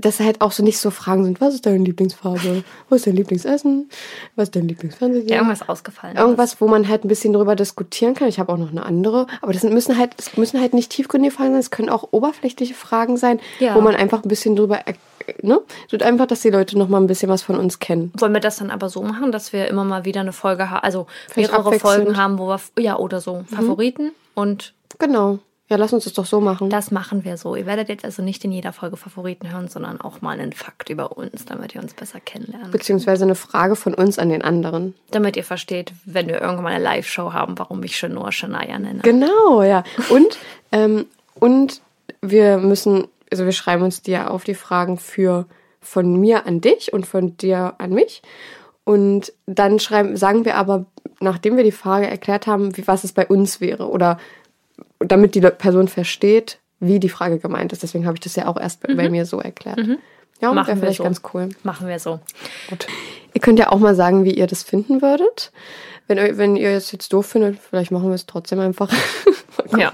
[0.00, 2.64] das halt auch so nicht so Fragen sind, was ist deine Lieblingsfarbe?
[2.88, 3.88] Was ist dein Lieblingsessen?
[4.36, 5.26] Was ist dein Lieblingsfernsehen?
[5.28, 6.16] Ja, irgendwas ausgefallen.
[6.16, 8.28] Irgendwas, wo man halt ein bisschen drüber diskutieren kann.
[8.28, 9.26] Ich habe auch noch eine andere.
[9.42, 11.60] Aber das müssen halt, es müssen halt nicht tiefgründige Fragen sein.
[11.60, 13.74] Es können auch oberflächliche Fragen sein, Ja.
[13.74, 14.94] wo man einfach ein bisschen drüber, er-
[15.42, 15.60] ne?
[15.90, 18.12] So einfach, dass die Leute noch mal ein bisschen was von uns kennen.
[18.18, 20.82] Wollen wir das dann aber so machen, dass wir immer mal wieder eine Folge haben,
[20.84, 21.78] also Vielleicht mehrere.
[21.78, 25.38] Folgen haben, wo wir, ja, oder so, Favoriten und Genau.
[25.70, 26.68] Ja, lass uns das doch so machen.
[26.68, 27.56] das machen wir so.
[27.56, 30.90] Ihr werdet jetzt also nicht in jeder Folge Favoriten hören, sondern auch mal einen Fakt
[30.90, 32.70] über uns, damit ihr uns besser kennenlernt.
[32.70, 34.94] Beziehungsweise eine Frage von uns an den anderen.
[35.10, 39.00] Damit ihr versteht, wenn wir irgendwann mal eine Live-Show haben, warum ich Shanoa Shania nenne.
[39.02, 39.84] Genau, ja.
[40.10, 40.38] Und,
[40.70, 41.06] ähm,
[41.40, 41.80] und
[42.20, 45.46] wir müssen, also wir schreiben uns dir auf die Fragen für
[45.80, 48.22] von mir an dich und von dir an mich.
[48.84, 50.84] Und dann schreiben, sagen wir aber,
[51.20, 54.18] nachdem wir die Frage erklärt haben, wie, was es bei uns wäre oder
[55.08, 57.82] damit die Person versteht, wie die Frage gemeint ist.
[57.82, 59.78] Deswegen habe ich das ja auch erst bei, bei mir so erklärt.
[60.40, 61.04] Ja, Machen wäre wir vielleicht so.
[61.04, 61.48] ganz cool.
[61.62, 62.20] Machen wir so.
[62.68, 62.86] Gut.
[63.32, 65.52] Ihr könnt ja auch mal sagen, wie ihr das finden würdet.
[66.06, 68.90] Wenn, wenn ihr es jetzt doof findet, vielleicht machen wir es trotzdem einfach.
[69.78, 69.90] Ja.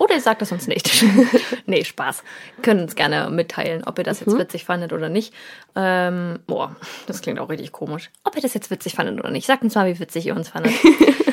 [0.00, 1.04] Oder ihr sagt es uns nicht.
[1.66, 2.22] nee, Spaß.
[2.62, 4.32] Können uns gerne mitteilen, ob ihr das Mhm.
[4.32, 5.32] jetzt witzig fandet oder nicht.
[5.76, 6.76] Ähm, boah,
[7.06, 8.10] das klingt auch richtig komisch.
[8.24, 9.46] Ob ihr das jetzt witzig fandet oder nicht.
[9.46, 10.72] Sagt uns mal, wie witzig ihr uns fandet.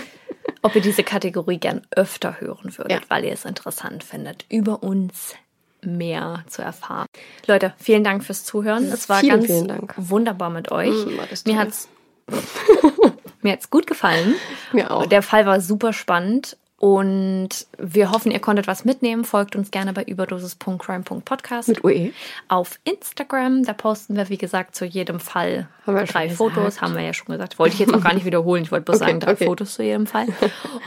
[0.62, 3.00] ob ihr diese Kategorie gern öfter hören würdet, Ja.
[3.10, 5.36] weil ihr es interessant findet, über uns
[5.84, 7.08] mehr zu erfahren.
[7.48, 8.84] Leute, vielen Dank fürs Zuhören.
[8.86, 9.94] Es war Vielen, ganz vielen Dank.
[9.98, 10.94] wunderbar mit euch.
[11.06, 11.18] Mm,
[11.50, 11.88] Mir hat's
[13.42, 14.36] mir hat's gut gefallen.
[14.74, 15.06] Mir auch.
[15.08, 19.24] Der Fall war super spannend und wir hoffen, ihr konntet was mitnehmen.
[19.24, 22.10] Folgt uns gerne bei überdosis.crime.podcast Mit UE.
[22.48, 23.64] auf Instagram.
[23.64, 26.66] Da posten wir, wie gesagt, zu jedem Fall drei schon Fotos.
[26.66, 26.82] gesagt.
[26.82, 27.60] Haben wir ja schon gesagt.
[27.60, 28.64] Wollte ich jetzt auch gar nicht wiederholen.
[28.64, 29.46] Ich wollte bloß Okay, sagen, drei okay.
[29.46, 30.26] Fotos zu jedem Fall.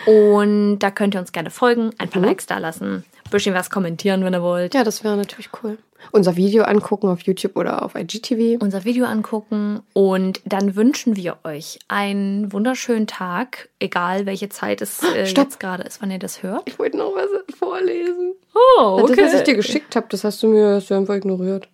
[0.07, 2.11] Und da könnt ihr uns gerne folgen, ein Mhm.
[2.11, 3.05] paar Likes da lassen,
[3.35, 4.74] bisschen was kommentieren, wenn ihr wollt.
[4.74, 5.78] Ja, das wäre natürlich cool.
[6.12, 8.62] Unser Video angucken auf YouTube oder auf IGTV.
[8.62, 15.02] unser Video angucken und dann wünschen wir euch einen wunderschönen Tag, egal welche Zeit es
[15.02, 16.62] äh, jetzt gerade ist, wann ihr das hört.
[16.66, 18.35] Ich wollte noch was vorlesen.
[18.78, 21.69] Oh, Das, was ich dir geschickt habe, das hast du mir hast du einfach ignoriert.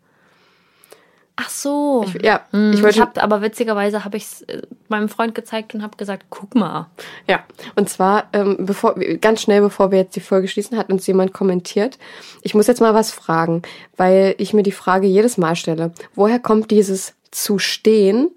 [1.43, 2.05] Ach so.
[2.07, 4.47] Ich, ja, Hm, ich ich wollte hab, aber witzigerweise habe ich es
[4.89, 6.91] meinem Freund gezeigt und habe gesagt, guck mal.
[7.27, 7.45] Ja,
[7.77, 11.33] und zwar, ähm, bevor, ganz schnell bevor wir jetzt die Folge schließen, hat uns jemand
[11.33, 11.99] kommentiert.
[12.43, 13.63] Ich muss jetzt mal was fragen,
[13.97, 15.93] weil ich mir die Frage jedes Mal stelle.
[16.15, 18.31] Woher kommt dieses zu stehen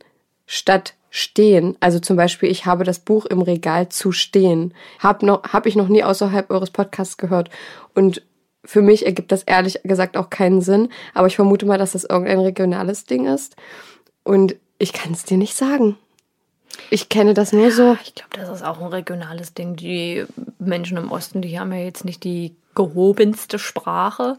[0.45, 1.75] statt stehen?
[1.81, 4.73] Also zum Beispiel, ich habe das Buch im Regal zu stehen.
[4.99, 7.49] Hab noch, hab ich noch nie außerhalb eures Podcasts gehört.
[7.93, 8.21] Und
[8.65, 10.89] für mich ergibt das ehrlich gesagt auch keinen Sinn.
[11.13, 13.55] Aber ich vermute mal, dass das irgendein regionales Ding ist.
[14.23, 15.97] Und ich kann es dir nicht sagen.
[16.89, 17.97] Ich kenne das nur so.
[18.03, 19.75] Ich glaube, das ist auch ein regionales Ding.
[19.75, 20.25] Die
[20.59, 24.37] Menschen im Osten, die haben ja jetzt nicht die gehobenste Sprache.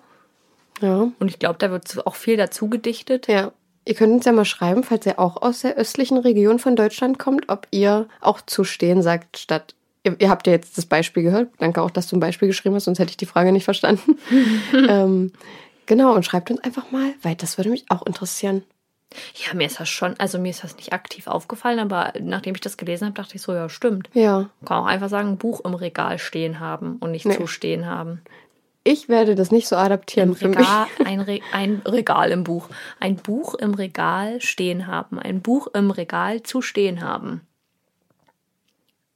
[0.81, 1.09] Ja.
[1.19, 3.29] Und ich glaube, da wird auch viel dazu gedichtet.
[3.29, 3.53] Ja.
[3.85, 7.19] Ihr könnt uns ja mal schreiben, falls ihr auch aus der östlichen Region von Deutschland
[7.19, 9.75] kommt, ob ihr auch zu stehen sagt, statt.
[10.05, 11.51] Ihr, ihr habt ja jetzt das Beispiel gehört.
[11.59, 14.19] Danke auch, dass du ein Beispiel geschrieben hast, sonst hätte ich die Frage nicht verstanden.
[14.89, 15.33] ähm,
[15.87, 18.63] genau, und schreibt uns einfach mal, weil das würde mich auch interessieren.
[19.35, 22.61] Ja, mir ist das schon, also mir ist das nicht aktiv aufgefallen, aber nachdem ich
[22.61, 24.11] das gelesen habe, dachte ich so, ja, stimmt.
[24.13, 24.51] Ja.
[24.65, 27.37] Kann auch einfach sagen, ein Buch im Regal stehen haben und nicht Nee.
[27.37, 28.23] zu stehen haben.
[28.83, 30.59] Ich werde das nicht so adaptieren Im für mich.
[30.59, 32.69] Regal, ein, Re ein Regal im Buch.
[33.01, 35.19] Ein Buch im Regal stehen haben.
[35.19, 37.41] Ein Buch im Regal zu stehen haben.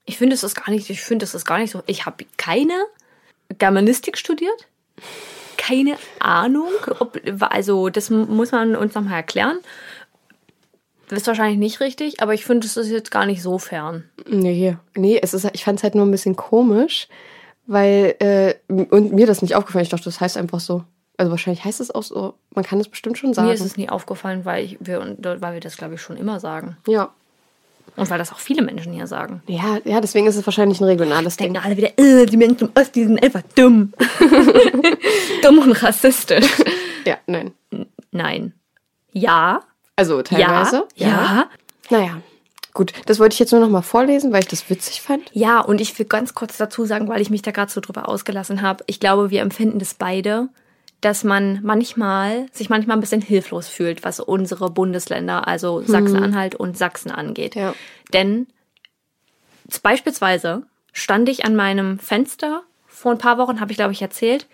[0.09, 1.83] Ich finde, es ist gar nicht, ich finde, es ist gar nicht so.
[1.85, 2.73] Ich habe keine
[3.59, 4.67] Germanistik studiert.
[5.59, 6.71] Keine Ahnung.
[6.99, 9.59] Ob, also, das muss man uns nochmal erklären.
[11.09, 14.05] Das ist wahrscheinlich nicht richtig, aber ich finde, es ist jetzt gar nicht so fern.
[14.27, 17.09] Nee, nee, es ist, ich fand es halt nur ein bisschen komisch,
[17.67, 19.83] weil, äh, und mir das nicht aufgefallen.
[19.83, 20.85] Ich dachte, das heißt einfach so.
[21.19, 22.35] Also wahrscheinlich heißt es auch so.
[22.55, 23.49] Man kann es bestimmt schon sagen.
[23.49, 26.41] Mir ist es nie aufgefallen, weil, ich, wir, weil wir das, glaube ich, schon immer
[26.41, 26.79] sagen.
[26.87, 27.13] ja.
[27.97, 29.43] Und weil das auch viele Menschen hier sagen.
[29.47, 31.53] Ja, ja, deswegen ist es wahrscheinlich ein regionales Ding.
[31.53, 33.93] denken alle wieder, äh, die Menschen im Osten, sind einfach dumm.
[35.43, 36.47] dumm und rassistisch.
[37.05, 37.53] Ja, nein.
[38.11, 38.53] Nein.
[39.13, 39.63] Ja.
[39.97, 40.87] Also teilweise.
[40.95, 41.09] Ja.
[41.09, 41.49] Ja.
[41.91, 42.21] Naja.
[42.75, 45.31] Gut, das wollte ich jetzt nur noch mal vorlesen, weil ich das witzig fand.
[45.33, 48.09] Ja, und ich will ganz kurz dazu sagen, weil ich mich da gerade so drüber
[48.09, 48.85] ausgelassen habe.
[48.87, 50.49] Ich glaube, wir empfinden das beide,
[51.01, 56.77] dass man manchmal, sich manchmal ein bisschen hilflos fühlt, was unsere Bundesländer, also Sachsen-Anhalt und
[56.77, 57.55] Sachsen angeht.
[57.55, 57.75] Ja.
[58.13, 58.49] Denn
[59.83, 64.47] beispielsweise stand ich an meinem Fenster, vor ein paar Wochen habe ich, glaube ich, erzählt,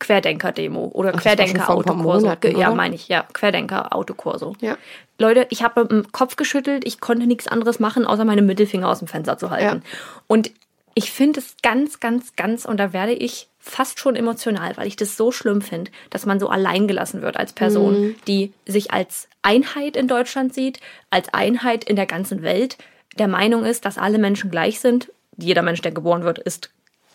[0.00, 2.32] Querdenker-Demo oder Querdenker-Autokurso.
[2.56, 4.56] Ja, meine ich, ja, Querdenker-Autokurso.
[4.60, 4.76] Ja.
[5.18, 8.88] Leute, ich habe mit dem Kopf geschüttelt, ich konnte nichts anderes machen, außer meine Mittelfinger
[8.88, 9.82] aus dem Fenster zu halten.
[9.84, 9.90] Ja.
[10.26, 10.50] Und
[10.94, 14.96] ich finde es ganz, ganz, ganz, und da werde ich fast schon emotional, weil ich
[14.96, 18.14] das so schlimm finde, dass man so allein gelassen wird als Person, Mhm.
[18.28, 22.76] die sich als Einheit in Deutschland sieht, als Einheit in der ganzen Welt,
[23.18, 25.10] der Meinung ist, dass alle Menschen gleich sind.
[25.38, 26.70] Jeder Mensch, der geboren wird, ist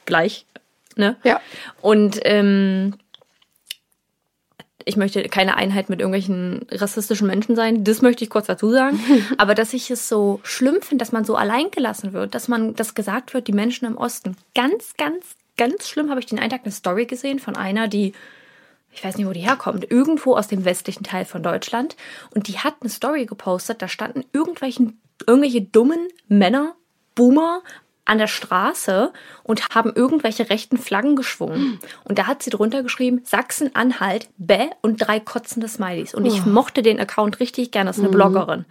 [0.05, 0.45] gleich.
[0.95, 1.17] Ne?
[1.23, 1.39] Ja.
[1.81, 2.95] Und ähm,
[4.85, 7.83] ich möchte keine Einheit mit irgendwelchen rassistischen Menschen sein.
[7.83, 8.99] Das möchte ich kurz dazu sagen.
[9.37, 12.73] Aber dass ich es so schlimm finde, dass man so allein gelassen wird, dass man,
[12.75, 14.35] das gesagt wird, die Menschen im Osten.
[14.55, 18.13] Ganz, ganz, ganz schlimm habe ich den einen Tag eine Story gesehen von einer, die,
[18.91, 21.97] ich weiß nicht, wo die herkommt, irgendwo aus dem westlichen Teil von Deutschland.
[22.33, 26.75] Und die hat eine Story gepostet, da standen irgendwelchen, irgendwelche dummen Männer,
[27.13, 27.61] Boomer,
[28.05, 29.13] an der Straße
[29.43, 31.79] und haben irgendwelche rechten Flaggen geschwungen.
[32.05, 36.15] Und da hat sie drunter geschrieben, Sachsen-Anhalt, bäh und drei kotzende Smileys.
[36.15, 37.91] Und ich mochte den Account richtig gerne.
[37.91, 38.65] Das ist eine Bloggerin.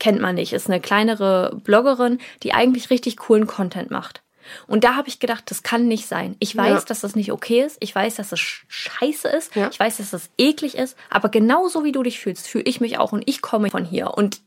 [0.00, 0.52] Kennt man nicht.
[0.52, 4.22] Ist eine kleinere Bloggerin, die eigentlich richtig coolen Content macht.
[4.66, 6.36] Und da habe ich gedacht, das kann nicht sein.
[6.38, 6.84] Ich weiß, Ja.
[6.86, 7.76] dass das nicht okay ist.
[7.80, 9.54] Ich weiß, dass das sch- scheiße ist.
[9.56, 9.68] Ja.
[9.72, 10.96] Ich weiß, dass das eklig ist.
[11.10, 13.12] Aber genauso wie du dich fühlst, fühle ich mich auch.
[13.12, 14.12] Und ich komme von hier.
[14.14, 14.40] Und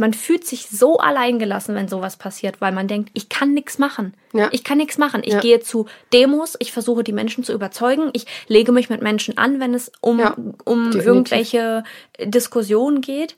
[0.00, 4.14] man fühlt sich so alleingelassen, wenn sowas passiert, weil man denkt, ich kann nichts machen.
[4.32, 4.48] Ja.
[4.52, 5.22] Ich kann nichts machen.
[5.24, 9.36] Ich gehe zu Demos, ich versuche die Menschen zu überzeugen, ich lege mich mit Menschen
[9.38, 10.20] an, wenn es um,
[10.64, 11.04] um definitiv.
[11.04, 11.82] irgendwelche
[12.22, 13.36] Diskussionen geht.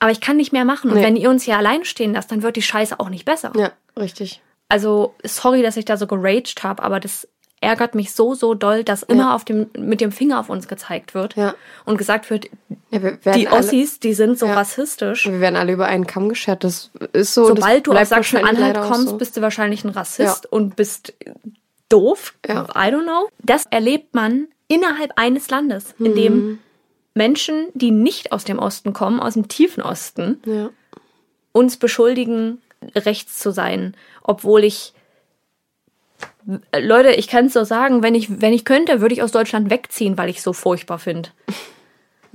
[0.00, 0.90] Aber ich kann nicht mehr machen.
[0.90, 1.04] Und Nee.
[1.04, 3.52] wenn ihr uns hier allein stehen lasst, dann wird die Scheiße auch nicht besser.
[3.56, 4.42] Ja, richtig.
[4.68, 7.28] Also, sorry, dass ich da so geraged habe, aber das
[7.60, 9.34] ärgert mich so, so doll, dass immer Ja.
[9.34, 11.54] auf dem, mit dem Finger auf uns gezeigt wird Ja.
[11.86, 12.46] und gesagt wird,
[12.90, 15.26] Ja, wir die alle, Ossis, die sind so rassistisch.
[15.26, 16.62] Wir werden alle über einen Kamm geschert.
[16.64, 17.46] Das ist so.
[17.46, 19.16] Sobald du aus Sachsen-Anhalt kommst, so.
[19.16, 21.14] bist du wahrscheinlich ein Rassist und bist
[21.88, 22.34] doof.
[22.46, 23.28] I don't know.
[23.42, 26.16] Das erlebt man innerhalb eines Landes, in Mhm.
[26.16, 26.58] dem
[27.14, 30.40] Menschen, die nicht aus dem Osten kommen, aus dem tiefen Osten,
[31.52, 32.60] uns beschuldigen,
[32.94, 34.92] rechts zu sein, obwohl ich
[36.72, 39.32] Äh, Leute, ich kann es so sagen, wenn ich, wenn ich könnte, würde ich aus
[39.32, 41.30] Deutschland wegziehen, weil ich es so furchtbar finde.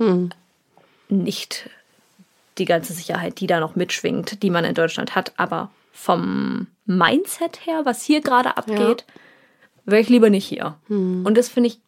[1.08, 1.70] Nicht
[2.58, 7.66] die ganze Sicherheit, die da noch mitschwingt, die man in Deutschland hat, aber vom Mindset
[7.66, 9.04] her, was hier gerade abgeht,
[9.84, 10.76] wäre ich lieber nicht hier.
[11.26, 11.78] Und das finde ich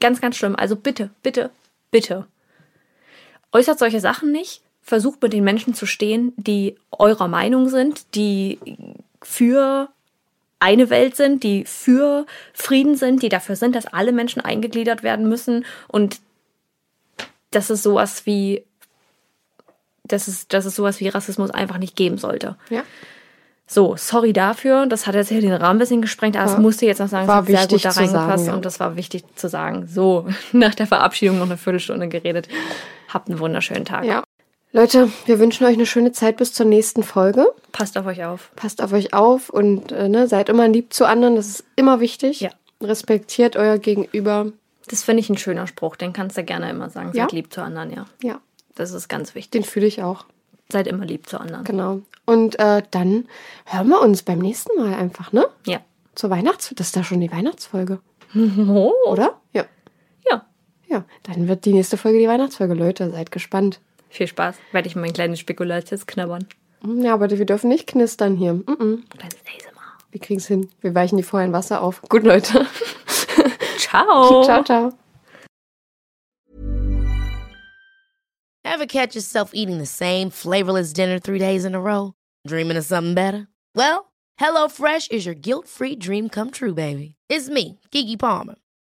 [0.00, 0.56] ganz, ganz schlimm.
[0.56, 1.50] Also bitte, bitte,
[1.90, 2.26] bitte.
[3.52, 4.62] äußert solche Sachen nicht.
[4.82, 8.58] Versucht mit den Menschen zu stehen, die eurer Meinung sind, die
[9.22, 9.88] für
[10.58, 15.28] eine Welt sind, die für Frieden sind, die dafür sind, dass alle Menschen eingegliedert werden
[15.28, 16.20] müssen und
[17.50, 18.64] dass es sowas wie
[20.04, 22.56] dass es, dass es sowas wie Rassismus einfach nicht geben sollte.
[22.70, 22.82] Ja.
[23.66, 24.86] So, sorry dafür.
[24.86, 27.22] Das hat jetzt hier den Rahmen ein bisschen gesprengt, aber es musste jetzt noch sagen,
[27.22, 28.54] es war hat sehr gut da reingepasst ja.
[28.54, 29.86] und das war wichtig zu sagen.
[29.86, 32.48] So, nach der Verabschiedung noch eine Viertelstunde geredet.
[33.08, 34.04] Habt einen wunderschönen Tag.
[34.04, 34.24] Ja.
[34.74, 37.46] Leute, wir wünschen euch eine schöne Zeit bis zur nächsten Folge.
[37.72, 38.50] Passt auf euch auf.
[38.56, 41.36] Passt auf euch auf und äh, ne, seid immer lieb zu anderen.
[41.36, 42.40] Das ist immer wichtig.
[42.40, 42.50] Ja.
[42.80, 44.50] Respektiert euer Gegenüber.
[44.88, 47.10] Das finde ich ein schöner Spruch, den kannst du gerne immer sagen.
[47.14, 47.24] Ja?
[47.24, 48.06] Seid lieb zu anderen, ja.
[48.22, 48.40] Ja,
[48.74, 49.50] Das ist ganz wichtig.
[49.52, 50.24] den fühle ich auch.
[50.70, 51.64] Seid immer lieb zu anderen.
[51.64, 52.00] Genau.
[52.24, 53.26] Und äh, dann
[53.66, 55.46] hören wir uns beim nächsten Mal einfach, ne?
[55.66, 55.80] Ja.
[56.14, 56.72] Zur Weihnachts...
[56.76, 58.00] Das ist da schon die Weihnachtsfolge,
[58.34, 58.92] Oh.
[59.06, 59.38] oder?
[59.52, 59.64] Ja.
[60.30, 60.46] Ja.
[60.88, 62.74] Ja, dann wird die nächste Folge die Weihnachtsfolge.
[62.74, 63.80] Leute, seid gespannt.
[64.12, 64.56] Viel Spaß.
[64.72, 66.46] Werde ich mein kleines Spekulatius knabbern.
[66.84, 68.52] Ja, aber wir dürfen nicht knistern hier.
[68.52, 69.08] Mm -mm.
[69.08, 69.80] Kleines ASMR.
[70.10, 70.68] Wir kriegen es hin.
[70.82, 72.02] Wir weichen die vorher in Wasser auf.
[72.02, 72.66] Gut, Leute.
[73.78, 74.44] Ciao.
[74.44, 74.92] ciao, ciao.
[78.64, 82.12] Ever catch yourself eating the same flavorless dinner three days in a row?
[82.46, 83.48] Dreaming of something better?
[83.74, 87.16] Well, HelloFresh is your guilt free dream come true, baby.
[87.28, 88.56] It's me, Kiki Palmer.